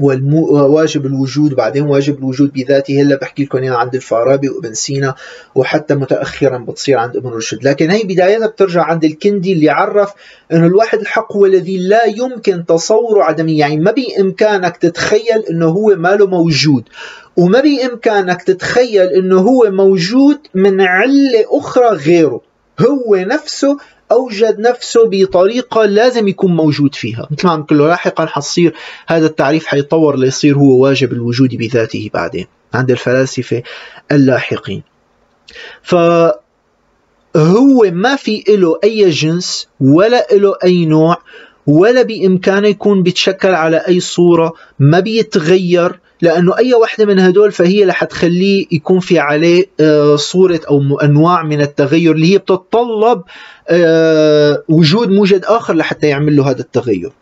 وواجب 0.00 1.06
الوجود. 1.06 1.54
بعدين 1.54 1.82
واجب 1.82 2.18
الوجود 2.18 2.52
بذاته. 2.52 3.02
هلا 3.02 3.16
بحكي 3.16 3.44
لكم 3.44 3.58
اياها 3.58 3.76
عند 3.76 3.94
الفارابي 3.94 4.48
وابن 4.48 4.74
سينا 4.74 5.14
وحتى 5.54 5.94
متاخرا 5.94 6.58
بتصير 6.58 6.98
عند 6.98 7.16
ابن 7.16 7.28
رشد. 7.28 7.64
لكن 7.64 7.90
هي 7.90 8.02
بدايتها 8.02 8.46
بترجع 8.46 8.82
عند 8.82 9.04
الكندي 9.04 9.52
اللي 9.52 9.70
عرف 9.70 10.12
إنه 10.52 10.66
الواحد 10.66 10.98
الحق 10.98 11.36
هو 11.36 11.46
الذي 11.46 11.78
لا 11.78 12.04
يمكن 12.04 12.66
تصور 12.66 13.22
عدمه 13.22 13.58
يعني 13.58 13.76
ما 13.76 13.90
بإمكانك 13.90 14.76
تتخيل 14.76 15.42
إنه 15.50 15.66
هو 15.66 15.94
ما 15.96 16.16
له 16.16 16.26
موجود. 16.26 16.84
وما 17.36 17.60
بإمكانك 17.60 18.42
تتخيل 18.42 19.06
إنه 19.06 19.40
هو 19.40 19.70
موجود 19.70 20.38
من 20.54 20.80
علة 20.80 21.44
أخرى 21.50 21.88
غيره. 21.88 22.40
هو 22.80 23.16
نفسه 23.16 23.76
أوجد 24.12 24.60
نفسه 24.60 25.08
بطريقة 25.10 25.84
لازم 25.84 26.28
يكون 26.28 26.56
موجود 26.56 26.94
فيها. 26.94 27.28
مثل 27.30 27.46
ما 27.46 27.52
عم 27.52 27.66
له 27.70 27.88
لاحقا 27.88 28.26
حصير 28.26 28.74
هذا 29.06 29.26
التعريف 29.26 29.66
حيتطور 29.66 30.16
ليصير 30.16 30.56
هو 30.56 30.78
واجب 30.78 31.12
الوجود 31.12 31.54
بذاته 31.54 32.10
بعدين 32.14 32.46
عند 32.74 32.90
الفلاسفة 32.90 33.62
اللاحقين. 34.12 34.82
فهو 35.82 36.34
ما 37.92 38.16
في 38.16 38.44
له 38.48 38.78
أي 38.84 39.10
جنس 39.10 39.68
ولا 39.80 40.26
له 40.32 40.56
أي 40.64 40.86
نوع 40.86 41.16
ولا 41.66 42.02
بإمكانه 42.02 42.68
يكون 42.68 43.02
بيتشكل 43.02 43.54
على 43.54 43.76
أي 43.76 44.00
صورة 44.00 44.52
ما 44.78 45.00
بيتغير 45.00 46.00
لأنه 46.22 46.58
أي 46.58 46.74
وحده 46.74 47.06
من 47.06 47.18
هدول 47.18 47.52
فهي 47.52 47.84
رح 47.84 48.04
تخليه 48.04 48.66
يكون 48.72 49.00
في 49.00 49.18
عليه 49.18 49.66
آه، 49.80 50.16
صورة 50.16 50.60
أو 50.68 51.00
أنواع 51.00 51.42
من 51.42 51.60
التغير 51.60 52.12
اللي 52.12 52.32
هي 52.32 52.38
بتتطلب 52.38 53.22
آه، 53.68 54.62
وجود 54.68 55.10
موجد 55.10 55.44
آخر 55.44 55.74
لحتى 55.74 56.06
يعمل 56.06 56.36
له 56.36 56.50
هذا 56.50 56.60
التغير. 56.60 57.12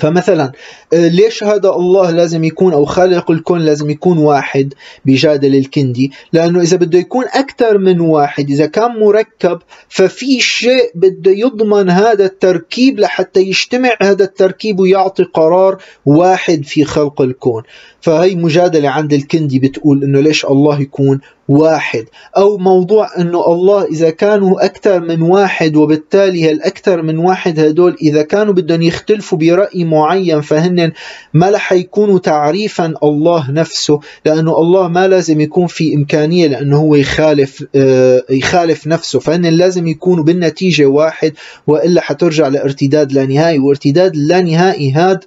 فمثلا 0.00 0.52
آه، 0.92 1.08
ليش 1.08 1.44
هذا 1.44 1.68
الله 1.68 2.10
لازم 2.10 2.44
يكون 2.44 2.72
أو 2.72 2.84
خالق 2.84 3.30
الكون 3.30 3.60
لازم 3.60 3.90
يكون 3.90 4.18
واحد 4.18 4.74
بجادل 5.04 5.54
الكندي 5.54 6.12
لأنه 6.32 6.60
إذا 6.60 6.76
بده 6.76 6.98
يكون 6.98 7.24
أكثر 7.34 7.78
من 7.78 8.00
واحد 8.00 8.50
إذا 8.50 8.66
كان 8.66 8.90
مركب 8.90 9.58
ففي 9.88 10.40
شيء 10.40 10.90
بده 10.94 11.30
يضمن 11.30 11.90
هذا 11.90 12.24
التركيب 12.24 13.00
لحتى 13.00 13.40
يجتمع 13.40 13.90
هذا 14.02 14.24
التركيب 14.24 14.80
ويعطي 14.80 15.22
قرار 15.22 15.82
واحد 16.06 16.64
في 16.64 16.84
خلق 16.84 17.20
الكون. 17.20 17.62
فهي 18.00 18.34
مجادلة 18.34 18.88
عند 18.88 19.12
الكندي 19.12 19.58
بتقول 19.58 20.04
إنه 20.04 20.20
ليش 20.20 20.44
الله 20.44 20.80
يكون 20.80 21.20
واحد. 21.50 22.04
أو 22.36 22.58
موضوع 22.58 23.08
أنه 23.18 23.46
الله 23.46 23.84
إذا 23.84 24.10
كانوا 24.10 24.64
أكثر 24.64 25.00
من 25.00 25.22
واحد 25.22 25.76
وبالتالي 25.76 26.50
هالأكثر 26.50 27.02
من 27.02 27.18
واحد 27.18 27.60
هدول 27.60 27.96
إذا 28.02 28.22
كانوا 28.22 28.54
بدهم 28.54 28.82
يختلفوا 28.82 29.38
برأي 29.38 29.84
معين 29.84 30.40
فهن 30.40 30.92
ما 31.34 31.50
رح 31.50 31.72
يكونوا 31.72 32.18
تعريفا 32.18 32.94
الله 33.02 33.50
نفسه 33.50 34.00
لأنه 34.26 34.58
الله 34.58 34.88
ما 34.88 35.08
لازم 35.08 35.40
يكون 35.40 35.66
في 35.66 35.94
إمكانية 35.94 36.46
لأنه 36.46 36.76
هو 36.76 36.94
يخالف 36.94 37.64
آه، 37.74 38.24
يخالف 38.30 38.86
نفسه. 38.86 39.18
فهن 39.18 39.46
لازم 39.46 39.86
يكونوا 39.86 40.24
بالنتيجة 40.24 40.86
واحد 40.86 41.32
وإلا 41.66 42.00
حترجع 42.00 42.48
لارتداد 42.48 43.12
لا 43.12 43.26
نهائي. 43.26 43.58
وارتداد 43.58 44.16
لا 44.16 44.40
نهائي 44.40 44.92
هذا 44.92 45.20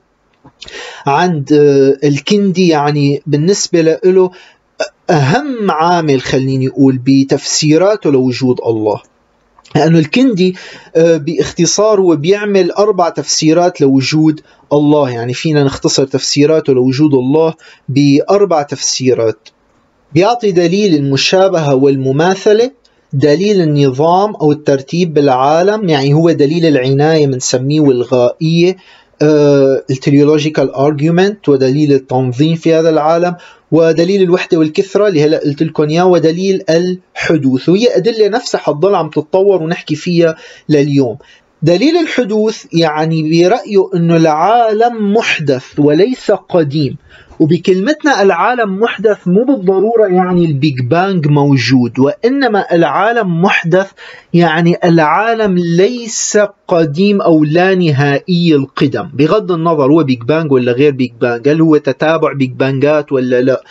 عند 1.07 1.53
آه، 1.53 2.07
الكندي 2.07 2.67
يعني 2.67 3.21
بالنسبة 3.25 3.81
له 3.81 4.31
أهم 5.13 5.71
عامل 5.71 6.21
خليني 6.21 6.67
أقول 6.67 6.99
بتفسيراته 7.05 8.11
لوجود 8.11 8.59
الله. 8.65 9.01
لأنه 9.75 9.99
الكندي 9.99 10.55
آه، 10.95 11.17
باختصار 11.17 12.01
هو 12.01 12.15
بيعمل 12.15 12.71
أربع 12.71 13.09
تفسيرات 13.09 13.81
لوجود 13.81 14.41
الله. 14.73 15.09
يعني 15.09 15.33
فينا 15.33 15.63
نختصر 15.63 16.05
تفسيراته 16.05 16.73
لوجود 16.73 17.13
الله 17.13 17.53
بأربع 17.89 18.61
تفسيرات. 18.61 19.49
بيعطي 20.13 20.51
دليل 20.51 20.95
المشابهة 20.95 21.75
والمماثلة 21.75 22.71
دليل 23.13 23.61
النظام 23.61 24.35
أو 24.35 24.51
الترتيب 24.51 25.13
بالعالم. 25.13 25.89
يعني 25.89 26.13
هو 26.13 26.31
دليل 26.31 26.65
العناية 26.65 27.27
بنسميه 27.27 27.79
والغائية 27.79 28.77
ال 29.21 29.33
teleological 29.33 30.71
argument 30.71 31.49
ودليل 31.49 31.93
التنظيم 31.93 32.55
في 32.55 32.73
هذا 32.73 32.89
العالم 32.89 33.35
ودليل 33.71 34.21
الوحدة 34.21 34.57
والكثرة 34.57 35.07
اللي 35.07 35.23
هلا 35.23 35.37
قلت 35.37 35.63
لكم 35.63 35.89
إياه 35.89 36.05
ودليل 36.05 36.63
الحدوث 36.69 37.69
وهي 37.69 37.97
أدلة 37.97 38.27
نفسها 38.27 38.59
حتضل 38.59 38.95
عم 38.95 39.09
تتطور 39.09 39.63
ونحكي 39.63 39.95
فيها 39.95 40.35
لليوم. 40.69 41.17
دليل 41.61 41.97
الحدوث 41.97 42.65
يعني 42.73 43.23
برأيه 43.23 43.89
أنه 43.95 44.17
العالم 44.17 45.13
محدث 45.13 45.63
وليس 45.77 46.31
قديم. 46.31 46.97
وبكلمتنا 47.43 48.21
العالم 48.21 48.79
محدث 48.79 49.27
مو 49.27 49.43
بالضرورة 49.45 50.07
يعني 50.07 50.45
ال 50.45 50.54
Big 50.54 50.81
Bang 50.81 51.27
موجود 51.27 51.99
وإنما 51.99 52.65
العالم 52.71 53.41
محدث 53.41 53.91
يعني 54.33 54.77
العالم 54.83 55.57
ليس 55.57 56.37
قديم 56.67 57.21
أو 57.21 57.43
لا 57.43 57.75
نهائي 57.75 58.55
القدم. 58.55 59.09
بغض 59.13 59.51
النظر 59.51 59.91
هو 59.91 60.03
Big 60.03 60.21
Bang 60.23 60.51
ولا 60.51 60.71
غير 60.71 60.91
Big 60.91 61.11
Bang 61.21 61.49
هل 61.49 61.61
هو 61.61 61.77
تتابع 61.77 62.33
Big 62.33 62.51
Bang 62.51 62.99
ات 62.99 63.11
ولا 63.11 63.41
لا؟ 63.41 63.63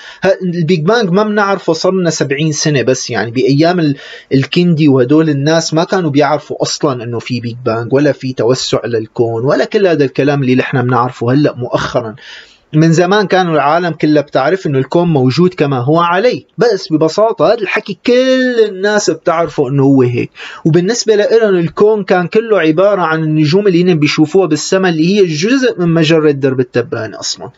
ال 0.42 0.52
Big 0.52 0.80
Bang 0.80 1.10
ما 1.10 1.22
بنعرفه 1.22 1.72
صار 1.72 1.92
لنا 1.92 2.10
70 2.10 2.52
سنة 2.52 2.82
بس 2.82 3.10
يعني 3.10 3.30
بأيام 3.30 3.94
الكندي 4.32 4.88
وهدول 4.88 5.30
الناس 5.30 5.74
ما 5.74 5.84
كانوا 5.84 6.10
بيعرفوا 6.10 6.62
أصلا 6.62 7.04
أنه 7.04 7.18
في 7.18 7.40
بيج 7.40 7.56
بانج 7.64 7.92
ولا 7.92 8.12
في 8.12 8.32
توسع 8.32 8.80
للكون 8.84 9.44
ولا 9.44 9.64
كل 9.64 9.86
هذا 9.86 10.04
الكلام 10.04 10.42
اللي 10.42 10.54
نحن 10.54 10.82
بنعرفه 10.82 11.32
هلأ 11.32 11.54
مؤخرا. 11.56 12.14
من 12.74 12.92
زمان 12.92 13.26
كانوا 13.26 13.54
العالم 13.54 13.90
كلها 13.90 14.22
بتعرف 14.22 14.66
إنه 14.66 14.78
الكون 14.78 15.08
موجود 15.08 15.54
كما 15.54 15.78
هو 15.78 16.00
عليه. 16.00 16.44
بس 16.58 16.92
ببساطة 16.92 17.46
هذا 17.46 17.60
الحكي 17.60 17.98
كل 18.06 18.60
الناس 18.68 19.10
بتعرفه 19.10 19.68
إنه 19.68 19.82
هو 19.82 20.02
هيك. 20.02 20.30
وبالنسبة 20.64 21.14
لهم 21.16 21.54
الكون 21.54 22.04
كان 22.04 22.26
كله 22.26 22.60
عبارة 22.60 23.02
عن 23.02 23.22
النجوم 23.22 23.66
اللي 23.66 23.82
هن 23.82 23.98
بيشوفوها 23.98 24.46
بالسماء 24.46 24.92
اللي 24.92 25.16
هي 25.16 25.26
جزء 25.26 25.80
من 25.80 25.88
مجرة 25.88 26.30
درب 26.30 26.60
التبانة 26.60 27.20
أصلا. 27.20 27.50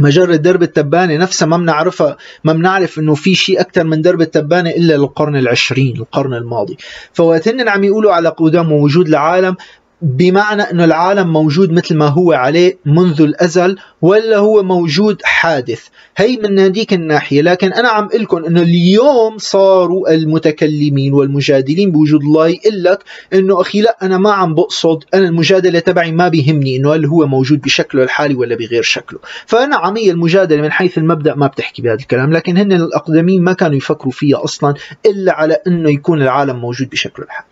مجرة 0.00 0.36
درب 0.36 0.62
التبانة 0.62 1.16
نفسها 1.16 1.46
ما 1.46 1.56
بنعرفها 1.56 2.16
ما 2.44 2.52
بنعرف 2.52 2.98
إنه 2.98 3.14
في 3.14 3.34
شيء 3.34 3.60
أكثر 3.60 3.84
من 3.84 4.02
درب 4.02 4.20
التبانة 4.20 4.70
إلا 4.70 4.94
القرن 4.94 5.36
العشرين 5.36 5.96
القرن 5.96 6.34
الماضي. 6.34 6.76
فوقت 7.12 7.48
عم 7.48 7.84
يقولوا 7.84 8.12
على 8.12 8.28
قدام 8.28 8.72
وجود 8.72 9.08
العالم 9.08 9.56
بمعنى 10.02 10.62
أنه 10.62 10.84
العالم 10.84 11.32
موجود 11.32 11.72
مثل 11.72 11.96
ما 11.96 12.06
هو 12.06 12.32
عليه 12.32 12.78
منذ 12.86 13.22
الأزل 13.22 13.76
ولا 14.02 14.36
هو 14.38 14.62
موجود 14.62 15.22
حادث. 15.24 15.86
هي 16.16 16.36
من 16.36 16.58
هذيك 16.58 16.92
الناحية. 16.92 17.42
لكن 17.42 17.72
أنا 17.72 17.88
عم 17.88 18.08
لكم 18.14 18.44
أنه 18.44 18.62
اليوم 18.62 19.38
صاروا 19.38 20.14
المتكلمين 20.14 21.12
والمجادلين 21.12 21.92
بوجود 21.92 22.22
الله 22.22 22.48
يقول 22.48 22.82
لك 22.82 23.04
أنه 23.32 23.60
أخي 23.60 23.80
لا 23.80 23.96
أنا 24.02 24.18
ما 24.18 24.32
عم 24.32 24.54
بقصد 24.54 25.04
أنا 25.14 25.28
المجادلة 25.28 25.78
تبعي 25.78 26.12
ما 26.12 26.28
بيهمني 26.28 26.76
أنه 26.76 26.94
هل 26.94 27.06
هو 27.06 27.26
موجود 27.26 27.60
بشكله 27.60 28.02
الحالي 28.02 28.34
ولا 28.34 28.54
بغير 28.54 28.82
شكله. 28.82 29.18
فأنا 29.46 29.76
عمية 29.76 30.10
المجادلة 30.10 30.62
من 30.62 30.72
حيث 30.72 30.98
المبدأ 30.98 31.34
ما 31.34 31.46
بتحكي 31.46 31.82
بهذا 31.82 32.00
الكلام. 32.00 32.32
لكن 32.32 32.56
هن 32.56 32.72
الأقدمين 32.72 33.42
ما 33.42 33.52
كانوا 33.52 33.76
يفكروا 33.76 34.12
فيها 34.12 34.44
أصلا 34.44 34.74
إلا 35.06 35.32
على 35.32 35.56
أنه 35.66 35.90
يكون 35.90 36.22
العالم 36.22 36.56
موجود 36.56 36.90
بشكله 36.90 37.24
الحالي. 37.26 37.51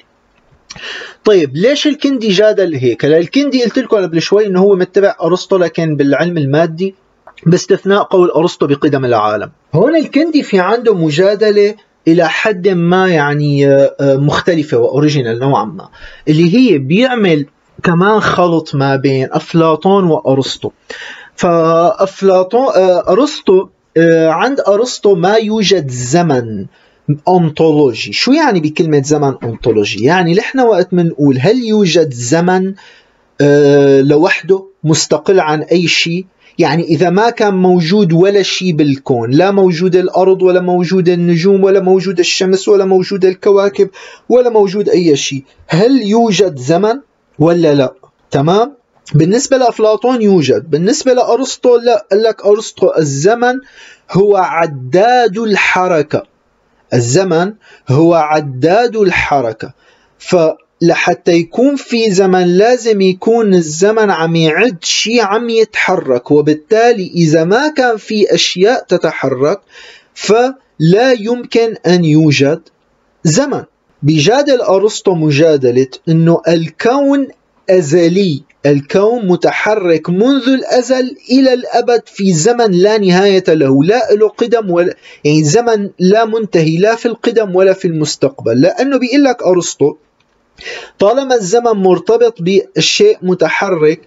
طيب 1.25 1.57
ليش 1.57 1.87
الكندي 1.87 2.29
جادل 2.29 2.75
هيك؟ 2.75 3.05
الكندي 3.05 3.65
قلت 3.65 3.79
لكم 3.79 3.97
قبل 3.97 4.23
شوي 4.23 4.47
إنه 4.47 4.61
هو 4.61 4.77
متبع 4.77 5.15
أرسطو 5.23 5.57
لكن 5.57 5.97
بالعلم 5.97 6.39
المادي 6.39 6.95
باستثناء 7.47 8.03
قول 8.03 8.31
أرسطو 8.31 8.67
بقدم 8.67 9.05
العالم. 9.05 9.51
هون 9.75 9.97
الكندي 9.97 10.43
في 10.43 10.61
عنده 10.61 10.95
مجادلة 10.95 11.75
إلى 12.09 12.29
حد 12.29 12.69
ما 12.69 13.09
يعني 13.09 13.69
آه، 13.69 13.97
آه، 14.01 14.17
مختلفة 14.17 14.79
وأوريجينال 14.79 15.39
نوعا 15.39 15.65
ما 15.65 15.89
اللي 16.29 16.55
هي 16.57 16.79
بيعمل 16.79 17.47
كمان 17.83 18.21
خلط 18.21 18.75
ما 18.75 18.97
بين 18.97 19.29
أفلاطون 19.33 20.05
وأرسطو. 20.05 20.71
فأفلاطون 21.37 22.67
آه، 22.77 23.13
أرسطو 23.13 23.69
عند 24.29 24.61
أرسطو 24.61 25.15
ما 25.15 25.35
يوجد 25.35 25.91
زمن 25.91 26.67
أنطولوجي 27.29 28.13
شو 28.13 28.33
يعني 28.33 28.61
بكلمة 28.61 29.03
زمن 29.03 29.35
أنطولوجي 29.45 30.05
يعني 30.05 30.35
نحن 30.35 30.61
وقت 30.61 30.95
بنقول 30.95 31.39
هل 31.41 31.65
يوجد 31.65 32.13
زمن 32.13 32.75
أه 33.41 34.01
لوحده 34.01 34.67
مستقل 34.85 35.41
عن 35.41 35.63
أي 35.63 35.89
شيء؟ 35.89 36.27
يعني 36.59 36.85
إذا 36.85 37.11
ما 37.11 37.31
كان 37.31 37.55
موجود 37.55 38.13
ولا 38.13 38.43
شيء 38.43 38.73
بالكون 38.73 39.31
لا 39.31 39.51
موجود 39.51 39.97
الأرض 39.97 40.43
ولا 40.43 40.61
موجود 40.61 41.09
النجوم 41.09 41.65
ولا 41.65 41.81
موجود 41.81 42.19
الشمس 42.19 42.69
ولا 42.69 42.85
موجود 42.85 43.25
الكواكب 43.25 43.91
ولا 44.29 44.51
موجود 44.51 44.89
أي 44.89 45.17
شيء 45.17 45.45
هل 45.69 46.03
يوجد 46.03 46.59
زمن 46.59 47.01
ولا 47.39 47.75
لا؟ 47.75 47.95
تمام؟ 48.31 48.81
بالنسبة 49.15 49.57
لأفلاطون 49.57 50.23
يوجد 50.23 50.71
بالنسبة 50.71 51.13
لأرسطو 51.13 51.77
لا 51.77 52.07
قال 52.11 52.23
لك 52.23 52.47
أرسطو 52.47 52.91
الزمن 52.99 53.55
هو 54.11 54.37
عداد 54.37 55.39
الحركة. 55.39 56.23
الزمن 56.95 57.53
هو 57.89 58.15
عداد 58.15 58.97
الحركة. 58.97 59.73
فلحتى 60.19 61.33
يكون 61.33 61.77
في 61.77 62.11
زمن 62.11 62.59
لازم 62.59 63.01
يكون 63.01 63.55
الزمن 63.55 64.11
عم 64.11 64.37
يعد 64.37 64.85
شيء 64.85 65.23
عم 65.23 65.51
يتحرك 65.51 66.31
وبالتالي 66.31 67.13
إذا 67.15 67.45
ما 67.45 67.69
كان 67.69 67.97
في 67.97 68.35
أشياء 68.35 68.85
تتحرك 68.85 69.61
فلا 70.15 71.13
يمكن 71.19 71.75
أن 71.87 72.05
يوجد 72.05 72.61
زمن. 73.25 73.65
بيجادل 74.03 74.61
أرسطو 74.61 75.15
مجادلة 75.15 75.87
أنه 76.09 76.43
الكون 76.49 77.29
أزلي. 77.71 78.43
الكون 78.67 79.27
متحرك 79.27 80.11
منذ 80.11 80.49
الأزل 80.49 81.17
إلى 81.31 81.53
الأبد 81.53 82.03
في 82.07 82.33
زمن 82.33 82.71
لا 82.71 82.99
نهاية 82.99 83.45
له 83.49 83.85
لا 83.85 84.13
له 84.13 84.29
قدم 84.29 84.71
ولا 84.71 84.95
يعني 85.25 85.45
زمن 85.45 85.91
لا 85.99 86.25
منتهي 86.25 86.77
لا 86.77 86.95
في 86.97 87.07
القدم 87.07 87.57
ولا 87.57 87.73
في 87.73 87.89
المستقبل. 87.89 88.61
لأنه 88.61 88.99
بيقول 88.99 89.25
لك 89.25 89.43
أرسطو 89.43 89.97
طالما 90.99 91.35
الزمن 91.35 91.73
مرتبط 91.73 92.43
بالشيء 92.43 93.19
متحرك 93.23 94.01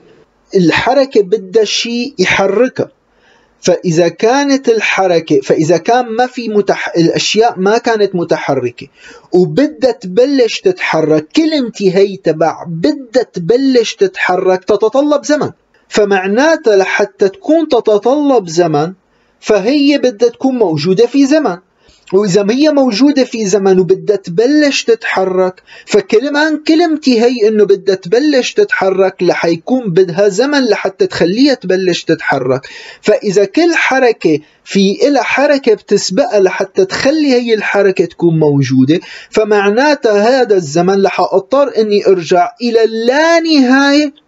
الحركة 0.55 1.21
بدها 1.21 1.63
شيء 1.63 2.13
يحركها. 2.19 2.91
فإذا 3.63 4.07
كانت 4.07 4.69
الحركة 4.69 5.41
فإذا 5.41 5.77
كان 5.77 6.05
ما 6.05 6.27
في 6.27 6.49
متح... 6.49 6.93
الأشياء 6.97 7.59
ما 7.59 7.77
كانت 7.77 8.15
متحركة 8.15 8.87
وبدها 9.31 9.91
تبلش 9.91 10.59
تتحرك 10.59 11.27
كلمتي 11.35 11.95
هي 11.95 12.17
تبع 12.17 12.63
بدها 12.67 13.23
تبلش 13.23 13.95
تتحرك 13.95 14.63
تتطلب 14.63 15.25
زمن. 15.25 15.51
فمعناتها 15.87 16.75
لحتى 16.75 17.29
تكون 17.29 17.67
تتطلب 17.67 18.47
زمن 18.47 18.93
فهي 19.39 19.97
بدها 19.97 20.29
تكون 20.29 20.55
موجودة 20.55 21.07
في 21.07 21.25
زمن. 21.25 21.57
وإذا 22.13 22.45
هي 22.49 22.69
موجودة 22.69 23.23
في 23.23 23.45
زمن 23.45 23.79
وبدها 23.79 24.15
تبلش 24.15 24.83
تتحرك 24.83 25.61
فكلمان 25.85 26.57
كلمتي 26.57 27.21
هي 27.21 27.47
إنه 27.47 27.65
بدها 27.65 27.95
تبلش 27.95 28.53
تتحرك 28.53 29.23
لحيكون 29.23 29.93
بدها 29.93 30.27
زمن 30.27 30.65
لحتى 30.65 31.07
تخليها 31.07 31.53
تبلش 31.53 32.03
تتحرك. 32.03 32.61
فإذا 33.01 33.45
كل 33.45 33.75
حركة 33.75 34.39
في 34.63 35.07
إلها 35.07 35.23
حركة 35.23 35.73
بتسبقها 35.73 36.39
لحتى 36.39 36.85
تخلي 36.85 37.33
هي 37.33 37.53
الحركة 37.53 38.05
تكون 38.05 38.39
موجودة 38.39 38.99
فمعناتها 39.29 40.41
هذا 40.41 40.55
الزمن 40.55 41.05
رح 41.05 41.19
أضطر 41.19 41.77
إني 41.77 42.07
أرجع 42.07 42.51
إلى 42.61 42.83
اللا 42.83 43.39
نهاية 43.39 44.22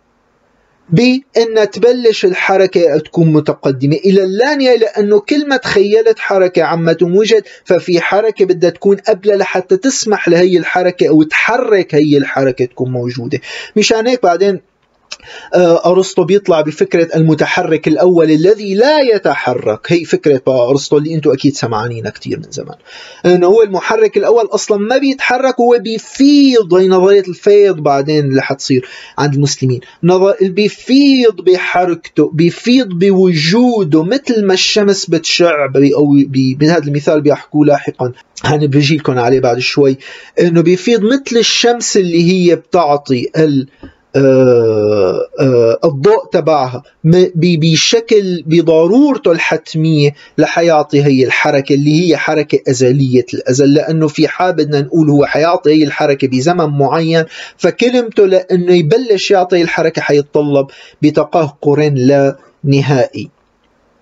بأن 0.89 1.69
تبلش 1.71 2.25
الحركة 2.25 2.97
تكون 2.97 3.33
متقدمة. 3.33 3.95
إلى 3.95 4.23
اللانية 4.23 4.75
لأنه 4.75 5.19
كل 5.19 5.47
ما 5.47 5.57
تخيلت 5.57 6.19
حركة 6.19 6.63
عم 6.63 6.91
توجد 6.91 7.43
ففي 7.65 8.01
حركة 8.01 8.45
بدها 8.45 8.69
تكون 8.69 8.97
قبلها 8.97 9.35
لحتى 9.35 9.77
تسمح 9.77 10.29
لهي 10.29 10.57
الحركة 10.57 11.09
أو 11.09 11.23
تحرك 11.23 11.95
هي 11.95 12.17
الحركة 12.17 12.65
تكون 12.65 12.91
موجودة. 12.91 13.39
مشان 13.75 14.07
هيك 14.07 14.23
بعدين 14.23 14.61
أرسطو 15.85 16.23
بيطلع 16.23 16.61
بفكرة 16.61 17.15
المتحرك 17.15 17.87
الأول 17.87 18.31
الذي 18.31 18.75
لا 18.75 18.99
يتحرك. 18.99 19.91
هي 19.91 20.05
فكرة 20.05 20.41
أرسطو 20.47 20.97
اللي 20.97 21.15
أنتم 21.15 21.31
أكيد 21.31 21.55
سمعانينها 21.55 22.11
كثير 22.11 22.37
من 22.37 22.51
زمان. 22.51 22.75
انه 23.25 23.47
هو 23.47 23.63
المحرك 23.63 24.17
الأول 24.17 24.45
أصلا 24.45 24.77
ما 24.77 24.97
بيتحرك 24.97 25.59
هو 25.59 25.77
بيفيض 25.79 26.73
هي 26.73 26.87
نظرية 26.87 27.23
الفيض 27.27 27.75
بعدين 27.75 28.25
اللي 28.25 28.41
حتصير 28.41 28.87
عند 29.17 29.33
المسلمين. 29.33 29.79
نظر 30.03 30.35
بيفيض 30.41 31.41
بحركته 31.41 32.31
بيفيض 32.33 32.87
بوجوده 32.87 34.03
مثل 34.03 34.45
ما 34.45 34.53
الشمس 34.53 35.05
بتشع 35.05 35.65
أو 35.75 36.15
بهذا 36.29 36.83
المثال 36.83 37.21
بيحكوه 37.21 37.65
لاحقا. 37.65 38.11
هاني 38.43 38.67
بيجي 38.67 38.97
لكم 38.97 39.19
عليه 39.19 39.39
بعد 39.39 39.59
شوي. 39.59 39.97
إنه 40.39 40.61
بيفيض 40.61 41.01
مثل 41.01 41.37
الشمس 41.37 41.97
اللي 41.97 42.31
هي 42.31 42.55
بتعطي 42.55 43.29
ال 43.37 43.67
آه، 43.83 43.87
آه، 43.87 43.94
الضوء 45.83 46.25
تبعها. 46.31 46.83
بشكل 47.35 48.43
بضرورته 48.45 49.31
الحتمية 49.31 50.15
لحيعطي 50.37 51.03
هي 51.03 51.25
الحركة 51.25 51.75
اللي 51.75 52.09
هي 52.09 52.17
حركة 52.17 52.59
أزلية 52.69 53.25
الأزل 53.33 53.73
لأنه 53.73 54.07
في 54.07 54.27
حال 54.27 54.53
بدنا 54.53 54.81
نقول 54.81 55.09
هو 55.09 55.25
حيعطي 55.25 55.69
هي 55.71 55.83
الحركة 55.83 56.27
بزمن 56.27 56.65
معين 56.65 57.25
فكلمته 57.57 58.25
لأنه 58.25 58.73
يبلش 58.73 59.31
يعطي 59.31 59.61
الحركة 59.61 60.01
حيتطلب 60.01 60.67
بتقهقر 61.01 61.89
لا 61.93 62.37
نهائي. 62.63 63.29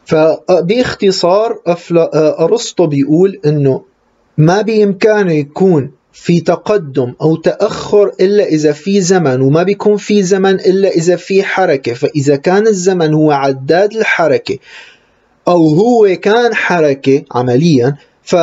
فباختصار 0.05 1.59
أرسطو 2.39 2.87
بيقول 2.87 3.39
أنه 3.45 3.81
ما 4.37 4.61
بإمكانه 4.61 5.33
يكون 5.33 5.91
في 6.13 6.41
تقدم 6.41 7.13
أو 7.21 7.35
تأخر 7.35 8.11
إلا 8.21 8.43
إذا 8.43 8.71
في 8.71 9.01
زمن 9.01 9.41
وما 9.41 9.63
بيكون 9.63 9.97
في 9.97 10.23
زمن 10.23 10.55
إلا 10.55 10.89
إذا 10.89 11.15
في 11.15 11.43
حركة. 11.43 11.93
فإذا 11.93 12.35
كان 12.35 12.67
الزمن 12.67 13.13
هو 13.13 13.31
عداد 13.31 13.93
الحركة 13.93 14.57
أو 15.47 15.67
هو 15.73 16.15
كان 16.21 16.53
حركة 16.53 17.23
عمليا 17.31 17.95
ف 18.23 18.35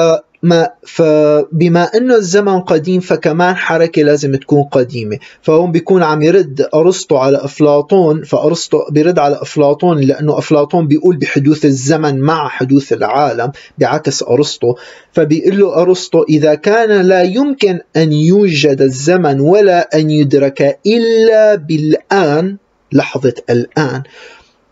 ما 0.42 0.70
فبما 0.86 1.84
أنه 1.84 2.16
الزمن 2.16 2.60
قديم 2.60 3.00
فكمان 3.00 3.56
حركة 3.56 4.02
لازم 4.02 4.36
تكون 4.36 4.62
قديمة. 4.62 5.18
فهون 5.42 5.72
بيكون 5.72 6.02
عم 6.02 6.22
يرد 6.22 6.68
أرسطو 6.74 7.16
على 7.16 7.44
أفلاطون 7.44 8.22
فأرسطو 8.22 8.78
بيرد 8.90 9.18
على 9.18 9.42
أفلاطون 9.42 10.00
لأنه 10.00 10.38
أفلاطون 10.38 10.86
بيقول 10.88 11.16
بحدوث 11.16 11.64
الزمن 11.64 12.20
مع 12.20 12.48
حدوث 12.48 12.92
العالم 12.92 13.52
بعكس 13.78 14.22
أرسطو. 14.22 14.74
فبيقول 15.12 15.58
له 15.58 15.82
أرسطو 15.82 16.22
إذا 16.22 16.54
كان 16.54 17.00
لا 17.00 17.22
يمكن 17.22 17.80
أن 17.96 18.12
يوجد 18.12 18.82
الزمن 18.82 19.40
ولا 19.40 19.96
أن 19.96 20.10
يدرك 20.10 20.78
إلا 20.86 21.54
بالآن 21.54 22.56
لحظة 22.92 23.34
الآن. 23.50 24.02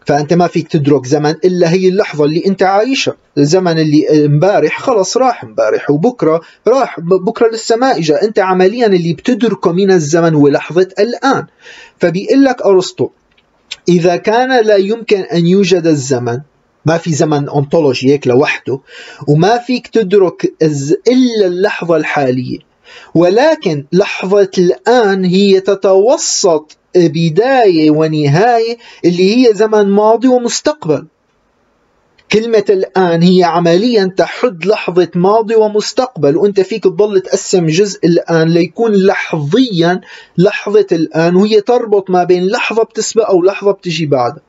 فأنت 0.09 0.32
ما 0.32 0.46
فيك 0.46 0.68
تدرك 0.68 1.06
زمن 1.06 1.30
إلا 1.44 1.70
هي 1.72 1.88
اللحظة 1.88 2.24
اللي 2.24 2.46
أنت 2.46 2.62
عايشها. 2.62 3.16
الزمن 3.38 3.78
اللي 3.78 4.26
امبارح 4.26 4.80
خلص 4.80 5.16
راح 5.16 5.44
امبارح 5.44 5.90
وبكرة 5.90 6.40
راح 6.66 7.00
بكرة 7.00 7.48
لسه 7.48 7.76
ما 7.76 7.96
اجى 7.96 8.14
أنت 8.14 8.38
عمليا 8.38 8.86
اللي 8.86 9.12
بتدركه 9.12 9.72
من 9.72 9.90
الزمن 9.90 10.34
هو 10.34 10.48
لحظه 10.48 10.88
الآن. 10.98 11.46
فبيقول 11.98 12.44
لك 12.44 12.62
أرسطو 12.62 13.09
إذا 13.88 14.16
كان 14.16 14.64
لا 14.64 14.76
يمكن 14.76 15.20
أن 15.20 15.46
يوجد 15.46 15.86
الزمن 15.86 16.40
ما 16.86 16.98
في 16.98 17.12
زمن 17.12 17.48
أنطولوجي 17.48 18.12
هيك 18.12 18.26
لوحده 18.26 18.80
وما 19.28 19.59
فيك 19.59 19.86
تدرك 19.86 20.54
إلا 21.09 21.46
اللحظة 21.46 21.96
الحالية 21.96 22.59
ولكن 23.14 23.84
لحظة 23.92 24.50
الآن 24.59 25.24
هي 25.24 25.61
تتوسط 25.61 26.78
بداية 26.97 27.91
ونهاية 27.91 28.78
اللي 29.05 29.36
هي 29.36 29.55
زمن 29.55 29.91
ماضي 29.91 30.28
ومستقبل. 30.28 31.07
كلمة 32.32 32.64
الآن 32.70 33.22
هي 33.22 33.45
عمليا 33.45 34.14
تحد 34.16 34.66
لحظة 34.66 35.09
ماضي 35.14 35.55
ومستقبل 35.55 36.36
وأنت 36.36 36.61
فيك 36.61 36.84
تضل 36.84 37.20
تقسم 37.20 37.66
جزء 37.66 38.07
الآن 38.07 38.49
ليكون 38.49 38.93
لحظيا 38.93 40.01
لحظة 40.39 40.86
الآن 40.93 41.36
وهي 41.36 41.61
تربط 41.61 42.11
ما 42.11 42.24
بين 42.24 42.47
لحظة 42.47 42.82
بتسبق 42.82 43.28
أو 43.28 43.43
لحظة 43.43 43.72
بتجي 43.72 44.07
بعدها 44.07 44.43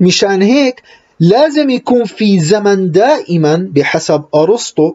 مشان 0.00 0.42
هيك 0.42 0.82
لازم 1.20 1.70
يكون 1.70 2.04
في 2.04 2.40
زمن 2.40 2.90
دائما 2.90 3.68
بحسب 3.72 4.24
أرسطو 4.34 4.94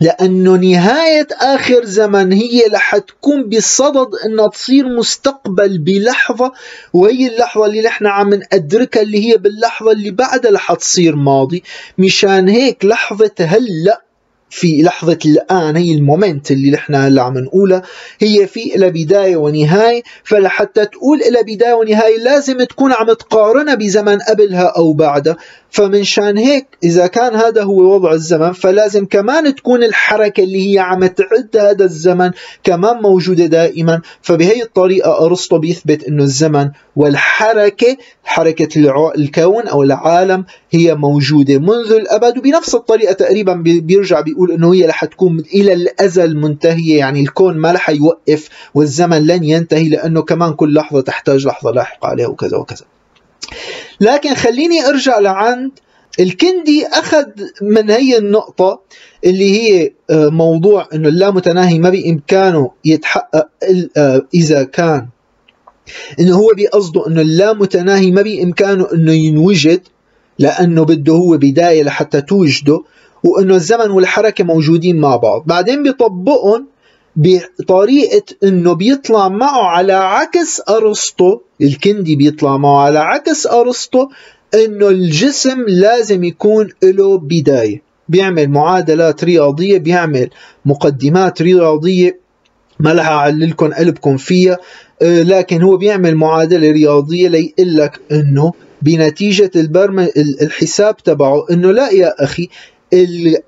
لأنه 0.00 0.56
نهاية 0.56 1.26
آخر 1.40 1.84
زمن 1.84 2.32
هي 2.32 2.62
رح 2.72 2.96
تكون 2.98 3.48
بصدد 3.48 4.08
أنها 4.26 4.48
تصير 4.48 4.88
مستقبل 4.88 5.78
بلحظة 5.78 6.52
وهي 6.92 7.26
اللحظة 7.26 7.66
اللي 7.66 7.80
نحن 7.82 8.06
عم 8.06 8.40
ندركها 8.54 9.02
اللي 9.02 9.28
هي 9.30 9.36
باللحظة 9.36 9.92
اللي 9.92 10.10
بعدها 10.10 10.52
رح 10.52 10.74
تصير 10.74 11.16
ماضي. 11.16 11.62
مشان 11.98 12.48
هيك 12.48 12.84
لحظة 12.84 13.30
هلأ 13.40 14.02
في 14.50 14.82
لحظة 14.82 15.18
الآن 15.26 15.76
هي 15.76 15.94
المومنت 15.94 16.50
اللي 16.50 16.70
نحن 16.70 16.94
هلأ 16.94 17.22
عم 17.22 17.38
نقولها 17.38 17.82
هي 18.20 18.46
في 18.46 18.74
إلى 18.76 18.90
بداية 18.90 19.36
ونهاية. 19.36 20.02
فلحتى 20.24 20.86
تقول 20.86 21.22
إلى 21.22 21.42
بداية 21.54 21.74
ونهاية 21.74 22.18
لازم 22.18 22.62
تكون 22.62 22.92
عم 22.92 23.12
تقارنها 23.12 23.74
بزمن 23.74 24.18
قبلها 24.18 24.64
أو 24.76 24.92
بعدها. 24.92 25.36
فمن 25.70 26.04
شان 26.04 26.38
هيك 26.38 26.66
إذا 26.84 27.06
كان 27.06 27.34
هذا 27.34 27.62
هو 27.62 27.94
وضع 27.94 28.12
الزمن 28.12 28.52
فلازم 28.52 29.06
كمان 29.06 29.54
تكون 29.54 29.84
الحركة 29.84 30.42
اللي 30.42 30.74
هي 30.74 30.78
عم 30.78 31.06
تعد 31.06 31.56
هذا 31.56 31.84
الزمن 31.84 32.30
كمان 32.64 32.96
موجودة 33.02 33.46
دائما. 33.46 34.00
فبهي 34.22 34.62
الطريقة 34.62 35.26
أرسطو 35.26 35.58
بيثبت 35.58 36.04
أنه 36.04 36.22
الزمن 36.22 36.70
والحركة 36.96 37.96
حركة 38.24 38.68
الكون 39.16 39.68
أو 39.68 39.82
العالم 39.82 40.44
هي 40.70 40.94
موجودة 40.94 41.58
منذ 41.58 41.92
الأبد. 41.92 42.38
وبنفس 42.38 42.74
الطريقة 42.74 43.12
تقريبا 43.12 43.52
بيرجع 43.64 44.20
بيقول 44.20 44.52
أنه 44.52 44.74
هي 44.74 44.86
رح 44.86 45.04
تكون 45.04 45.44
إلى 45.54 45.72
الأزل 45.72 46.36
منتهية. 46.36 46.98
يعني 46.98 47.20
الكون 47.20 47.56
ما 47.56 47.72
رح 47.72 47.90
يوقف 47.90 48.48
والزمن 48.74 49.26
لن 49.26 49.44
ينتهي 49.44 49.88
لأنه 49.88 50.22
كمان 50.22 50.52
كل 50.52 50.74
لحظة 50.74 51.00
تحتاج 51.00 51.46
لحظة 51.46 51.70
لاحقة 51.70 52.08
عليها 52.08 52.28
وكذا 52.28 52.56
وكذا. 52.56 52.84
لكن 54.00 54.34
خليني 54.34 54.86
أرجع 54.86 55.18
لعند. 55.18 55.70
الكندي 56.20 56.86
أخذ 56.86 57.26
من 57.62 57.90
هي 57.90 58.18
النقطة 58.18 58.80
اللي 59.24 59.60
هي 59.60 59.92
آه، 60.10 60.28
موضوع 60.28 60.88
إنه 60.94 61.08
اللامتناهي 61.08 61.78
ما 61.78 61.90
بإمكانه 61.90 62.70
يتحقق 62.84 63.48
آه، 63.96 64.22
إذا 64.34 64.62
كان. 64.62 65.08
إنه 66.20 66.36
هو 66.36 66.50
بقصده 66.56 67.06
إنه 67.06 67.20
اللامتناهي 67.20 68.10
ما 68.10 68.22
بإمكانه 68.22 68.86
إنه 68.94 69.12
ينوجد 69.12 69.80
لأنه 70.38 70.84
بده 70.84 71.12
هو 71.12 71.36
بداية 71.36 71.82
لحتى 71.82 72.20
توجده 72.20 72.82
وإنه 73.24 73.54
الزمن 73.54 73.90
والحركة 73.90 74.44
موجودين 74.44 74.96
مع 74.96 75.16
بعض. 75.16 75.42
بعدين 75.46 75.82
بيطبقهم 75.82 76.66
بطريقة 77.16 78.22
إنه 78.44 78.72
بيطلع 78.72 79.28
معه 79.28 79.62
على 79.62 79.92
عكس 79.92 80.62
أرسطو 80.68 81.40
الكندي 81.60 82.16
بيطلع 82.16 82.56
معه 82.56 82.78
على 82.78 82.98
عكس 82.98 83.46
أرسطو 83.46 84.08
إنه 84.54 84.88
الجسم 84.88 85.64
لازم 85.68 86.24
يكون 86.24 86.68
له 86.82 87.18
بداية. 87.18 87.82
بيعمل 88.08 88.48
معادلات 88.48 89.24
رياضية 89.24 89.78
بيعمل 89.78 90.30
مقدمات 90.64 91.42
رياضية. 91.42 92.20
ما 92.80 92.90
لها 92.90 93.08
أعللكم 93.10 93.72
قلبكم 93.72 94.16
فيها 94.16 94.58
آه، 95.02 95.22
لكن 95.22 95.62
هو 95.62 95.76
بيعمل 95.76 96.14
معادلة 96.14 96.70
رياضية 96.70 97.28
ليقول 97.28 97.76
لك 97.76 98.00
إنه 98.12 98.52
بنتيجة 98.82 99.50
البرم 99.56 100.08
الحساب 100.42 100.96
تبعه 100.96 101.46
إنه 101.50 101.72
لا 101.72 101.90
يا 101.90 102.24
أخي 102.24 102.48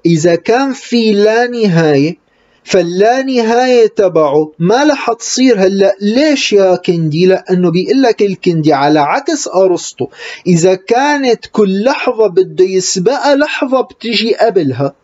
إذا 0.07 0.35
كان 0.35 0.73
في 0.73 1.13
لا 1.13 1.47
نهاية 1.47 2.22
فاللا 2.65 3.23
نهاية 3.23 3.87
تبعه. 3.87 4.53
ما 4.59 4.85
رح 4.85 5.13
تصير 5.13 5.61
هلأ؟ 5.61 5.97
ليش 6.01 6.53
يا 6.53 6.77
كندي؟ 6.77 7.27
لأنه 7.27 7.71
بيقول 7.71 8.03
لك 8.03 8.23
الكندي 8.23 8.73
على 8.73 9.01
عكس 9.01 9.49
أرسطو. 9.49 10.09
إذا 10.47 10.75
كانت 10.75 11.47
كل 11.53 11.85
لحظة 11.85 12.27
بده 12.27 12.65
يسبقها 12.65 13.35
لحظة 13.35 13.81
بتجي 13.81 14.35
قبلها. 14.35 14.95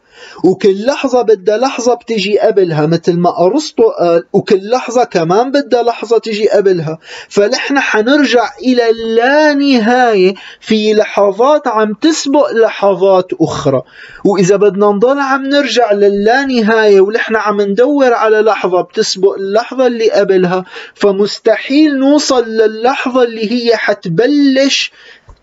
وكل 0.44 0.86
لحظة 0.86 1.22
بدها 1.22 1.56
لحظة 1.58 1.94
بتجي 1.94 2.38
قبلها 2.38 2.86
مثل 2.86 3.18
ما 3.18 3.46
أرسطو 3.46 3.88
قال 3.90 4.24
وكل 4.32 4.70
لحظة 4.70 5.04
كمان 5.04 5.50
بدها 5.50 5.82
لحظة 5.82 6.18
تجي 6.18 6.48
قبلها. 6.48 6.98
فنحن 7.28 7.78
حنرجع 7.80 8.50
إلى 8.62 8.90
اللانهاية 8.90 10.34
في 10.60 10.94
لحظات 10.94 11.68
عم 11.68 11.94
تسبق 11.94 12.52
لحظات 12.52 13.30
أخرى. 13.40 13.82
وإذا 14.24 14.56
بدنا 14.56 14.86
نضل 14.86 15.18
عم 15.18 15.46
نرجع 15.46 15.92
للانهاية 15.92 17.00
ونحن 17.00 17.36
عم 17.36 17.60
ندور 17.60 18.12
على 18.12 18.40
لحظة 18.40 18.80
بتسبق 18.80 19.34
اللحظة 19.34 19.86
اللي 19.86 20.10
قبلها 20.10 20.64
فمستحيل 20.94 21.98
نوصل 21.98 22.44
للحظة 22.48 23.22
اللي 23.22 23.52
هي 23.52 23.76
حتبلش 23.76 24.92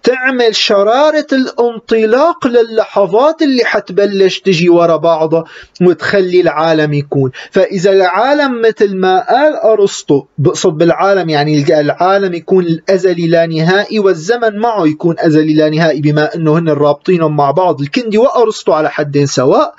تعمل 0.05 0.55
شرارة 0.55 1.27
الانطلاق 1.33 2.47
للحظات 2.47 3.41
اللي 3.41 3.65
حتبلش 3.65 4.39
تجي 4.39 4.69
ورا 4.69 4.97
بعضها 4.97 5.43
وتخلي 5.81 6.41
العالم 6.41 6.93
يكون. 6.93 7.31
فإذا 7.51 7.91
العالم 7.91 8.61
مثل 8.61 8.95
ما 8.95 9.25
قال 9.29 9.55
أرسطو 9.55 10.25
بقصد 10.37 10.73
بالعالم 10.77 11.29
يعني 11.29 11.79
العالم 11.79 12.33
يكون 12.33 12.65
الأزلي 12.65 13.27
لا 13.27 13.45
نهائي 13.45 13.99
والزمن 13.99 14.59
معه 14.59 14.87
يكون 14.87 15.15
أزلي 15.19 15.53
لا 15.53 15.69
نهائي 15.69 16.01
بما 16.01 16.35
أنه 16.35 16.57
هن 16.57 16.69
رابطينهم 16.69 17.35
مع 17.35 17.51
بعض 17.51 17.81
الكندي 17.81 18.17
وأرسطو 18.17 18.73
على 18.73 18.89
حد 18.89 19.23
سواء. 19.23 19.75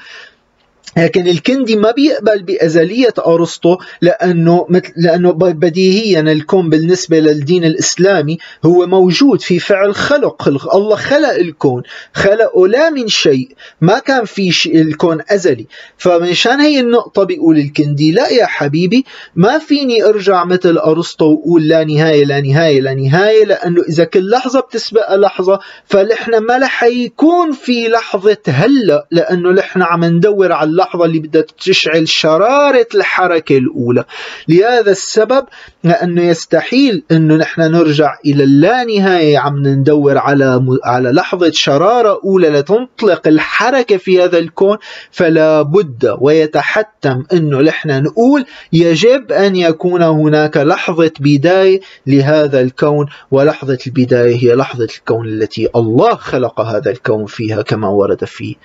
لكن 0.97 1.29
الكندي 1.29 1.77
ما 1.77 1.91
بيقبل 1.91 2.43
بأزلية 2.43 3.15
أرسطو 3.27 3.79
لأنه 4.03 4.67
مثل 4.69 4.93
لأنه 4.97 5.31
بديهيا 5.33 6.21
الكون 6.21 6.71
بالنسبة 6.71 7.21
للدين 7.21 7.65
الإسلامي 7.65 8.39
هو 8.65 8.87
موجود 8.87 9.41
في 9.41 9.59
فعل 9.59 9.95
خلق. 9.95 10.49
الله 10.75 10.97
خلق 10.97 11.31
الكون. 11.31 11.83
خلقه 12.15 12.69
لا 12.69 12.91
من 12.91 13.09
شيء. 13.09 13.49
ما 13.81 13.99
كان 13.99 14.25
في 14.25 14.53
شيء 14.53 14.81
الكون 14.83 15.21
أزلي. 15.31 15.67
فمشان 15.99 16.61
هي 16.61 16.81
النقطة 16.81 17.25
بيقول 17.25 17.59
الكندي 17.59 18.13
لا 18.13 18.29
يا 18.29 18.47
حبيبي 18.47 19.05
ما 19.35 19.59
فيني 19.59 20.05
أرجع 20.05 20.45
مثل 20.45 20.79
أرسطو 20.79 21.27
وأقول 21.27 21.69
لا 21.69 21.85
نهاية 21.85 22.25
لا 22.25 22.41
نهاية 22.41 22.81
لا 22.81 22.95
نهاية 22.95 23.45
لأنه 23.45 23.83
إذا 23.89 24.05
كل 24.05 24.31
لحظة 24.31 24.61
بتسبق 24.61 25.15
لحظة 25.15 25.59
فنحن 25.85 26.37
ما 26.37 26.59
رح 26.59 26.85
يكون 26.85 27.53
في 27.53 27.89
لحظة 27.89 28.37
هلأ 28.47 29.07
لأنه 29.11 29.51
نحن 29.51 29.83
عم 29.83 30.05
ندور 30.05 30.53
على 30.53 30.71
اللحظة 30.71 30.86
اللي 30.95 31.19
بدها 31.19 31.43
تشعل 31.43 32.09
شرارة 32.09 32.87
الحركة 32.95 33.59
الأولى. 33.59 34.05
لهذا 34.49 34.91
السبب 34.91 35.45
لأنه 35.85 36.23
يستحيل 36.23 37.03
أنه 37.11 37.37
نحن 37.37 37.61
نرجع 37.61 38.19
إلى 38.27 38.45
اللانهاية 38.45 39.39
عم 39.39 39.67
ندور 39.67 40.19
على 40.19 40.79
على 40.85 41.13
لحظة 41.13 41.51
شرارة 41.51 42.21
أولى 42.25 42.49
لتنطلق 42.49 43.29
الحركة 43.29 43.97
في 43.97 44.23
هذا 44.23 44.39
الكون 44.39 44.77
فلا 45.11 45.63
بد 45.63 46.17
ويتحتم 46.21 47.23
أنه 47.33 47.61
نحن 47.61 48.03
نقول 48.03 48.45
يجب 48.73 49.33
أن 49.33 49.57
يكون 49.57 50.03
هناك 50.03 50.57
لحظة 50.57 51.13
بداية 51.21 51.81
لهذا 52.07 52.61
الكون 52.61 53.07
ولحظة 53.31 53.79
البداية 53.87 54.37
هي 54.37 54.55
لحظة 54.55 54.89
الكون 54.99 55.29
التي 55.29 55.69
الله 55.77 56.15
خلق 56.15 56.61
هذا 56.61 56.91
الكون 56.91 57.27
فيها 57.27 57.63
كما 57.63 57.89
ورد 57.89 58.25
في 58.25 58.57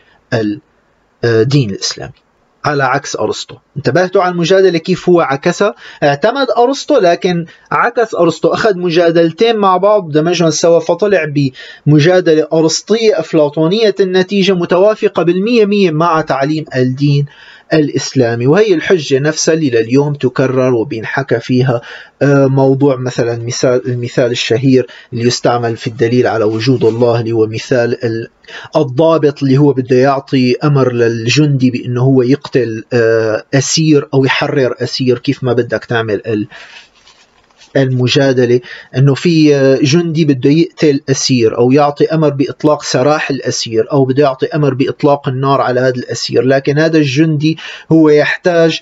الدين 1.24 1.70
الإسلامي 1.70 2.14
على 2.66 2.84
عكس 2.84 3.16
أرسطو. 3.16 3.56
انتبهتوا 3.78 4.22
على 4.22 4.32
المجادلة 4.32 4.78
كيف 4.78 5.10
هو 5.10 5.22
عكسها 5.22 5.76
اعتمد 6.04 6.48
أرسطو 6.58 6.98
لكن 6.98 7.46
عكس 7.72 8.16
أرسطو. 8.16 8.54
أخذ 8.54 8.78
مجادلتين 8.78 9.56
مع 9.56 9.78
بعض. 9.78 10.12
دمجهم 10.12 10.50
سوا. 10.50 10.80
فطلع 10.80 11.26
بمجادلة 11.86 12.48
أرسطية 12.54 13.20
أفلاطونية 13.20 13.96
النتيجة 14.00 14.54
متوافقة 14.54 15.24
بالمية 15.24 15.66
مية 15.66 15.92
مع 15.92 16.22
تعليم 16.22 16.66
الدين 16.76 17.26
الإسلامي 17.74 18.48
وهي 18.48 18.74
الحجة 18.74 19.20
نفسها 19.20 19.54
اللي 19.54 19.70
لليوم 19.70 20.14
تكرر 20.14 20.74
وبينحكى 20.74 21.40
فيها 21.40 21.82
آه، 22.22 22.46
موضوع 22.46 22.96
مثلا 22.96 23.44
مثال 23.44 23.88
المثال 23.88 24.32
الشهير 24.32 24.88
اللي 25.14 25.28
يستعمل 25.28 25.78
في 25.78 25.88
الدليل 25.88 26.28
على 26.28 26.44
وجود 26.44 26.86
الله 26.86 27.20
اللي 27.20 27.32
هو 27.32 27.48
مثال 27.48 28.28
الضابط 28.76 29.44
اللي 29.44 29.58
هو 29.58 29.74
بده 29.74 29.96
يعطي 29.96 30.56
أمر 30.64 30.94
للجندي 30.94 31.72
بأنه 31.72 32.02
هو 32.02 32.22
يقتل 32.22 32.84
آه، 32.94 33.44
أسير 33.54 34.08
أو 34.14 34.26
يحرر 34.26 34.76
أسير 34.80 35.20
كيف 35.20 35.44
ما 35.44 35.54
بدك 35.54 35.86
تعمل 35.86 36.48
المجادلة 37.78 38.60
أنه 38.98 39.14
في 39.14 39.52
جندي 39.84 40.26
بده 40.26 40.50
يقتل 40.50 41.02
أسير 41.10 41.58
أو 41.58 41.72
يعطي 41.72 42.06
أمر 42.06 42.30
بإطلاق 42.30 42.84
سراح 42.84 43.30
الأسير 43.30 43.92
أو 43.92 44.06
بده 44.06 44.24
يعطي 44.24 44.46
أمر 44.46 44.74
بإطلاق 44.74 45.28
النار 45.28 45.62
على 45.62 45.80
هذا 45.80 45.96
الأسير 45.96 46.42
لكن 46.42 46.80
هذا 46.80 46.98
الجندي 46.98 47.58
هو 47.92 48.10
يحتاج 48.10 48.82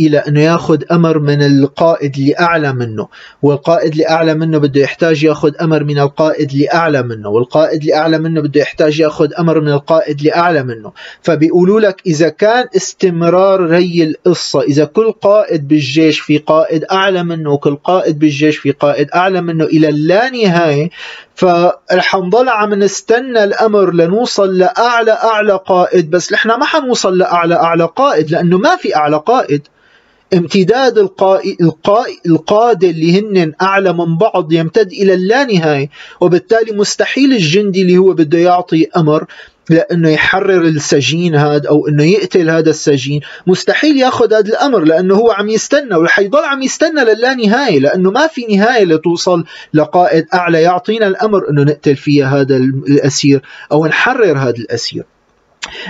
إلى 0.00 0.18
انه 0.18 0.40
يأخذ 0.40 0.82
أمر 0.92 1.18
من 1.18 1.42
القائد 1.42 2.16
اللي 2.16 2.34
اعلى 2.40 2.72
منه. 2.72 3.08
والقائد 3.42 3.92
اللي 3.92 4.08
اعلى 4.08 4.34
منه 4.34 4.58
بده 4.58 4.80
يحتاج 4.80 5.24
يأخذ 5.24 5.52
أمر 5.60 5.84
من 5.84 5.98
القائد 5.98 6.50
اللي 6.50 6.72
اعلى 6.72 7.02
منه. 7.02 7.28
والقائد 7.28 7.80
اللي 7.80 7.94
اعلى 7.94 8.18
منه 8.18 8.40
بده 8.40 8.60
يحتاج 8.60 9.00
يأخذ 9.00 9.28
أمر 9.38 9.60
من 9.60 9.68
القائد 9.72 10.18
اللي 10.18 10.34
اعلى 10.34 10.62
منه. 10.62 10.92
فبيقولوا 11.22 11.80
لك 11.80 12.02
إذا 12.06 12.28
كان 12.28 12.66
استمرار 12.76 13.76
هي 13.76 14.02
القصة 14.02 14.60
إذا 14.60 14.84
كل 14.84 15.12
قائد 15.12 15.68
بالجيش 15.68 16.20
في 16.20 16.38
قائد 16.38 16.84
أعلى 16.92 17.22
منه 17.24 17.50
وكل 17.50 17.76
قائد 17.76 18.18
بالجيش 18.18 18.56
في 18.58 18.70
قائد 18.70 19.10
أعلى 19.14 19.40
منه 19.40 19.64
إلى 19.64 19.88
اللانهاية 19.88 20.90
فرح 21.34 22.16
نضل 22.16 22.48
عم 22.48 22.74
نستنى 22.74 23.44
الأمر 23.44 23.94
لنوصل 23.94 24.58
لأعلى 24.58 25.12
أعلى 25.12 25.60
قائد. 25.66 26.10
بس 26.10 26.32
نحن 26.32 26.48
ما 26.48 26.64
حنوصل 26.64 27.18
لأعلى 27.18 27.54
أعلى 27.54 27.84
قائد 27.96 28.30
لأنه 28.30 28.58
ما 28.58 28.76
في 28.76 28.96
أعلى 28.96 29.22
قائد. 29.26 29.57
امتداد 30.34 30.98
القادة 32.26 32.90
اللي 32.90 33.20
هن 33.20 33.52
أعلى 33.62 33.92
من 33.92 34.18
بعض 34.18 34.52
يمتد 34.52 34.92
إلى 34.92 35.14
اللانهاية 35.14 35.90
وبالتالي 36.20 36.72
مستحيل 36.72 37.32
الجندي 37.32 37.82
اللي 37.82 37.98
هو 37.98 38.12
بده 38.12 38.38
يعطي 38.38 38.86
أمر 38.96 39.26
لأنه 39.70 40.08
يحرر 40.08 40.62
السجين 40.62 41.34
هذا 41.34 41.68
أو 41.68 41.88
إنه 41.88 42.04
يقتل 42.04 42.50
هذا 42.50 42.70
السجين. 42.70 43.20
مستحيل 43.46 43.96
يأخذ 43.96 44.34
هذا 44.34 44.48
الأمر 44.48 44.84
لأنه 44.84 45.14
هو 45.14 45.30
عم 45.30 45.48
يستنى 45.48 45.94
وحيضل 45.96 46.44
عم 46.44 46.62
يستنى 46.62 47.04
للا 47.04 47.34
نهايه 47.34 47.78
لأنه 47.78 48.10
ما 48.10 48.26
في 48.26 48.56
نهاية 48.56 48.84
لتوصل 48.84 49.44
لقائد 49.74 50.26
أعلى. 50.34 50.62
يعطينا 50.62 51.06
الأمر 51.06 51.50
إنه 51.50 51.62
نقتل 51.62 51.96
فيها 51.96 52.40
هذا 52.40 52.56
الأسير 52.56 53.42
أو 53.72 53.86
نحرر 53.86 54.38
هذا 54.38 54.58
الأسير. 54.58 55.04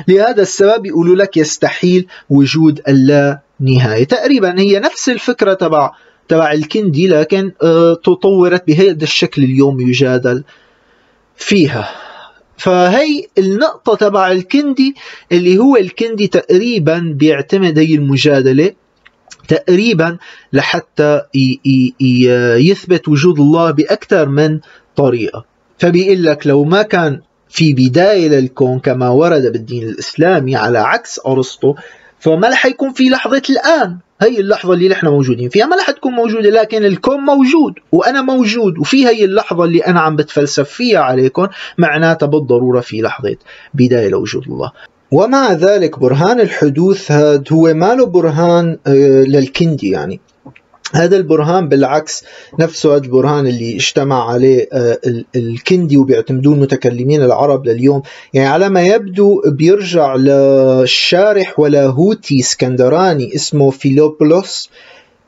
لهذا 0.09 0.43
السبب 0.43 0.87
يقولوا 0.87 1.17
لك 1.17 1.37
يستحيل 1.37 2.07
وجود 2.31 2.81
اللا 2.89 3.48
نهاية. 3.61 4.05
تقريبا 4.05 4.61
هي 4.61 4.81
نفس 4.81 5.09
الفكرة 5.09 5.55
تبع 5.55 5.91
تبع 6.29 6.53
الكندي 6.53 7.09
لكن 7.09 7.53
آه، 7.63 7.95
تطورت 7.95 8.67
بهذا 8.67 9.05
الشكل 9.05 9.43
اليوم 9.45 9.81
يجادل 9.81 10.45
فيها. 11.37 11.89
فهي 12.57 13.25
النقطة 13.39 13.95
تبع 13.95 14.33
الكندي 14.33 14.95
اللي 15.33 15.59
هو 15.59 15.77
الكندي 15.77 16.27
تقريبا 16.27 17.15
بيعتمد 17.17 17.79
هي 17.79 17.95
المجادلة 17.95 18.73
تقريبا 19.49 20.19
لحتى 20.53 21.23
يثبت 22.59 23.09
وجود 23.09 23.41
الله 23.41 23.71
بأكثر 23.71 24.29
من 24.29 24.61
طريقة. 24.97 25.45
فبيقول 25.79 26.25
لك 26.25 26.47
لو 26.47 26.65
ما 26.65 26.83
كان 26.83 27.21
في 27.49 27.73
بداية 27.73 28.29
للكون 28.29 28.79
كما 28.79 29.09
ورد 29.09 29.53
بالدين 29.53 29.89
الإسلامي 29.89 30.57
على 30.57 30.79
عكس 30.79 31.21
أرسطو 31.27 31.75
فما 32.21 32.49
رح 32.49 32.67
يكون 32.67 32.93
في 32.93 33.09
لحظة 33.09 33.43
الآن. 33.51 33.99
هي 34.23 34.41
اللحظة 34.41 34.75
اللي 34.75 34.89
نحن 34.89 35.07
موجودين 35.07 35.49
فيها. 35.49 35.67
ما 35.67 35.77
رح 35.77 35.91
تكون 35.91 36.13
موجودة 36.13 36.51
لكن 36.51 36.85
الكون 36.85 37.21
موجود 37.21 37.75
وأنا 37.93 38.23
موجود 38.23 38.79
وفي 38.79 39.07
هي 39.07 39.25
اللحظة 39.25 39.65
اللي 39.65 39.79
أنا 39.81 40.01
عم 40.01 40.17
بتفلسف 40.17 40.69
فيها 40.69 41.01
عليكم 41.01 41.49
معناتها 41.79 42.27
بالضرورة 42.27 42.81
في 42.81 43.01
لحظة 43.01 43.37
بداية 43.75 44.09
لوجود 44.09 44.45
الله. 44.49 44.73
ومع 45.13 45.53
ذلك 45.53 45.99
برهان 45.99 46.41
الحدوث 46.41 47.13
هذا 47.13 47.45
هو 47.53 47.75
ما 47.75 47.95
له 47.95 48.07
برهان 48.07 48.79
آه، 48.87 49.23
للكندي 49.23 49.91
يعني. 49.91 50.21
هذا 50.95 51.17
البرهان 51.17 51.69
بالعكس 51.69 52.25
نفسه 52.59 52.97
هذا 52.97 53.05
البرهان 53.05 53.47
اللي 53.47 53.77
اجتمع 53.77 54.31
عليه 54.31 54.69
آه، 54.73 54.99
الكندي 55.37 55.97
وبيعتمدوه 55.97 56.55
المتكلمين 56.55 57.23
العرب 57.23 57.67
لليوم. 57.67 58.03
يعني 58.35 58.49
على 58.49 58.69
ما 58.69 58.83
يبدو 58.83 59.43
بيرجع 59.47 60.15
للشارح 60.15 61.59
ولاهوتي 61.59 62.41
إسكندراني 62.41 63.35
اسمه 63.35 63.71
فيلوبولوس 63.71 64.71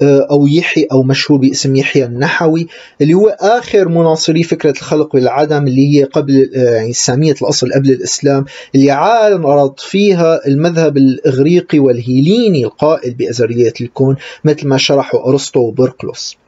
أو 0.03 0.47
يحيى 0.47 0.87
أو 0.93 1.03
مشهور 1.03 1.41
باسم 1.41 1.77
يحيى 1.77 2.05
النحوي 2.05 2.67
اللي 3.01 3.15
هو 3.15 3.29
آخر 3.41 3.89
مناصري 3.89 4.43
فكرة 4.43 4.71
الخلق 4.71 5.15
والعدم 5.15 5.67
اللي 5.67 5.99
هي 5.99 6.05
قبل 6.05 6.51
آه، 6.57 6.75
يعني 6.75 6.93
سامية 6.93 7.35
الأصل 7.43 7.73
قبل 7.73 7.91
الإسلام 7.91 8.45
اللي 8.75 8.91
عارض 8.91 9.75
فيها 9.79 10.47
المذهب 10.47 10.97
الإغريقي 10.97 11.79
والهيليني 11.79 12.65
القائل 12.65 13.15
بأزلية 13.15 13.73
الكون 13.81 14.17
مثل 14.45 14.69
ما 14.69 14.77
شرحه 14.77 15.27
أرسطو 15.29 15.61
وبرقلوس. 15.61 16.40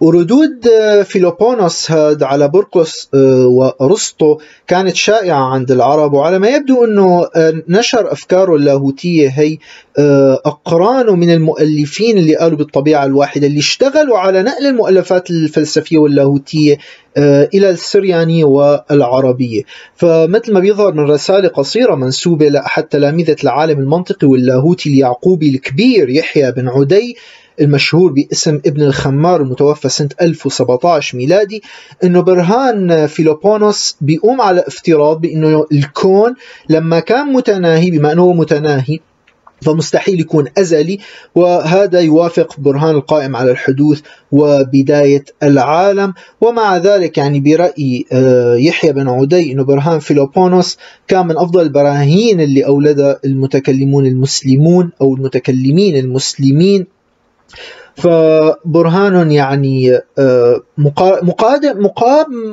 وردود 0.00 0.68
فيلوبونوس 1.04 1.90
هاد 1.90 2.22
على 2.22 2.48
برقس 2.48 3.08
وأرسطو 3.44 4.38
كانت 4.66 4.96
شائعة 4.96 5.44
عند 5.44 5.70
العرب. 5.70 6.12
وعلى 6.12 6.38
ما 6.38 6.48
يبدو 6.48 6.84
أنه 6.84 7.26
نشر 7.68 8.12
أفكاره 8.12 8.56
اللاهوتية 8.56 9.28
هي 9.28 9.58
أقرانه 10.46 11.14
من 11.14 11.30
المؤلفين 11.30 12.18
اللي 12.18 12.36
قالوا 12.36 12.58
بالطبيعة 12.58 13.04
الواحدة 13.04 13.46
اللي 13.46 13.58
اشتغلوا 13.58 14.18
على 14.18 14.42
نقل 14.42 14.66
المؤلفات 14.66 15.30
الفلسفية 15.30 15.98
واللاهوتية 15.98 16.78
إلى 17.54 17.70
السريانية 17.70 18.44
والعربية. 18.44 19.62
فمثل 19.94 20.52
ما 20.52 20.60
بيظهر 20.60 20.92
من 20.92 21.10
رسالة 21.10 21.48
قصيرة 21.48 21.94
منسوبة 21.94 22.48
لأحد 22.48 22.82
تلامذة 22.82 23.36
العالم 23.44 23.80
المنطقي 23.80 24.26
واللاهوتي 24.26 24.88
اليعقوبي 24.88 25.48
الكبير 25.48 26.08
يحيى 26.08 26.52
بن 26.52 26.68
عدي 26.68 27.16
المشهور 27.60 28.12
باسم 28.12 28.60
ابن 28.66 28.82
الخمار 28.82 29.42
المتوفى 29.42 29.88
سنة 29.88 30.08
1017 30.20 31.18
ميلادي 31.18 31.62
إنه 32.04 32.20
برهان 32.20 33.06
فيلوبونوس 33.06 33.96
بيقوم 34.00 34.40
على 34.40 34.64
افتراض 34.66 35.20
بإنه 35.20 35.66
الكون 35.72 36.34
لما 36.68 37.00
كان 37.00 37.26
متناهي 37.32 37.90
بما 37.90 38.12
إنه 38.12 38.32
متناهي 38.32 38.98
فمستحيل 39.62 40.20
يكون 40.20 40.46
أزلي 40.58 40.98
وهذا 41.34 42.00
يوافق 42.00 42.60
برهان 42.60 42.94
القائم 42.94 43.36
على 43.36 43.50
الحدوث 43.50 44.00
وبداية 44.32 45.24
العالم. 45.42 46.14
ومع 46.40 46.76
ذلك 46.76 47.18
يعني 47.18 47.40
برأي 47.40 48.04
آه، 48.12 48.54
يحيى 48.54 48.92
بن 48.92 49.08
عدي 49.08 49.52
أنه 49.52 49.64
برهان 49.64 49.98
فيلوبونوس 49.98 50.78
كان 51.08 51.26
من 51.26 51.36
أفضل 51.36 51.62
البراهين 51.62 52.40
اللي 52.40 52.66
أولدها 52.66 53.20
المتكلمون 53.24 54.06
المسلمون 54.06 54.90
أو 55.00 55.14
المتكلمين 55.14 55.96
المسلمين. 55.96 56.86
فبرهان 57.96 59.32
يعني 59.32 60.00
آه، 60.18 60.62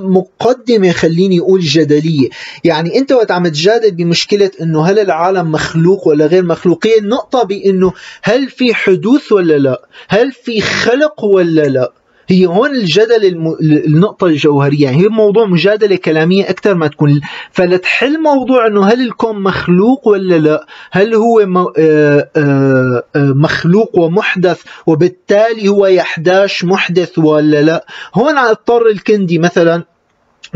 مقدمة 0.09 0.91
خليني 0.91 1.39
أقول 1.39 1.59
جدلية. 1.61 2.29
يعني 2.63 2.97
أنت 2.97 3.11
وقت 3.11 3.31
عم 3.31 3.47
تجادل 3.47 3.91
بمشكلة 3.91 4.51
أنه 4.61 4.85
هل 4.85 4.99
العالم 4.99 5.51
مخلوق 5.51 6.07
ولا 6.07 6.25
غير 6.25 6.43
مخلوق؟ 6.43 6.87
هي 6.87 6.97
النقطة 6.97 7.43
بأنه 7.43 7.93
هل 8.23 8.49
في 8.49 8.73
حدوث 8.73 9.31
ولا 9.31 9.57
لا؟ 9.57 9.87
هل 10.09 10.31
في 10.31 10.61
خلق 10.61 11.23
ولا 11.23 11.61
لا؟ 11.61 11.91
هي 12.27 12.45
هون 12.45 12.75
الجدل 12.75 13.25
الم... 13.25 13.55
النقطة 13.61 14.27
الجوهرية. 14.27 14.83
يعني 14.83 14.97
هي 14.97 15.07
موضوع 15.07 15.45
مجادلة 15.45 15.95
كلامية 15.95 16.49
أكثر 16.49 16.75
ما 16.75 16.87
تكون. 16.87 17.21
فلتحل 17.51 18.21
موضوع 18.21 18.67
أنه 18.67 18.85
هل 18.85 19.01
الكون 19.01 19.43
مخلوق 19.43 20.07
ولا 20.07 20.35
لا؟ 20.35 20.65
هل 20.91 21.15
هو 21.15 21.45
م... 21.45 21.57
آ... 21.57 21.67
آ... 21.77 22.27
آ... 22.37 23.01
مخلوق 23.15 23.99
ومحدث 23.99 24.61
وبالتالي 24.85 25.67
هو 25.67 25.85
يحداش 25.85 26.65
محدث 26.65 27.19
ولا 27.19 27.61
لا؟ 27.61 27.85
هون 28.15 28.37
اضطر 28.37 28.87
الكندي 28.87 29.39
مثلا 29.39 29.83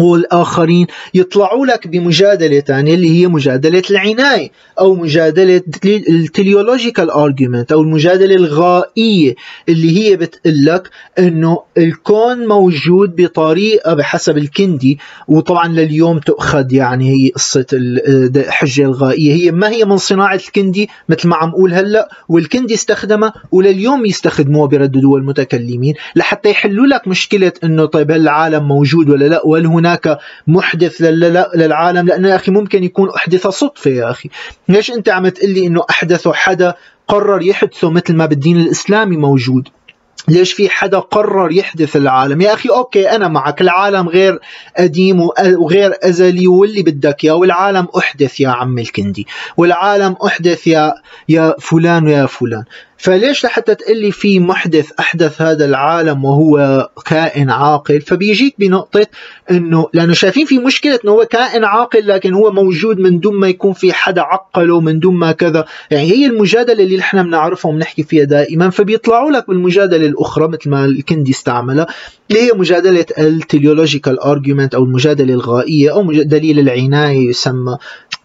والآخرين 0.02 0.88
يطلعوا 1.14 1.66
لك 1.66 1.88
بمجادلة 1.88 2.60
ثانية 2.60 2.94
اللي 2.94 3.10
هي 3.22 3.28
مجادلة 3.28 3.84
العناية 3.92 4.52
أو 4.80 4.96
مجادلة 4.96 5.62
ال 5.86 5.95
teleological 5.95 7.10
argument 7.12 7.72
أو 7.72 7.82
المجادلة 7.82 8.36
الغائية 8.36 9.36
اللي 9.70 9.98
هي 10.00 10.16
بتقول 10.16 10.66
لك 10.66 10.90
إنه 11.20 11.60
الكون 11.78 12.48
موجود 12.48 13.16
بطريقة 13.16 13.94
بحسب 13.94 14.38
الكندي 14.38 15.00
وطبعا 15.28 15.68
لليوم 15.68 16.20
تؤخذ 16.20 16.74
يعني 16.74 17.10
هي 17.10 17.30
قصة 17.30 17.66
الحجة 17.74 18.82
الغائية. 18.84 19.34
هي 19.34 19.52
ما 19.52 19.70
هي 19.70 19.86
من 19.86 19.98
صناعة 19.98 20.36
الكندي؟ 20.36 20.90
مثل 21.10 21.28
ما 21.28 21.36
عم 21.36 21.50
أقول 21.50 21.74
هلأ 21.74 22.10
والكندي 22.30 22.74
استخدمها 22.74 23.34
ولليوم 23.52 24.06
يستخدموها 24.06 24.68
برددوها 24.68 25.20
المتكلمين 25.22 25.94
لحتى 26.16 26.50
يحلوا 26.50 26.88
لك 26.88 27.08
مشكلة 27.08 27.52
إنه 27.64 27.86
طيب 27.86 28.12
هل 28.12 28.22
العالم 28.22 28.68
موجود 28.68 29.10
ولا 29.10 29.26
لأ؟ 29.26 29.42
وهل 29.46 29.66
هناك 29.66 29.89
هناك 29.90 30.20
محدث 30.48 31.02
للعالم 31.56 32.08
لأنه 32.08 32.30
يا 32.30 32.36
أخي 32.36 32.52
ممكن 32.52 32.84
يكون 32.84 33.10
أحدث 33.10 33.48
صدفة 33.48 33.92
يا 33.92 34.12
أخي. 34.12 34.30
ليش 34.70 34.92
أنت 34.92 35.10
عم 35.10 35.28
تقول 35.28 35.50
لي 35.50 35.68
إنه 35.68 35.82
احدثه 35.90 36.34
حدا 36.34 36.74
قرر 37.08 37.42
يحدثه 37.42 37.90
مثل 37.90 38.16
ما 38.16 38.26
بالدين 38.26 38.58
الإسلامي 38.60 39.18
موجود؟ 39.18 39.68
ليش 40.28 40.54
في 40.54 40.70
حدا 40.70 41.00
قرر 41.00 41.52
يحدث 41.52 41.96
العالم؟ 41.96 42.42
يا 42.42 42.54
أخي 42.54 42.70
أوكي 42.70 43.10
أنا 43.10 43.28
معك 43.28 43.62
العالم 43.62 44.10
غير 44.10 44.40
قديم 44.78 45.22
وغير 45.58 45.94
أزلي 46.04 46.48
واللي 46.48 46.84
بدك 46.84 47.24
يا 47.24 47.34
والعالم 47.34 47.88
أحدث 47.98 48.40
يا 48.40 48.50
عم 48.50 48.80
الكندي 48.80 49.28
والعالم 49.58 50.16
أحدث 50.26 50.68
يا 50.68 50.94
يا 51.30 51.56
فلان 51.60 52.08
ويا 52.08 52.26
فلان. 52.26 52.64
فليش 53.00 53.46
لحتى 53.46 53.76
تقلي 53.76 54.12
في 54.12 54.40
محدث 54.40 54.92
أحدث 55.00 55.42
هذا 55.42 55.66
العالم 55.66 56.26
وهو 56.26 56.90
كائن 57.06 57.50
عاقل؟ 57.50 58.02
فبيجيك 58.02 58.56
بنقطة 58.60 59.08
أنه 59.52 59.90
لأنه 59.94 60.14
شايفين 60.14 60.46
في 60.46 60.58
مشكلة 60.58 61.00
أنه 61.04 61.12
هو 61.12 61.26
كائن 61.26 61.64
عاقل 61.64 62.08
لكن 62.08 62.34
هو 62.34 62.52
موجود 62.52 63.00
من 63.00 63.20
دون 63.20 63.36
ما 63.40 63.48
يكون 63.48 63.74
في 63.74 63.94
حدا 63.94 64.22
عقله 64.22 64.82
من 64.82 65.00
دون 65.00 65.16
ما 65.16 65.32
كذا. 65.32 65.66
يعني 65.92 66.12
هي 66.12 66.26
المجادلة 66.26 66.84
اللي 66.84 66.98
نحن 66.98 67.24
بنعرفها 67.24 67.72
وبنحكي 67.72 68.04
فيها 68.04 68.24
دائما 68.24 68.70
فبيطلعوا 68.70 69.32
لك 69.32 69.48
بالمجادلة 69.48 70.08
الأخرى 70.08 70.48
مثل 70.48 70.70
ما 70.70 70.86
الكندي 70.86 71.32
استعملها 71.32 71.88
اللي 72.32 72.42
هي 72.42 72.52
مجادلة 72.54 73.06
ال 73.20 73.27
teleological 73.27 74.20
argument 74.20 74.76
أو 74.76 74.84
المجادلة 74.84 75.34
الغائية 75.34 75.94
أو 75.94 76.12
دليل 76.12 76.60
العناية 76.60 77.30
يسمى. 77.30 77.78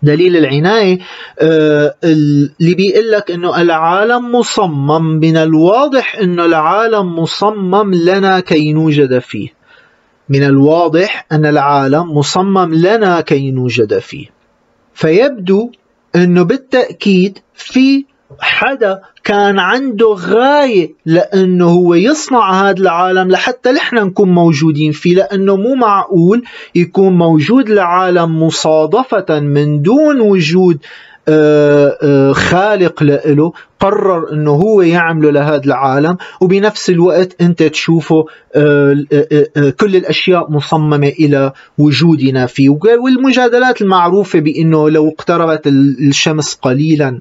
دليل 0.05 0.37
العناية 0.37 0.99
آه، 1.39 1.95
اللي 2.05 2.75
بيقول 2.75 3.11
لك 3.11 3.31
إنه 3.31 3.63
العالم 3.63 4.33
مصمم 4.35 5.03
من 5.07 5.37
الواضح 5.37 6.17
إنه 6.17 6.45
العالم 6.45 7.19
مصمم 7.19 7.95
لنا 7.95 8.41
كي 8.41 8.73
نوجد 8.73 9.19
فيه. 9.19 9.49
من 10.29 10.43
الواضح 10.43 11.27
إن 11.33 11.47
العالم 11.47 12.19
مصمم 12.19 12.75
لنا 12.75 13.21
كي 13.21 13.51
نوجد 13.51 13.99
فيه. 13.99 14.27
فيبدو 14.95 15.71
إنه 16.17 16.43
بالتأكيد 16.43 17.39
في 17.55 18.05
حدا 18.41 19.03
كان 19.25 19.59
عنده 19.59 20.07
غاية 20.07 20.93
لأنه 21.07 21.67
هو 21.67 21.95
يصنع 21.95 22.69
هذا 22.69 22.81
العالم 22.81 23.31
لحتى 23.31 23.73
نحن 23.73 23.97
نكون 23.97 24.29
موجودين 24.29 24.93
فيه 24.93 25.15
لأنه 25.15 25.57
مو 25.57 25.75
معقول 25.75 26.43
يكون 26.75 27.19
موجود 27.19 27.71
العالم 27.71 28.43
مصادفة 28.43 29.41
من 29.41 29.83
دون 29.83 30.21
وجود 30.21 30.79
آه، 31.29 31.99
آه، 32.03 32.33
خالق 32.33 33.03
له 33.03 33.53
قرر 33.81 34.33
إنه 34.33 34.51
هو 34.51 34.83
يعمله 34.83 35.31
لهذا 35.31 35.65
العالم. 35.65 36.17
وبنفس 36.41 36.91
الوقت 36.91 37.43
أنت 37.43 37.63
تشوفه 37.63 38.27
آه، 38.55 39.05
كل 39.81 39.97
الأشياء 39.97 40.51
مصممة 40.51 41.09
إلى 41.09 41.53
وجودنا 41.79 42.47
فيه. 42.47 42.69
والمجادلات 42.69 43.83
المعروفة 43.83 44.41
بإنه 44.41 44.91
لو 44.91 45.09
اقتربت 45.09 45.67
الشمس 45.67 46.55
قليلا 46.55 47.21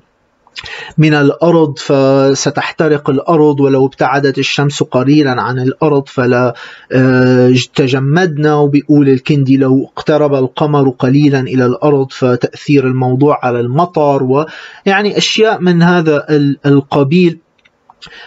من 0.98 1.14
الأرض 1.14 1.80
فستحترق 1.80 3.10
الأرض 3.10 3.60
ولو 3.60 3.86
ابتعدت 3.86 4.38
الشمس 4.38 4.84
قليلا 4.84 5.42
عن 5.42 5.60
الأرض 5.60 6.08
فلا 6.08 6.56
آه، 6.92 7.54
تجمدنا 7.76 8.56
وبيقول 8.56 9.10
الكندي 9.10 9.58
لو 9.58 9.90
اقترب 9.96 10.34
القمر 10.34 10.90
قليلا 10.90 11.40
إلى 11.40 11.66
الأرض 11.66 12.12
فتأثير 12.12 12.88
الموضوع 12.88 13.40
على 13.44 13.60
المطر 13.60 14.24
ويعني 14.24 15.18
أشياء 15.18 15.62
من 15.62 15.82
هذا 15.82 16.26
القبيل. 16.66 17.43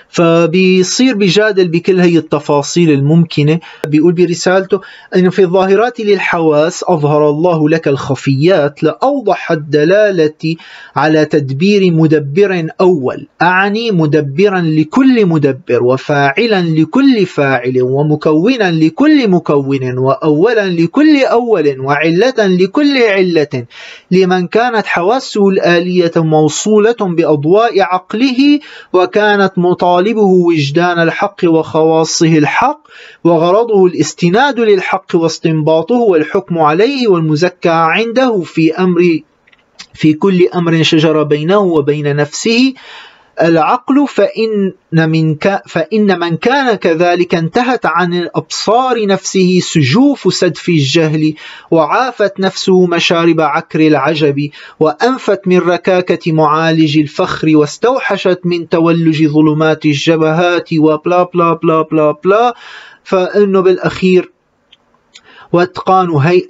فبيصير 0.09 1.15
بيجادل 1.15 1.69
بكل 1.69 2.01
هي 2.01 2.19
التفاصيل 2.19 2.91
الممكنة. 2.91 3.61
بيقول 3.87 4.13
برسالته 4.13 4.81
أن 5.17 5.31
في 5.31 5.43
الظاهرات 5.43 6.01
للحواس 6.01 6.85
أظهر 6.89 7.31
الله 7.31 7.69
لك 7.69 7.89
الخفيات 7.89 8.83
لأوضح 8.83 9.51
الدلالة 9.53 10.57
على 10.97 11.25
تدبير 11.25 11.93
مدبر 11.93 12.67
أول 12.81 13.27
أعني 13.43 13.91
مدبرا 13.91 14.61
لكل 14.61 15.27
مدبر 15.27 15.83
وفاعلا 15.83 16.61
لكل 16.63 17.27
فاعل 17.27 17.83
ومكونا 17.83 18.71
لكل 18.71 19.29
مكون 19.29 19.99
وأولا 19.99 20.67
لكل 20.71 21.25
أول 21.25 21.81
وعلة 21.81 22.35
لكل 22.39 23.03
علة 23.03 23.65
لمن 24.11 24.47
كانت 24.47 24.87
حواسه 24.87 25.49
الآلية 25.49 26.13
موصولة 26.17 26.97
بأضواء 27.01 27.81
عقله 27.81 28.61
وكانت 28.93 29.53
مطالبه 29.71 30.23
وجدان 30.23 30.99
الحق 31.03 31.41
وخواصه 31.45 32.39
الحق 32.39 32.81
وغرضه 33.25 33.87
الاستناد 33.87 34.61
للحق 34.61 35.07
واستنباطه 35.15 35.95
والحكم 35.95 36.59
عليه 36.59 37.09
والمزكى 37.09 37.69
عنده 37.69 38.41
في 38.41 38.75
أمر 38.75 39.21
في 39.95 40.13
كل 40.13 40.49
أمر 40.55 40.83
شجر 40.83 41.23
بينه 41.23 41.59
وبين 41.59 42.17
نفسه 42.17 42.75
العقل 43.43 44.07
فإن 44.09 44.73
من, 44.93 45.37
فإن 45.67 46.19
من 46.19 46.37
كان 46.37 46.75
كذلك 46.75 47.35
انتهت 47.35 47.87
عن 47.87 48.15
الأبصار 48.15 49.07
نفسه 49.07 49.61
سجوف 49.63 50.35
سدف 50.35 50.69
الجهل 50.69 51.35
وعافت 51.71 52.41
نفسه 52.41 52.87
مشارب 52.87 53.41
عكر 53.41 53.81
العجب 53.81 54.51
وأنفت 54.81 55.41
من 55.49 55.59
ركاكة 55.59 56.33
معالج 56.33 56.99
الفخر 56.99 57.57
واستوحشت 57.57 58.41
من 58.45 58.69
تولج 58.69 59.27
ظلمات 59.27 59.85
الجبهات 59.85 60.69
وبلا 60.73 61.23
بلا 61.23 61.53
بلا 61.53 61.83
بلا 61.83 62.13
بلا 62.25 62.55
فإنه 63.05 63.61
بالأخير 63.61 64.36
واتقان 65.57 66.11
هي 66.11 66.43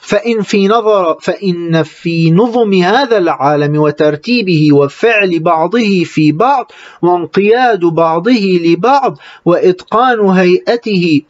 فإن 0.00 0.42
في 0.42 0.68
نظر 0.68 1.16
فإن 1.20 1.82
في 1.82 2.30
نظم 2.30 2.74
هذا 2.74 3.18
العالم 3.18 3.78
وترتيبه 3.78 4.68
وفعل 4.72 5.38
بعضه 5.38 6.04
في 6.04 6.32
بعض 6.32 6.72
وانقياد 7.02 7.84
بعضه 7.84 8.60
لبعض 8.64 9.18
وإتقان 9.44 10.20
هيئته 10.20 11.22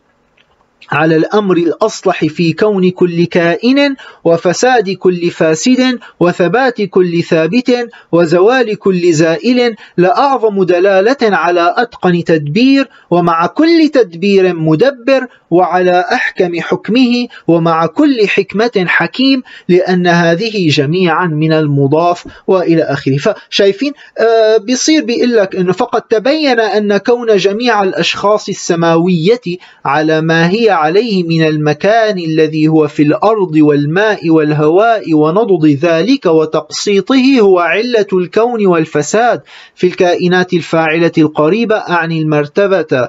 على 0.91 1.17
الأمر 1.17 1.57
الأصلح 1.57 2.25
في 2.25 2.53
كون 2.53 2.91
كل 2.91 3.25
كائن 3.25 3.97
وفساد 4.25 4.91
كل 4.91 5.31
فاسد 5.31 5.99
وثبات 6.21 6.83
كل 6.83 7.23
ثابت 7.23 7.89
وزوال 8.13 8.79
كل 8.79 9.13
زائل 9.13 9.77
لأعظم 9.97 10.63
دلالة 10.65 11.17
على 11.23 11.75
أتقن 11.77 12.25
تدبير 12.25 12.89
ومع 13.11 13.47
كل 13.47 13.91
تدبير 13.95 14.55
مدبر 14.55 15.27
وعلى 15.51 16.05
أحكم 16.13 16.61
حكمه 16.61 17.29
ومع 17.49 17.87
كل 17.87 18.29
حكمة 18.29 18.85
حكيم 18.87 19.43
لأن 19.69 20.07
هذه 20.07 20.69
جميعا 20.69 21.27
من 21.27 21.53
المضاف 21.53 22.25
وإلى 22.47 22.83
آخره. 22.83 23.17
فشايفين 23.17 23.93
آه 24.19 24.57
بيصير 24.57 25.05
بيقول 25.05 25.37
لك 25.37 25.57
أنه 25.57 25.73
فقد 25.73 26.03
تبين 26.03 26.61
أن 26.61 26.97
كون 26.97 27.37
جميع 27.37 27.83
الأشخاص 27.83 28.49
السماوية 28.49 29.41
على 29.85 30.21
ما 30.21 30.51
هي 30.51 30.71
عليه 30.79 31.25
من 31.25 31.43
المكان 31.47 32.19
الذي 32.19 32.69
هو 32.69 32.89
في 32.89 33.03
الأرض 33.03 33.57
والماء 33.57 34.31
والهواء 34.31 35.15
ونضض 35.15 35.67
ذلك 35.67 36.27
وتقسيطه 36.27 37.41
هو 37.41 37.59
علة 37.59 38.07
الكون 38.13 38.67
والفساد 38.67 39.43
في 39.75 39.87
الكائنات 39.87 40.53
الفاعلة 40.53 41.13
القريبة 41.19 41.77
أعني 41.77 42.23
المرتبة 42.23 43.09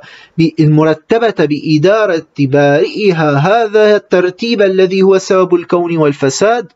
المرتبة 0.59 1.45
بإدارة 1.45 2.25
بارئها 2.39 3.31
هذا 3.37 3.95
الترتيب 3.95 4.61
الذي 4.61 5.01
هو 5.01 5.17
سبب 5.17 5.55
الكون 5.55 5.97
والفساد. 5.97 6.71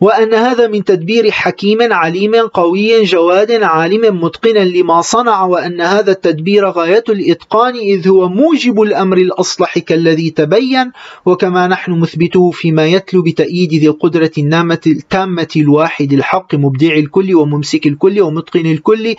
وأن 0.00 0.34
هذا 0.34 0.66
من 0.66 0.84
تدبير 0.84 1.30
حكيم 1.30 1.92
عليم 1.92 2.34
قوي 2.34 3.04
جواد 3.04 3.62
عالم 3.62 4.20
متقنا 4.24 4.58
لما 4.58 5.00
صنع 5.00 5.44
وأن 5.44 5.80
هذا 5.80 6.12
التدبير 6.12 6.68
غاية 6.70 7.04
الإتقان 7.08 7.74
إذ 7.74 8.08
هو 8.08 8.28
موجب 8.28 8.82
الأمر 8.82 9.16
الأصلح 9.16 9.78
كالذي 9.78 10.30
تبين 10.30 10.92
وكما 11.26 11.66
نحن 11.66 11.92
مثبته 11.92 12.50
فيما 12.50 12.86
يتلو 12.86 13.22
بتأييد 13.22 13.74
ذي 13.74 13.88
القدرة 13.88 14.30
النامة 14.38 14.80
التامة 14.86 15.48
الواحد 15.56 16.12
الحق 16.12 16.54
مبدع 16.54 16.94
الكل 16.94 17.34
وممسك 17.34 17.86
الكل 17.86 18.20
ومتقن 18.20 18.66
الكل. 18.66 19.14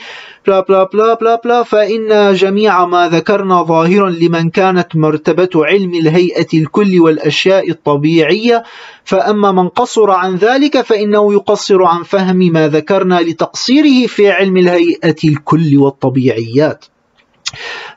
بلا 0.47 0.59
بلا 0.59 0.83
بلا 0.83 1.13
بلا 1.13 1.35
بلا. 1.43 1.63
فإن 1.63 2.33
جميع 2.33 2.85
ما 2.85 3.09
ذكرنا 3.09 3.63
ظاهرا 3.63 4.09
لمن 4.09 4.49
كانت 4.49 4.95
مرتبة 4.95 5.49
علم 5.55 5.93
الهيئة 5.93 6.47
الكل 6.53 6.99
والأشياء 6.99 7.69
الطبيعية. 7.69 8.63
فأما 9.03 9.51
من 9.51 9.67
قصر 9.69 10.11
عن 10.11 10.35
ذلك 10.35 10.66
فإنه 10.75 11.33
يقصر 11.33 11.83
عن 11.83 12.03
فهم 12.03 12.37
ما 12.37 12.67
ذكرنا 12.67 13.21
لتقصيره 13.21 14.07
في 14.07 14.31
علم 14.31 14.57
الهيئة 14.57 15.15
الكل 15.23 15.77
والطبيعيات. 15.77 16.85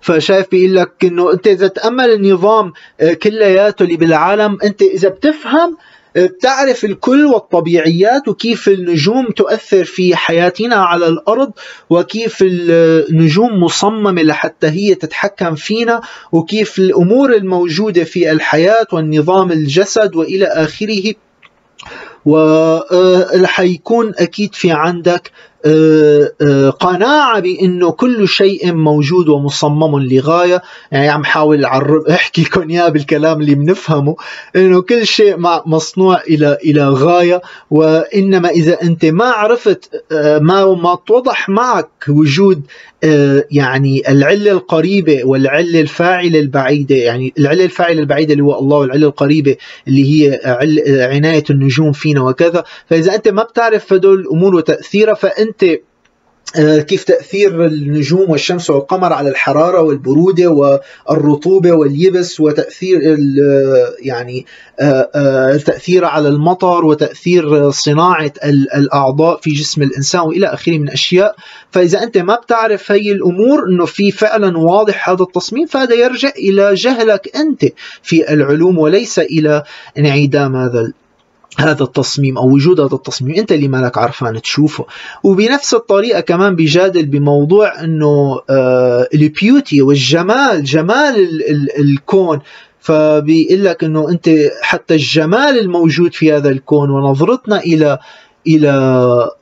فشايف 0.01 0.51
بيقول 0.51 0.77
لك 0.77 0.93
إنه 1.05 1.33
أنت 1.33 1.47
إذا 1.47 1.67
تأمل 1.67 2.11
النظام 2.11 2.73
آه، 3.01 3.13
كلياته 3.13 3.83
اللي 3.83 3.97
بالعالم 3.97 4.59
أنت 4.65 4.83
إذا 4.83 5.09
بتفهم 5.09 5.77
بتعرف 6.17 6.85
الكل 6.85 7.27
والطبيعيات 7.27 8.29
وكيف 8.29 8.69
النجوم 8.69 9.27
تؤثر 9.27 9.85
في 9.85 10.17
حياتنا 10.17 10.77
على 10.77 11.07
الأرض 11.07 11.53
وكيف 11.91 12.39
النجوم 12.43 13.63
مصممة 13.63 14.23
لحتى 14.23 14.67
هي 14.67 14.95
تتحكم 14.95 15.55
فينا 15.55 16.01
وكيف 16.33 16.79
الأمور 16.79 17.35
الموجودة 17.35 18.05
في 18.05 18.33
الحياة 18.33 18.87
والنظام 18.93 19.53
الجسد 19.53 20.17
وإلى 20.17 20.47
آخره. 20.47 21.15
وحيكون 22.27 24.07
آه، 24.09 24.23
أكيد 24.23 24.55
في 24.55 24.73
عندك 24.73 25.33
قناعة 26.81 27.41
بأنه 27.41 27.91
كل 27.93 28.29
شيء 28.29 28.73
موجود 28.73 29.29
ومصمم 29.29 30.01
لغاية. 30.01 30.63
يعني 30.93 31.09
عم 31.09 31.25
حاول 31.25 31.65
أحكي 32.11 32.43
لكم 32.43 32.71
إياه 32.71 32.89
بالكلام 32.89 33.41
اللي 33.41 33.55
بنفهمه 33.55 34.17
أنه 34.57 34.83
كل 34.83 35.07
شيء 35.07 35.37
مصنوع 35.67 36.21
إلى 36.21 36.59
إلى 36.65 36.89
غاية. 36.89 37.43
وإنما 37.71 38.49
إذا 38.49 38.83
أنت 38.83 39.05
ما 39.05 39.25
عرفت 39.25 40.03
آه، 40.13 40.39
ما 40.39 40.75
ما 40.75 40.99
توضح 41.07 41.49
معك 41.49 41.89
وجود 42.09 42.63
يعني 43.51 44.03
العلة 44.09 44.53
القريبة 44.53 45.25
والعلة 45.25 45.81
الفاعلة 45.81 46.41
البعيدة. 46.41 46.97
يعني 46.97 47.33
العلة 47.39 47.65
الفاعلة 47.65 48.01
البعيدة 48.01 48.33
اللي 48.33 48.45
هو 48.45 48.59
الله 48.59 48.77
والعلة 48.77 49.07
القريبة 49.07 49.57
اللي 49.89 50.05
هي 50.05 50.41
عناية 51.13 51.45
النجوم 51.51 51.93
فينا 51.93 52.23
وكذا. 52.23 52.65
فإذا 52.87 53.15
أنت 53.15 53.29
ما 53.29 53.43
بتعرف 53.43 53.93
هدول 53.93 54.21
الأمور 54.21 54.55
وتأثيرها 54.55 55.15
فأنت 55.15 55.50
أنت 55.51 55.81
آه، 56.57 56.79
كيف 56.79 57.05
تأثير 57.05 57.67
النجوم 57.67 58.31
والشمس 58.31 58.71
والقمر 58.71 59.13
على 59.13 59.29
الحرارة 59.29 59.81
والبرودة 59.81 60.49
والرطوبة 61.09 61.73
واليبس 61.73 62.41
وتأثير 62.41 63.17
يعني 64.01 64.47
التأثير 65.55 66.05
آه، 66.05 66.09
آه، 66.09 66.11
على 66.11 66.29
المطر 66.29 66.85
وتأثير 66.85 67.71
صناعة 67.71 68.33
الأعضاء 68.75 69.41
في 69.41 69.51
جسم 69.51 69.83
الإنسان 69.83 70.21
وإلى 70.21 70.47
آخره 70.47 70.79
من 70.79 70.91
أشياء. 70.91 71.37
فإذا 71.71 72.03
أنت 72.03 72.19
ما 72.19 72.35
بتعرف 72.35 72.93
هي 72.93 73.13
الأمور 73.13 73.69
أنه 73.69 73.85
في 73.85 74.11
فعلا 74.11 74.59
واضح 74.59 75.09
هذا 75.09 75.23
التصميم 75.23 75.67
فهذا 75.67 75.95
يرجع 75.95 76.29
إلى 76.39 76.75
جهلك 76.75 77.37
أنت 77.37 77.65
في 78.03 78.33
العلوم 78.33 78.79
وليس 78.79 79.19
إلى 79.19 79.63
انعدام 79.99 80.57
هذا 80.57 80.93
هذا 81.59 81.83
التصميم 81.83 82.39
أو 82.39 82.51
وجود 82.51 82.81
هذا 82.81 82.95
التصميم. 82.95 83.35
أنت 83.35 83.53
اللي 83.53 83.69
مالك 83.69 83.99
عرفان 83.99 84.43
تشوفه. 84.43 84.87
وبنفس 85.25 85.75
الطريقة 85.75 86.21
كمان 86.21 86.57
بيجادل 86.57 87.07
بموضوع 87.07 87.85
إنه 87.85 88.41
آه 88.51 89.09
البيوتي 89.15 89.83
والجمال 89.83 90.65
جمال 90.65 91.15
ال 91.17 91.51
ال 91.51 91.81
الكون. 91.81 92.41
فبيقول 92.81 93.65
لك 93.65 93.85
إنه 93.85 94.09
أنت 94.09 94.31
حتى 94.63 94.95
الجمال 94.95 95.59
الموجود 95.59 96.15
في 96.15 96.33
هذا 96.33 96.49
الكون 96.49 96.91
ونظرتنا 96.91 97.61
إلى 97.61 97.99
إلى 98.47 98.71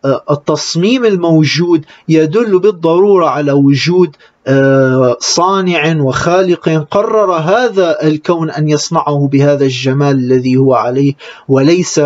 آه، 0.05 0.25
التصميم 0.31 1.05
الموجود 1.05 1.85
يدل 2.09 2.59
بالضرورة 2.59 3.27
على 3.27 3.53
وجود 3.53 4.17
صانع 5.21 6.01
وخالق 6.01 6.69
قرر 6.91 7.33
هذا 7.33 8.03
الكون 8.03 8.51
أن 8.51 8.69
يصنعه 8.69 9.29
بهذا 9.33 9.65
الجمال 9.65 10.17
الذي 10.17 10.57
هو 10.57 10.75
عليه 10.75 11.15
وليس 11.49 12.01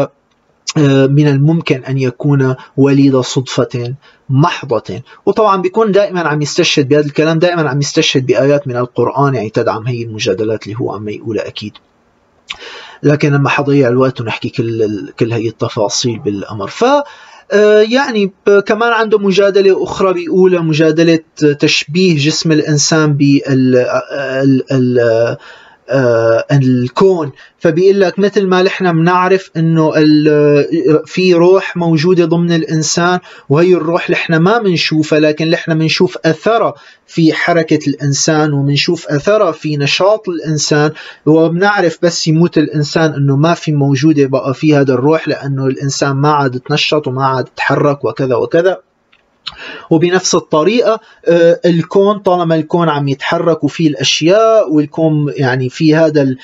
آه، 0.77 1.07
من 1.07 1.29
الممكن 1.29 1.85
أن 1.85 1.99
يكون 1.99 2.55
وليد 2.77 3.17
صدفة 3.17 3.95
محضة. 4.31 5.03
وطبعا 5.27 5.63
بيكون 5.63 5.93
دائما 5.93 6.21
عم 6.21 6.43
يستشهد 6.43 6.89
بهذا 6.89 7.07
الكلام 7.07 7.39
دائما 7.39 7.71
عم 7.71 7.81
يستشهد 7.81 8.27
بآيات 8.27 8.69
من 8.69 8.77
القرآن 8.77 9.35
يعني 9.35 9.51
تدعم 9.51 9.87
هي 9.87 10.03
المجادلات 10.03 10.67
اللي 10.67 10.79
هو 10.81 10.93
عم 10.93 11.09
يقولها 11.09 11.49
أكيد. 11.49 11.73
لكن 13.03 13.33
لما 13.33 13.49
حضيع 13.49 13.89
الوقت 13.89 14.21
ونحكي 14.21 14.49
كل 14.49 15.13
كل 15.19 15.33
هي 15.33 15.49
التفاصيل 15.49 16.19
بالأمر. 16.19 16.69
ف 16.69 16.85
يعني 17.91 18.33
كمان 18.67 18.93
عنده 18.93 19.19
مجادلة 19.19 19.85
أخرى 19.85 20.13
بيقولها 20.13 20.61
مجادلة 20.61 21.19
تشبيه 21.59 22.17
جسم 22.17 22.53
الإنسان 22.53 23.13
بال 23.13 23.77
آه، 25.01 25.39
الكون. 26.53 27.33
فبيقول 27.59 28.01
لك 28.01 28.19
مثل 28.19 28.47
ما 28.47 28.63
نحن 28.63 28.93
بنعرف 28.93 29.51
إنه 29.57 29.93
في 31.07 31.35
روح 31.35 31.77
موجودة 31.77 32.25
ضمن 32.25 32.53
الإنسان 32.53 33.19
وهي 33.49 33.75
الروح 33.75 34.11
نحن 34.11 34.37
ما 34.37 34.59
بنشوفها 34.59 35.21
لكن 35.21 35.51
نحن 35.51 35.79
بنشوف 35.79 36.19
أثرها 36.25 36.75
في 37.07 37.33
حركة 37.33 37.79
الإنسان 37.89 38.53
وبنشوف 38.53 39.09
أثرها 39.09 39.53
في 39.53 39.77
نشاط 39.77 40.29
الإنسان. 40.29 40.91
وبنعرف 41.27 41.99
بس 42.03 42.29
يموت 42.29 42.59
الإنسان 42.59 43.15
إنه 43.15 43.37
ما 43.37 43.55
في 43.55 43.73
موجودة 43.73 44.27
بقى 44.27 44.55
في 44.55 44.77
هذا 44.77 44.95
الروح 44.95 45.29
لأنه 45.29 45.67
الإنسان 45.67 46.13
ما 46.13 46.33
عاد 46.33 46.61
تنشط 46.61 47.07
وما 47.09 47.27
عاد 47.27 47.45
تحرك 47.45 48.05
وكذا 48.05 48.35
وكذا. 48.35 48.79
وبنفس 49.91 50.35
الطريقة 50.35 51.01
آه، 51.29 51.61
الكون 51.65 52.19
طالما 52.19 52.55
الكون 52.55 52.89
عم 52.89 53.09
يتحرك 53.09 53.65
وفيه 53.65 53.89
الأشياء 53.89 54.73
والكون 54.73 55.33
يعني 55.37 55.69
في 55.69 55.97
هذا 55.97 56.37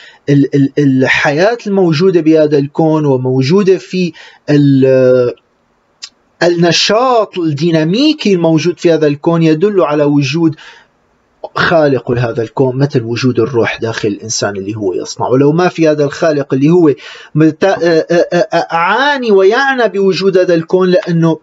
الحياة 0.78 1.58
الموجودة 1.66 2.20
بهذا 2.20 2.58
الكون 2.58 3.06
وموجودة 3.06 3.78
في 3.78 4.12
النشاط 6.42 7.38
الديناميكي 7.38 8.34
الموجود 8.34 8.80
في 8.80 8.92
هذا 8.92 9.06
الكون 9.06 9.42
يدل 9.42 9.80
على 9.80 10.04
وجود 10.04 10.56
خالق 11.54 12.10
لهذا 12.10 12.42
الكون 12.42 12.76
مثل 12.76 13.02
وجود 13.02 13.40
الروح 13.40 13.80
داخل 13.80 14.08
الإنسان 14.08 14.56
اللي 14.56 14.76
هو 14.76 14.94
يصنع. 14.94 15.28
ولو 15.28 15.52
ما 15.52 15.68
في 15.68 15.88
هذا 15.88 16.04
الخالق 16.04 16.54
اللي 16.54 16.70
هو 16.70 16.94
أعاني 18.72 19.30
ويعنى 19.30 19.88
بوجود 19.88 20.38
هذا 20.38 20.54
الكون 20.54 20.88
لأنه 20.88 21.38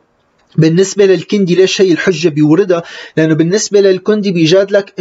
بالنسبة 0.57 1.05
للكندي 1.05 1.55
ليش 1.55 1.81
هي 1.81 1.91
الحجة 1.91 2.29
بيوردها؟ 2.29 2.83
لأنه 3.17 3.35
بالنسبة 3.35 3.81
للكندي 3.81 4.31
بيجاد 4.31 4.71
لك 4.71 4.93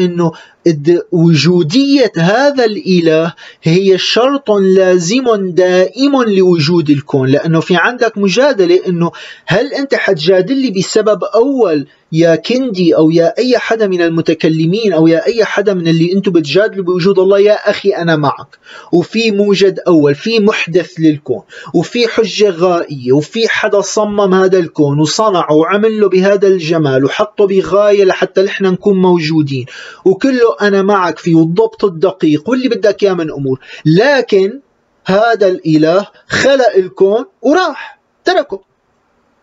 وجودية 1.12 2.12
هذا 2.16 2.64
الإله 2.64 3.34
هي 3.62 3.98
شرط 3.98 4.50
لازم 4.50 5.50
دائم 5.50 6.22
لوجود 6.22 6.90
الكون 6.90 7.28
لأنه 7.28 7.60
في 7.60 7.76
عندك 7.76 8.18
مجادلة 8.18 8.80
أنه 8.88 9.10
هل 9.46 9.72
أنت 9.72 9.94
حتجادل 9.94 10.56
لي 10.56 10.70
بسبب 10.70 11.24
أول 11.24 11.86
يا 12.12 12.36
كندي 12.36 12.96
أو 12.96 13.10
يا 13.10 13.34
أي 13.38 13.58
حدا 13.58 13.86
من 13.86 14.02
المتكلمين 14.02 14.92
أو 14.92 15.06
يا 15.06 15.26
أي 15.26 15.44
حدا 15.44 15.74
من 15.74 15.88
اللي 15.88 16.12
أنتم 16.12 16.32
بتجادلوا 16.32 16.84
بوجود 16.84 17.18
الله؟ 17.18 17.38
يا 17.38 17.70
أخي 17.70 17.88
أنا 17.90 18.16
معك. 18.16 18.58
وفي 18.92 19.30
موجد 19.30 19.80
أول 19.86 20.14
في 20.14 20.40
محدث 20.40 20.92
للكون 20.98 21.42
وفي 21.74 22.08
حجة 22.08 22.50
غائية 22.50 23.12
وفي 23.12 23.48
حدا 23.48 23.80
صمم 23.80 24.34
هذا 24.34 24.58
الكون 24.58 25.00
وصنعه 25.00 25.52
وعمل 25.52 26.00
له 26.00 26.08
بهذا 26.08 26.48
الجمال 26.48 27.04
وحطه 27.04 27.46
بغاية 27.46 28.04
لحتى 28.04 28.42
نحن 28.42 28.64
نكون 28.64 29.02
موجودين. 29.02 29.66
وكله 30.04 30.53
أنا 30.62 30.82
معك 30.82 31.18
فيه 31.18 31.34
والضبط 31.34 31.84
الدقيق 31.84 32.50
واللي 32.50 32.68
بدك 32.68 33.02
إياه 33.02 33.12
من 33.12 33.30
أمور. 33.30 33.60
لكن 33.86 34.60
هذا 35.06 35.48
الإله 35.48 36.06
خلق 36.28 36.74
الكون 36.76 37.24
وراح 37.42 38.00
تركه. 38.24 38.60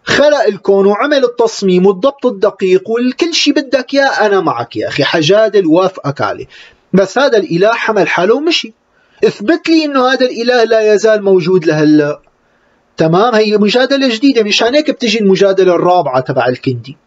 خلق 0.04 0.42
الكون 0.48 0.86
وعمل 0.86 1.24
التصميم 1.24 1.86
والضبط 1.86 2.26
الدقيق 2.26 2.90
والكل 2.90 3.34
شيء 3.34 3.54
بدك 3.54 3.94
إياه 3.94 4.26
أنا 4.26 4.42
معك 4.42 4.76
يا 4.76 4.88
أخي. 4.88 5.04
حجادل 5.04 5.66
وافقك 5.66 6.22
عليه. 6.22 6.46
بس 6.94 7.18
هذا 7.18 7.38
الإله 7.38 7.72
حمل 7.72 8.08
حاله 8.08 8.36
ومشي. 8.36 8.74
إثبت 9.24 9.70
لي 9.70 9.86
إنه 9.86 10.08
هذا 10.08 10.26
الإله 10.26 10.64
لا 10.64 10.94
يزال 10.94 11.24
موجود 11.24 11.66
لهلا. 11.66 12.22
تمام؟ 12.98 13.36
هي 13.36 13.58
مجادلة 13.58 14.16
جديدة. 14.16 14.44
مشان 14.44 14.76
هيك 14.76 14.92
بتجي 14.92 15.20
المجادلة 15.20 15.76
الرابعة 15.76 16.20
تبع 16.20 16.48
الكندي. 16.48 16.98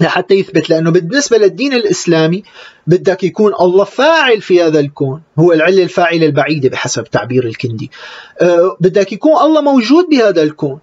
لحتى 0.00 0.34
يثبت 0.34 0.70
لأنه 0.70 0.90
بالنسبة 0.90 1.38
للدين 1.38 1.72
الإسلامي 1.72 2.42
بدك 2.86 3.24
يكون 3.24 3.52
الله 3.60 3.84
فاعل 3.84 4.40
في 4.40 4.62
هذا 4.62 4.80
الكون 4.80 5.22
هو 5.38 5.52
العلة 5.52 5.82
الفاعلة 5.82 6.26
البعيدة 6.26 6.68
بحسب 6.68 7.04
تعبير 7.04 7.44
الكندي. 7.46 7.90
أه 8.40 8.76
بدك 8.80 9.12
يكون 9.12 9.42
الله 9.42 9.60
موجود 9.60 10.04
بهذا 10.10 10.42
الكون. 10.42 10.78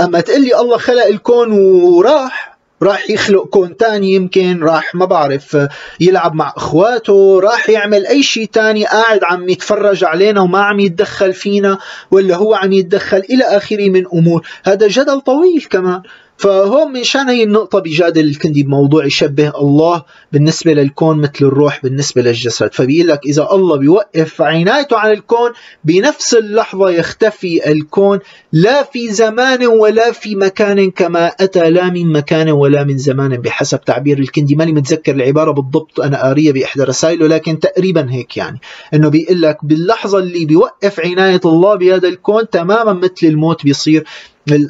أما 0.00 0.20
تقول 0.20 0.40
لي 0.40 0.60
الله 0.60 0.76
خلق 0.76 1.04
الكون 1.04 1.52
وراح 1.52 2.54
راح 2.82 3.10
يخلق 3.10 3.46
كون 3.46 3.76
تاني 3.76 4.12
يمكن 4.12 4.62
راح 4.62 4.94
ما 4.94 5.04
بعرف 5.04 5.58
يلعب 6.00 6.34
مع 6.34 6.52
إخواته 6.56 7.40
راح 7.40 7.70
يعمل 7.70 8.06
أي 8.06 8.22
شيء 8.22 8.48
تاني 8.52 8.86
قاعد 8.86 9.24
عم 9.24 9.48
يتفرج 9.48 10.04
علينا 10.04 10.40
وما 10.40 10.58
عم 10.58 10.80
يتدخل 10.80 11.32
فينا 11.32 11.78
ولا 12.10 12.36
هو 12.36 12.54
عم 12.54 12.72
يتدخل 12.72 13.22
إلى 13.30 13.44
آخره 13.44 13.90
من 13.90 14.06
أمور. 14.06 14.46
هذا 14.64 14.88
جدل 14.88 15.20
طويل 15.20 15.66
كمان. 15.70 16.02
فهون 16.36 16.92
منشان 16.92 17.28
هي 17.28 17.42
النقطة 17.42 17.78
بيجادل 17.78 18.24
الكندي 18.24 18.62
بموضوع 18.62 19.06
يشبه 19.06 19.52
الله 19.60 20.02
بالنسبة 20.32 20.72
للكون 20.72 21.18
مثل 21.18 21.32
الروح 21.42 21.80
بالنسبة 21.82 22.22
للجسد. 22.22 22.72
فبيقول 22.72 23.08
لك 23.08 23.20
إذا 23.26 23.48
الله 23.52 23.76
بيوقف 23.76 24.42
عنايته 24.42 24.98
عن 24.98 25.10
الكون 25.10 25.50
بنفس 25.84 26.34
اللحظة 26.34 26.90
يختفي 26.90 27.70
الكون 27.70 28.18
لا 28.52 28.82
في 28.82 29.12
زمان 29.12 29.66
ولا 29.66 30.12
في 30.12 30.36
مكان 30.36 30.90
كما 30.90 31.26
أتى 31.26 31.70
لا 31.70 31.90
من 31.90 32.12
مكان 32.12 32.50
ولا 32.50 32.84
من 32.84 32.98
زمان. 32.98 33.36
بحسب 33.36 33.80
تعبير 33.80 34.18
الكندي 34.18 34.56
ماني 34.56 34.72
متذكر 34.72 35.14
العبارة 35.14 35.50
بالضبط 35.50 36.00
أنا 36.00 36.22
قارية 36.22 36.52
بإحدى 36.52 36.82
رسائله 36.84 37.26
لكن 37.26 37.58
تقريبا 37.58 38.12
هيك 38.12 38.36
يعني. 38.36 38.60
إنه 38.94 39.08
بيقول 39.08 39.42
لك 39.42 39.58
باللحظة 39.64 40.18
اللي 40.18 40.44
بيوقف 40.44 41.00
عناية 41.00 41.40
الله 41.44 41.74
بهذا 41.74 42.08
الكون 42.08 42.50
تماما 42.50 42.92
مثل 42.92 43.26
الموت 43.26 43.64
بيصير. 43.64 44.04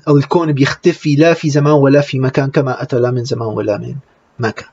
أو 0.09 0.17
الكون 0.17 0.53
بيختفي 0.53 1.15
لا 1.15 1.35
في 1.35 1.51
زمان 1.51 1.73
ولا 1.73 2.01
في 2.01 2.19
مكان 2.19 2.51
كما 2.51 2.83
أتى 2.83 2.97
لا 2.97 3.11
من 3.11 3.25
زمان 3.25 3.49
ولا 3.49 3.79
من 3.79 3.95
مكان. 4.39 4.69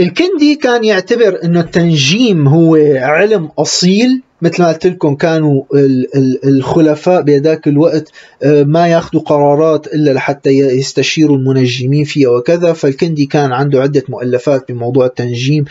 الكندي 0.00 0.54
كان 0.54 0.84
يعتبر 0.84 1.38
أنه 1.44 1.60
التنجيم 1.60 2.48
هو 2.48 2.76
علم 2.96 3.48
أصيل 3.58 4.22
مثل 4.42 4.62
ما 4.62 4.68
قلت 4.68 4.86
لكم 4.86 5.14
كانوا 5.14 5.62
الخلفاء 6.44 7.22
بذاك 7.22 7.68
الوقت 7.68 8.12
آه، 8.42 8.62
ما 8.62 8.88
ياخذوا 8.88 9.22
قرارات 9.22 9.86
إلا 9.86 10.10
لحتى 10.10 10.50
يستشيروا 10.50 11.36
المنجمين 11.36 12.04
فيها 12.04 12.28
وكذا. 12.28 12.72
فالكندي 12.72 13.26
كان 13.26 13.52
عنده 13.52 13.82
عدة 13.82 14.02
مؤلفات 14.08 14.72
بموضوع 14.72 15.06
التنجيم. 15.06 15.64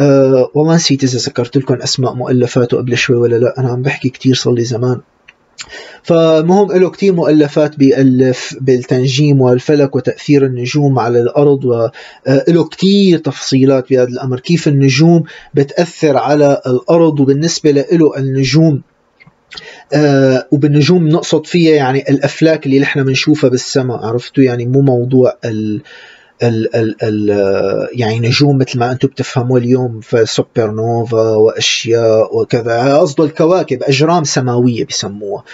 أه 0.00 0.50
والله 0.54 0.74
نسيت 0.74 1.04
إذا 1.04 1.18
ذكرت 1.18 1.56
لكم 1.56 1.74
أسماء 1.74 2.14
مؤلفاته 2.14 2.76
قبل 2.76 2.96
شوي 2.96 3.16
ولا 3.16 3.36
لا. 3.36 3.60
أنا 3.60 3.68
عم 3.68 3.82
بحكي 3.82 4.08
كثير 4.08 4.34
صار 4.34 4.54
لي 4.54 4.64
زمان. 4.64 5.00
فمهم 6.02 6.72
له 6.72 6.90
كثير 6.90 7.12
مؤلفات 7.12 7.76
بيألف 7.76 8.56
بالتنجيم 8.60 9.40
والفلك 9.40 9.96
وتأثير 9.96 10.46
النجوم 10.46 10.98
على 10.98 11.20
الأرض 11.20 11.64
وله 11.64 12.68
كثير 12.68 13.18
تفصيلات 13.18 13.90
بهذا 13.90 14.08
الأمر. 14.08 14.40
كيف 14.40 14.68
النجوم 14.68 15.22
بتأثر 15.54 16.16
على 16.16 16.62
الأرض؟ 16.66 17.20
وبالنسبة 17.20 17.70
له 17.70 18.16
النجوم 18.18 18.82
آه 19.94 20.46
وبالنجوم 20.52 21.08
نقصد 21.08 21.46
فيها 21.46 21.74
يعني 21.74 22.02
الأفلاك 22.10 22.66
اللي 22.66 22.78
نحن 22.80 23.04
بنشوفها 23.04 23.50
بالسماء 23.50 24.06
عرفتوا؟ 24.06 24.44
يعني 24.44 24.66
مو 24.66 24.80
موضوع 24.80 25.36
ال 25.44 25.82
ال 26.42 26.76
ال 26.76 26.96
ال 27.02 27.88
يعني 27.92 28.20
نجوم 28.20 28.58
مثل 28.58 28.78
ما 28.78 28.92
أنتم 28.92 29.08
بتفهموا 29.08 29.58
اليوم 29.58 30.00
في 30.00 30.26
سوبر 30.26 30.70
نوفا 30.70 31.30
وأشياء 31.30 32.36
وكذا. 32.38 32.96
قصده 32.98 33.24
الكواكب 33.24 33.82
أجرام 33.82 34.24
سماوية 34.24 34.84
بسموها 34.84 35.44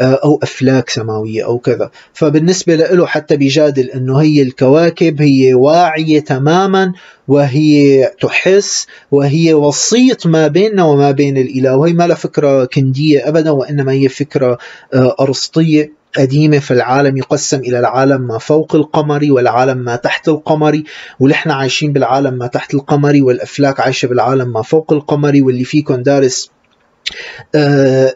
آه، 0.00 0.20
أو 0.24 0.40
أفلاك 0.42 0.90
سماوية 0.90 1.44
أو 1.44 1.58
كذا. 1.58 1.90
فبالنسبة 2.12 2.74
له 2.76 3.06
حتى 3.06 3.36
بيجادل 3.36 3.90
إنه 3.90 4.18
هي 4.18 4.42
الكواكب 4.42 5.22
هي 5.22 5.54
واعية 5.54 6.20
تماما 6.20 6.92
وهي 7.28 8.04
تحس 8.20 8.86
وهي 9.10 9.54
وسيط 9.54 10.26
ما 10.26 10.46
بيننا 10.46 10.84
وما 10.84 11.10
بين 11.10 11.38
الإله. 11.38 11.76
وهي 11.76 11.92
ما 11.92 12.06
لها 12.06 12.16
فكرة 12.16 12.64
كندية 12.64 13.28
ابدا 13.28 13.50
وإنما 13.50 13.92
هي 13.92 14.08
فكرة 14.08 14.58
آه، 14.94 15.16
أرسطية. 15.20 15.99
قديمة 16.16 16.58
في 16.58 16.70
العالم 16.70 17.16
يقسم 17.16 17.58
إلى 17.60 17.78
العالم 17.78 18.20
ما 18.20 18.38
فوق 18.38 18.74
القمر 18.74 19.26
والعالم 19.30 19.78
ما 19.78 19.96
تحت 19.96 20.28
القمر 20.28 20.82
ونحن 21.20 21.50
عايشين 21.50 21.92
بالعالم 21.92 22.34
ما 22.34 22.46
تحت 22.46 22.74
القمر 22.74 23.18
والأفلاك 23.22 23.80
عايشة 23.80 24.06
بالعالم 24.08 24.52
ما 24.52 24.62
فوق 24.62 24.92
القمر 24.92 25.32
واللي 25.42 25.64
فيكم 25.64 25.94
دارس 25.94 26.50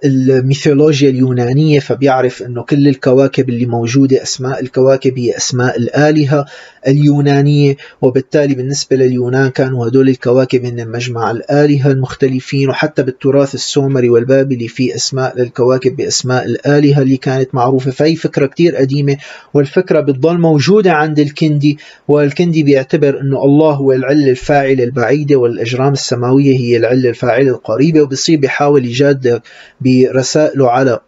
الميثولوجيا 0.05 1.11
اليونانية 1.11 1.81
فبيعرف 1.81 2.43
أنه 2.43 2.63
كل 2.63 2.89
الكواكب 2.89 3.49
اللي 3.49 3.67
موجودة 3.67 4.23
أسماء 4.23 4.61
الكواكب 4.61 5.19
هي 5.19 5.37
أسماء 5.37 5.77
الآلهة 5.79 6.45
اليونانية 6.89 7.77
وبالتالي 8.03 8.55
بالنسبة 8.55 8.97
لليونان 8.97 9.49
كانوا 9.51 9.89
هدول 9.89 10.09
الكواكب 10.09 10.65
هن 10.65 10.89
مجمع 10.89 11.31
الآلهة 11.31 11.91
المختلفين 11.91 12.69
وحتى 12.69 13.03
بالتراث 13.03 13.55
السومري 13.55 14.09
والبابلي 14.09 14.69
في 14.69 14.95
أسماء 14.95 15.39
للكواكب 15.39 15.97
بأسماء 15.97 16.45
الآلهة 16.45 17.03
اللي 17.03 17.17
كانت 17.17 17.55
معروفة. 17.55 17.91
فهي 17.91 18.17
فكرة 18.17 18.47
كتير 18.47 18.77
قديمة 18.77 19.17
والفكرة 19.55 20.01
بتضل 20.01 20.39
موجودة 20.39 20.93
عند 20.93 21.19
الكندي 21.19 21.79
والكندي 22.09 22.63
بيعتبر 22.63 23.21
أنه 23.21 23.45
الله 23.45 23.73
هو 23.73 23.93
العلة 23.93 24.31
الفاعلة 24.31 24.85
البعيدة 24.85 25.37
والأجرام 25.37 25.93
السماوية 25.93 26.57
هي 26.59 26.77
العلة 26.77 27.09
الفاعلة 27.09 27.51
القريبة 27.51 28.03
وبصير 28.03 28.39
بيحاول 28.39 28.84
يجاد 28.85 29.43
برسائله 29.81 30.71
على 30.71 31.01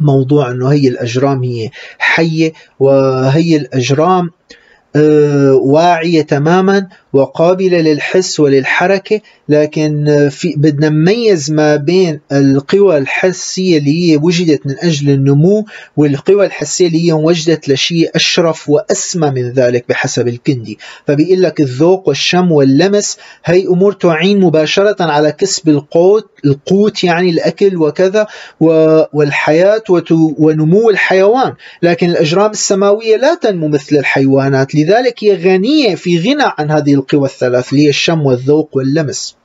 موضوع 0.00 0.50
أنه 0.50 0.68
هي 0.68 0.88
الأجرام 0.88 1.44
هي 1.44 1.70
حية 1.98 2.52
وهي 2.80 3.56
الأجرام 3.56 4.30
آه، 4.96 5.52
واعية 5.54 6.22
تماما 6.22 6.88
وقابلة 7.12 7.78
للحس 7.80 8.40
وللحركة 8.40 9.20
لكن 9.48 10.28
في 10.30 10.54
بدنا 10.56 10.88
نميز 10.88 11.50
ما 11.50 11.76
بين 11.76 12.20
القوى 12.32 12.98
الحسية 12.98 13.78
اللي 13.78 14.10
هي 14.12 14.16
وجدت 14.16 14.66
من 14.66 14.74
أجل 14.78 15.10
النمو 15.10 15.66
والقوى 15.96 16.46
الحسية 16.46 16.86
اللي 16.86 17.08
هي 17.08 17.12
وجدت 17.12 17.68
لشيء 17.68 18.10
أشرف 18.14 18.68
وأسمى 18.68 19.30
من 19.30 19.50
ذلك 19.52 19.84
بحسب 19.88 20.28
الكندي. 20.28 20.78
فبيقول 21.06 21.42
لك 21.42 21.60
الذوق 21.60 22.08
والشم 22.08 22.52
واللمس 22.52 23.18
هي 23.44 23.66
أمور 23.66 23.92
تعين 23.92 24.40
مباشرة 24.40 24.96
على 25.00 25.32
كسب 25.32 25.68
القوت 25.68 26.30
القوت 26.44 27.04
يعني 27.04 27.30
الأكل 27.30 27.76
وكذا 27.76 28.26
والحياة 29.12 29.82
ونمو 30.38 30.90
الحيوان. 30.90 31.54
لكن 31.82 32.10
الأجرام 32.10 32.50
السماوية 32.50 33.16
لا 33.16 33.34
تنمو 33.34 33.68
مثل 33.68 33.96
الحيوانات 33.96 34.74
لذلك 34.74 35.24
هي 35.24 35.34
غنية 35.36 35.94
في 35.94 36.18
غنى 36.18 36.52
عن 36.58 36.70
هذه 36.70 36.94
القوى 37.02 37.28
الثلاث 37.28 37.72
اللي 37.72 37.84
هي 37.84 37.88
الشم 37.88 38.26
والذوق 38.26 38.76
واللمس. 38.76 39.36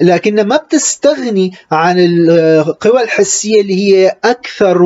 لكن 0.00 0.40
ما 0.46 0.56
بتستغني 0.56 1.52
عن 1.70 1.96
القوى 1.98 3.02
الحسية 3.02 3.60
اللي 3.60 3.74
هي 3.74 4.16
أكثر 4.24 4.78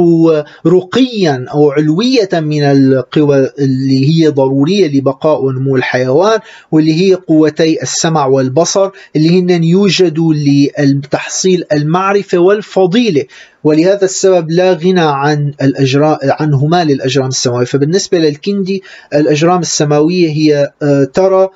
رقيا 0.67 1.47
أو 1.55 1.71
علوية 1.71 2.29
من 2.33 2.63
القوى 2.63 3.51
اللي 3.59 4.09
هي 4.09 4.29
ضرورية 4.29 4.99
لبقاء 4.99 5.45
ونمو 5.45 5.77
الحيوان 5.77 6.39
واللي 6.73 6.95
هي 6.95 7.15
قوتي 7.15 7.83
السمع 7.83 8.27
والبصر 8.27 8.91
اللي 9.17 9.41
هن 9.41 9.65
يوجدوا 9.65 10.35
لتحصيل 10.79 11.65
المعرفة 11.73 12.39
والفضيلة. 12.39 13.25
ولهذا 13.65 14.05
السبب 14.05 14.51
لا 14.51 14.73
غنى 14.73 15.01
عن 15.01 15.53
الأجرام 15.63 16.19
عنهما 16.23 16.85
للأجرام 16.85 17.29
السماوية. 17.29 17.65
فبالنسبة 17.65 18.19
للكندي 18.19 18.83
الأجرام 19.15 19.61
السماوية 19.61 20.29
هي 20.29 20.71
آه، 20.83 21.05
ترى 21.05 21.49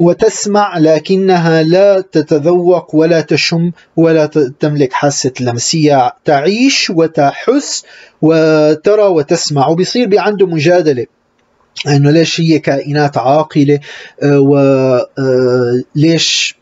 وتسمع 0.00 0.78
لكنها 0.78 1.62
لا 1.62 2.00
تتذوق 2.00 2.94
ولا 2.94 3.20
تشم 3.20 3.70
ولا 3.96 4.26
تملك 4.60 4.92
حاسة 4.92 5.32
اللمسية 5.40 6.12
تعيش 6.24 6.90
وتحس 6.90 7.84
وترى 8.22 9.02
وتسمع. 9.02 9.68
وبيصير 9.68 10.08
بعنده 10.08 10.46
مجادلة 10.46 11.06
إنه 11.86 12.10
ليش 12.10 12.40
هي 12.40 12.58
كائنات 12.58 13.18
عاقلة 13.18 13.80
آه، 14.22 14.40
وليش 14.40 16.54
آه، 16.56 16.59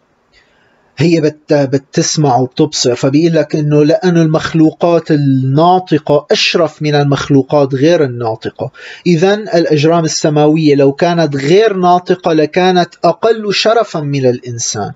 هي 1.01 1.20
بت 1.20 1.53
بتسمع 1.53 2.36
وبتبصر 2.36 2.94
فبيقول 2.94 3.36
لك 3.36 3.57
إنه 3.57 3.84
لأنه 3.84 4.22
المخلوقات 4.22 5.11
الناطقة 5.11 6.26
أشرف 6.30 6.82
من 6.82 6.94
المخلوقات 6.94 7.74
غير 7.74 8.05
الناطقة. 8.05 8.70
اذا 9.07 9.34
الأجرام 9.34 10.05
السماوية 10.05 10.74
لو 10.74 10.92
كانت 10.92 11.36
غير 11.36 11.76
ناطقة 11.76 12.32
لكانت 12.32 12.94
أقل 13.05 13.55
شرفا 13.55 14.01
من 14.01 14.26
الإنسان. 14.26 14.92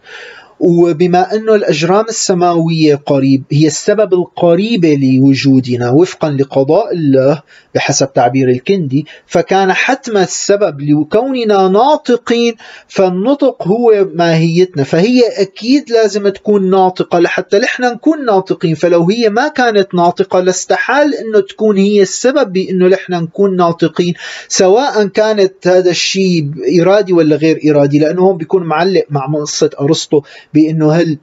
وبما 0.63 1.35
أنه 1.35 1.55
الأجرام 1.55 2.05
السماوية 2.09 2.95
قريب 2.95 3.43
هي 3.53 3.67
السبب 3.67 4.15
القريب 4.15 4.85
لوجودنا 4.85 5.91
وفقا 5.91 6.31
لقضاء 6.31 6.95
الله 6.95 7.43
بحسب 7.75 8.13
تعبير 8.13 8.49
الكندي 8.49 9.07
فكان 9.27 9.73
حتم 9.73 10.17
السبب 10.17 10.81
لكوننا 10.81 11.69
ناطقين 11.69 12.55
فالنطق 12.89 13.69
هو 13.69 14.09
ماهيتنا 14.15 14.85
فهي 14.85 15.23
أكيد 15.39 15.91
لازم 15.91 16.29
تكون 16.29 16.71
ناطقة 16.71 17.19
لحتى 17.19 17.59
نحن 17.59 17.85
نكون 17.85 18.25
ناطقين 18.25 18.75
فلو 18.75 19.11
هي 19.11 19.29
ما 19.29 19.49
كانت 19.49 19.95
ناطقة 19.95 20.41
لاستحال 20.41 21.15
أنه 21.15 21.41
تكون 21.41 21.77
هي 21.77 22.03
السبب 22.03 22.53
بأنه 22.53 22.89
نحن 22.89 23.13
نكون 23.13 23.57
ناطقين 23.57 24.15
سواء 24.49 25.07
كانت 25.07 25.67
هذا 25.67 25.91
الشيء 25.91 26.51
إرادي 26.81 27.13
ولا 27.13 27.37
غير 27.37 27.61
إرادي 27.71 27.99
لأنه 27.99 28.23
هون 28.23 28.37
بيكون 28.37 28.63
معلق 28.63 29.05
مع 29.11 29.27
منصة 29.27 29.71
أرسطو 29.81 30.23
بأنه 30.55 30.93
هل 30.93 31.19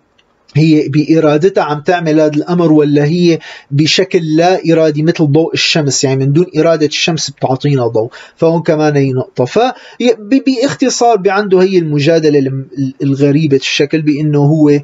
هي 0.55 0.89
بإرادتها 0.89 1.63
عم 1.63 1.81
تعمل 1.81 2.19
هذا 2.19 2.35
الأمر 2.35 2.71
ولا 2.71 3.05
هي 3.05 3.39
بشكل 3.71 4.35
لا 4.35 4.59
إرادي 4.71 5.03
مثل 5.03 5.23
ضوء 5.23 5.53
الشمس؟ 5.53 6.03
يعني 6.03 6.25
من 6.25 6.33
دون 6.33 6.45
إرادة 6.57 6.85
الشمس 6.85 7.29
بتعطينا 7.29 7.87
ضوء. 7.87 8.09
فهون 8.35 8.61
كمان 8.61 8.95
هي 8.95 9.11
نقطة. 9.11 9.45
فباختصار 9.45 11.17
بعنده 11.17 11.61
هي 11.61 11.77
المجادلة 11.77 12.63
الغريبة 13.03 13.57
الشكل 13.57 14.01
بأنه 14.01 14.39
هو 14.39 14.79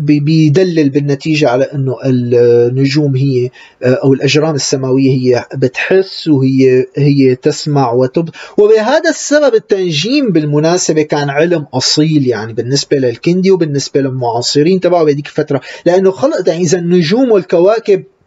بيدلل 0.00 0.90
بالنتيجة 0.90 1.48
على 1.48 1.64
أنه 1.64 1.96
النجوم 2.04 3.16
هي 3.16 3.50
آه، 3.82 3.94
أو 3.94 4.12
الأجرام 4.12 4.54
السماوية 4.54 5.10
هي 5.10 5.44
بتحس 5.54 6.28
وهي 6.28 6.86
هي 6.96 7.34
تسمع 7.34 7.92
وتب. 7.92 8.28
وبهذا 8.58 9.10
السبب 9.10 9.54
التنجيم 9.54 10.32
بالمناسبة 10.32 11.02
كان 11.02 11.30
علم 11.30 11.66
أصيل 11.74 12.26
يعني 12.26 12.52
بالنسبة 12.52 12.96
للكندي 12.96 13.50
وبالنسبة 13.50 14.00
للمعاصرين 14.00 14.80
تبعه 14.80 15.04
بهذيك 15.04 15.26
الفترة. 15.26 15.60
لأنه 15.86 16.10
خلق 16.10 16.48
يعني 16.48 16.62
إذا 16.62 16.78
النجوم 16.78 17.30
والكواكب 17.32 17.98
آه، 18.00 18.19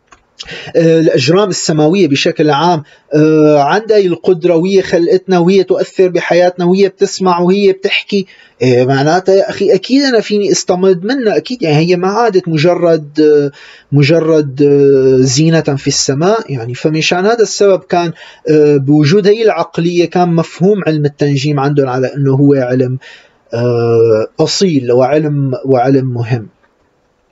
الأجرام 0.75 1.49
السماوية 1.49 2.07
بشكل 2.07 2.49
عام 2.49 2.83
آه، 3.15 3.59
عندها 3.63 3.97
القدرة 3.97 4.55
وهي 4.55 4.81
خلقتنا 4.81 5.39
وهي 5.39 5.63
تؤثر 5.63 6.07
بحياتنا 6.07 6.65
وهي 6.65 6.89
بتسمع 6.89 7.39
وهي 7.39 7.71
بتحكي. 7.71 8.25
آه، 8.63 8.85
معناتها 8.85 9.35
يا 9.35 9.49
أخي 9.49 9.73
أكيد 9.73 10.03
أنا 10.03 10.19
فيني 10.19 10.51
أستمد 10.51 11.05
منها 11.05 11.37
أكيد 11.37 11.61
يعني 11.63 11.77
هي 11.77 11.95
ما 11.95 12.07
عادت 12.07 12.47
مجرد 12.47 13.51
مجرد 13.91 14.63
زينة 15.19 15.61
في 15.61 15.87
السماء. 15.87 16.51
يعني 16.51 16.73
فمشان 16.73 17.25
هذا 17.25 17.41
السبب 17.41 17.79
كان 17.79 18.11
بوجود 18.77 19.27
هي 19.27 19.43
العقلية 19.43 20.05
كان 20.05 20.29
مفهوم 20.29 20.83
علم 20.87 21.05
التنجيم 21.05 21.59
عندهم 21.59 21.89
على 21.89 22.13
أنه 22.15 22.31
هو 22.33 22.53
علم 22.53 22.97
أصيل 24.39 24.91
وعلم 24.91 25.53
وعلم 25.65 26.13
مهم. 26.13 26.47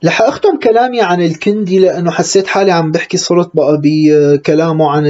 رح 0.06 0.22
أختم 0.22 0.58
كلامي 0.58 1.02
عن 1.02 1.22
الكندي 1.22 1.80
لأنه 1.80 2.12
حسيت 2.12 2.47
حالي 2.47 2.72
عم 2.72 2.91
بحكي 2.91 3.18
صرت 3.18 3.52
بقى 3.54 3.82
بكلامه 3.84 4.91
عن 4.91 5.08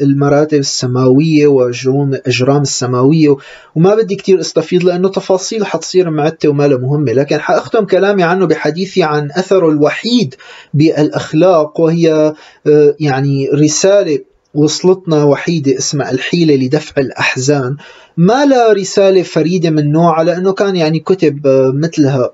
المراتب 0.00 0.58
السماوية 0.58 1.46
واجرام 1.46 2.14
الاجرام 2.14 2.62
السماوية 2.62 3.36
وما 3.74 3.94
بدي 3.94 4.16
كتير 4.16 4.40
استفيض 4.40 4.84
لأنه 4.84 5.08
تفاصيل 5.08 5.66
حتصير 5.66 6.10
معتة 6.10 6.48
وما 6.48 6.68
مهمة. 6.68 7.12
لكن 7.12 7.38
حاختم 7.40 7.84
كلامي 7.84 8.22
عنه 8.22 8.46
بحديثي 8.46 9.02
عن 9.02 9.30
اثره 9.36 9.68
الوحيد 9.70 10.34
بالأخلاق 10.74 11.80
وهي 11.80 12.34
آه، 12.66 12.94
يعني 13.00 13.48
رسالة 13.48 14.18
وصلتنا 14.54 15.24
وحيدة 15.24 15.78
اسمها 15.78 16.10
الحيلة 16.10 16.54
لدفع 16.54 16.92
الأحزان. 17.02 17.76
ما 18.16 18.44
لا 18.46 18.72
رسالة 18.72 19.22
فريدة 19.22 19.70
من 19.70 19.92
نوعها 19.92 20.24
لأنه 20.24 20.52
كان 20.52 20.76
يعني 20.76 21.00
كتب 21.00 21.46
آه، 21.46 21.72
مثلها 21.74 22.30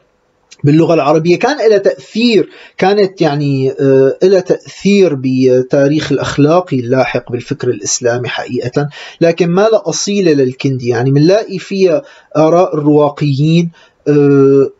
باللغة 0.64 0.94
العربية 0.94 1.38
كان 1.38 1.70
لها 1.70 1.78
تأثير 1.78 2.48
كانت 2.78 3.20
يعني 3.20 3.70
آه، 3.80 4.18
لها 4.22 4.40
تأثير 4.40 5.18
بتاريخ 5.18 6.12
الأخلاقي 6.12 6.80
اللاحق 6.80 7.32
بالفكر 7.32 7.68
الإسلامي 7.68 8.28
حقيقة. 8.28 8.88
لكن 9.20 9.50
ما 9.50 9.68
لا 9.72 9.88
أصيلة 9.88 10.32
للكندي 10.32 10.88
يعني 10.88 11.10
بنلاقي 11.10 11.58
فيها 11.58 12.02
آراء 12.36 12.74
الرواقيين 12.74 13.70
آه، 14.08 14.70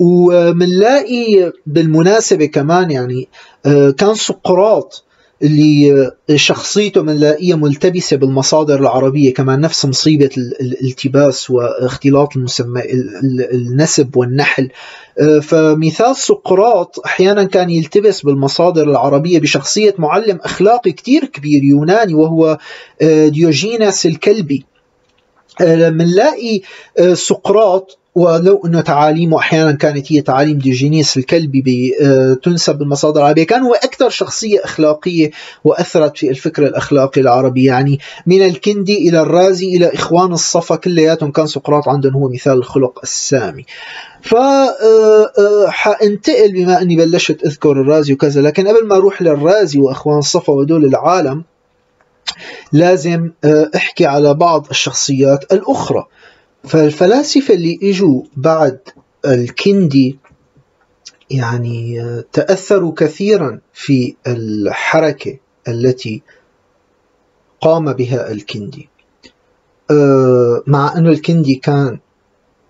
ومنلاقي 0.00 1.52
بالمناسبة 1.66 2.46
كمان 2.46 2.90
يعني 2.90 3.28
آه، 3.66 3.90
كان 3.90 4.14
سقراط 4.14 5.04
اللي 5.42 6.10
شخصيته 6.36 7.00
بنلاقيها 7.00 7.56
ملتبسة 7.56 8.16
بالمصادر 8.16 8.80
العربية 8.80 9.34
كمان 9.34 9.60
نفس 9.60 9.86
مصيبة 9.86 10.30
الالتباس 10.36 11.50
واختلاط 11.50 12.36
المسمى 12.36 12.82
النسب 13.52 14.16
والنحل. 14.16 14.68
آه، 15.20 15.38
فمثال 15.38 16.16
سقراط 16.16 17.00
أحيانا 17.06 17.44
كان 17.44 17.70
يلتبس 17.70 18.20
بالمصادر 18.20 18.90
العربية 18.90 19.38
بشخصية 19.38 19.94
معلم 19.98 20.38
أخلاقي 20.42 20.92
كتير 20.92 21.24
كبير 21.24 21.64
يوناني 21.64 22.14
وهو 22.14 22.58
آه، 23.02 23.28
ديوجينس 23.28 24.06
الكلبي. 24.06 24.64
منلاقي 25.90 26.60
آه، 26.98 27.14
سقراط 27.14 27.99
ولو 28.14 28.62
أنه 28.66 28.80
تعاليمه 28.80 29.38
أحيانا 29.38 29.72
كانت 29.72 30.12
هي 30.12 30.20
تعاليم 30.20 30.58
ديوجينيس 30.58 31.16
الكلبي 31.16 31.94
آه، 32.02 32.34
تنسب 32.34 32.78
بالمصادر 32.78 33.20
العربية. 33.20 33.46
كان 33.46 33.62
هو 33.62 33.74
أكثر 33.74 34.10
شخصية 34.10 34.64
أخلاقية 34.64 35.30
وأثرت 35.64 36.16
في 36.16 36.30
الفكر 36.30 36.66
الأخلاقي 36.66 37.20
العربي. 37.20 37.64
يعني 37.64 37.98
من 38.26 38.46
الكندي 38.46 39.08
إلى 39.08 39.20
الرازي 39.20 39.76
إلى 39.76 39.94
إخوان 39.94 40.32
الصفا 40.32 40.76
كلياتهم. 40.76 41.30
كان 41.30 41.46
سقراط 41.46 41.88
عندهم 41.88 42.12
هو 42.12 42.28
مثال 42.28 42.52
الخلق 42.52 42.98
السامي. 43.02 43.64
ف 44.22 44.34
آه، 44.34 45.32
آه، 45.38 45.68
حأنتقل 45.68 46.52
بما 46.52 46.82
أني 46.82 46.96
بلشت 46.96 47.44
أذكر 47.46 47.72
الرازي 47.72 48.12
وكذا. 48.12 48.42
لكن 48.42 48.68
قبل 48.68 48.86
ما 48.86 48.96
أروح 48.96 49.22
للرازي 49.22 49.78
وأخوان 49.78 50.18
الصفا 50.18 50.52
ودول 50.52 50.84
العالم 50.84 51.44
لازم 52.72 53.30
أحكي 53.76 54.06
على 54.06 54.34
بعض 54.34 54.66
الشخصيات 54.70 55.52
الأخرى. 55.52 56.06
فالفلاسفة 56.64 57.54
اللي 57.54 57.78
إجوا 57.82 58.22
بعد 58.36 58.78
الكندي 59.26 60.18
يعني 61.30 62.02
تأثروا 62.32 62.94
كثيرا 62.96 63.60
في 63.72 64.14
الحركة 64.26 65.38
التي 65.68 66.22
قام 67.60 67.92
بها 67.92 68.32
الكندي. 68.32 68.88
أه، 69.90 70.62
مع 70.66 70.96
أن 70.96 71.06
الكندي 71.06 71.54
كان 71.54 71.98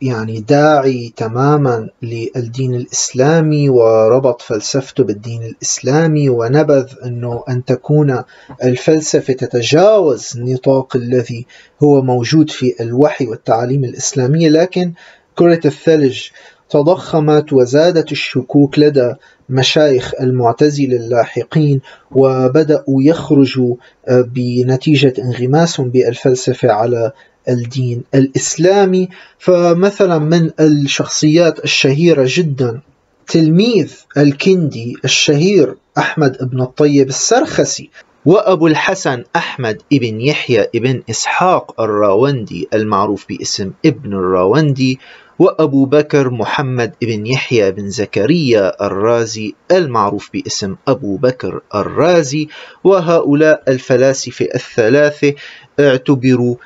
يعني 0.02 0.40
داعي 0.40 1.12
تماما 1.16 1.88
للدين 2.02 2.74
الإسلامي 2.74 3.68
وربط 3.68 4.42
فلسفته 4.42 5.04
بالدين 5.04 5.42
الإسلامي 5.42 6.28
ونبذ 6.28 6.86
أنه 7.04 7.44
أن 7.48 7.64
تكون 7.64 8.22
الفلسفة 8.64 9.32
تتجاوز 9.32 10.32
النطاق 10.36 10.96
الذي 10.96 11.46
هو 11.82 12.02
موجود 12.02 12.50
في 12.50 12.74
الوحي 12.80 13.26
والتعاليم 13.26 13.84
الإسلامية. 13.84 14.48
لكن 14.48 14.92
كرة 15.34 15.60
الثلج 15.64 16.28
تضخمت 16.70 17.52
وزادت 17.52 18.12
الشكوك 18.12 18.78
لدى 18.78 19.14
مشايخ 19.48 20.14
المعتزلة 20.20 20.96
اللاحقين 20.96 21.80
وبدأوا 22.10 23.02
يخرجوا 23.02 23.76
بنتيجة 24.08 25.14
انغماسهم 25.18 25.90
بالفلسفة 25.90 26.72
على 26.72 27.12
الدين 27.48 28.02
الإسلامي 28.14 29.08
فمثلا 29.38 30.18
من 30.18 30.50
الشخصيات 30.60 31.64
الشهيرة 31.64 32.24
جدا 32.28 32.80
تلميذ 33.26 33.94
الكندي 34.16 34.96
الشهير 35.04 35.74
أحمد 35.98 36.50
بن 36.50 36.60
الطيب 36.60 37.08
السرخسي 37.08 37.90
وأبو 38.26 38.66
الحسن 38.66 39.24
أحمد 39.36 39.82
ابن 39.92 40.20
يحيى 40.20 40.68
ابن 40.74 41.02
إسحاق 41.10 41.80
الراوندي 41.80 42.68
المعروف 42.74 43.26
باسم 43.28 43.70
ابن 43.86 44.12
الراوندي 44.14 44.98
وأبو 45.38 45.84
بكر 45.84 46.30
محمد 46.30 46.92
بن 47.02 47.26
يحيى 47.26 47.70
بن 47.70 47.88
زكريا 47.90 48.86
الرازي 48.86 49.54
المعروف 49.70 50.30
باسم 50.32 50.76
أبو 50.88 51.16
بكر 51.16 51.60
الرازي 51.74 52.48
وهؤلاء 52.84 53.62
الفلاسفة 53.68 54.48
الثلاثة 54.54 55.34
اعتبروا 55.80 56.56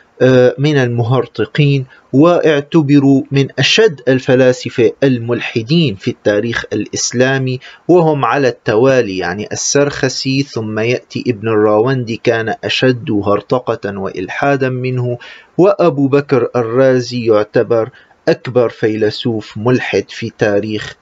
من 0.59 0.77
المهرطقين 0.77 1.87
واعتبروا 2.13 3.23
من 3.31 3.47
أشد 3.59 4.01
الفلاسفة 4.09 4.93
الملحدين 5.03 5.95
في 5.95 6.11
التاريخ 6.11 6.65
الإسلامي 6.73 7.61
وهم 7.89 8.25
على 8.25 8.49
التوالي 8.49 9.19
يعني 9.19 9.49
السرخسي 9.53 10.43
ثم 10.43 10.79
يأتي 10.79 11.25
ابن 11.27 11.49
الراوندي 11.49 12.21
كان 12.25 12.55
أشد 12.65 13.11
هرطقة 13.11 13.99
وإلحادا 13.99 14.69
منه 14.69 15.19
وأبو 15.59 16.09
بكر 16.09 16.49
الرازي 16.57 17.27
يعتبر 17.27 17.91
أكبر 18.29 18.69
فيلسوف 18.69 19.55
ملحد 19.57 20.05
في 20.09 20.33
تاريخ 20.39 20.95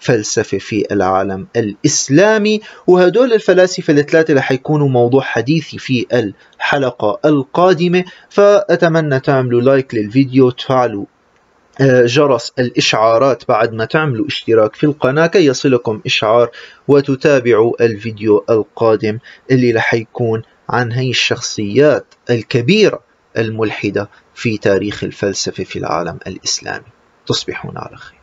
الفلسفة 0.00 0.58
في 0.58 0.86
العالم 0.92 1.46
الإسلامي. 1.56 2.60
وهدول 2.86 3.32
الفلاسفة 3.32 3.92
الثلاثة 3.92 4.34
رح 4.34 4.52
يكونوا 4.52 4.88
موضوع 4.88 5.22
حديثي 5.22 5.78
في 5.78 6.06
الحلقة 6.12 7.20
القادمة. 7.24 8.04
فأتمنى 8.30 9.20
تعملوا 9.20 9.60
لايك 9.60 9.94
للفيديو 9.94 10.50
تفعلوا 10.50 11.04
آه، 11.80 12.06
جرس 12.06 12.52
الإشعارات 12.58 13.48
بعد 13.48 13.72
ما 13.72 13.84
تعملوا 13.84 14.26
اشتراك 14.26 14.74
في 14.76 14.84
القناة 14.84 15.26
كي 15.26 15.46
يصلكم 15.46 16.00
إشعار 16.06 16.50
وتتابعوا 16.88 17.84
الفيديو 17.84 18.44
القادم 18.50 19.18
اللي 19.50 19.72
رح 19.72 19.94
يكون 19.94 20.42
عن 20.68 20.92
هي 20.92 21.10
الشخصيات 21.10 22.14
الكبيرة 22.30 23.00
الملحدة 23.38 24.10
في 24.34 24.58
تاريخ 24.58 25.04
الفلسفة 25.04 25.64
في 25.64 25.78
العالم 25.78 26.18
الإسلامي. 26.26 26.86
تصبحون 27.26 27.78
على 27.78 27.96
خير. 27.96 28.20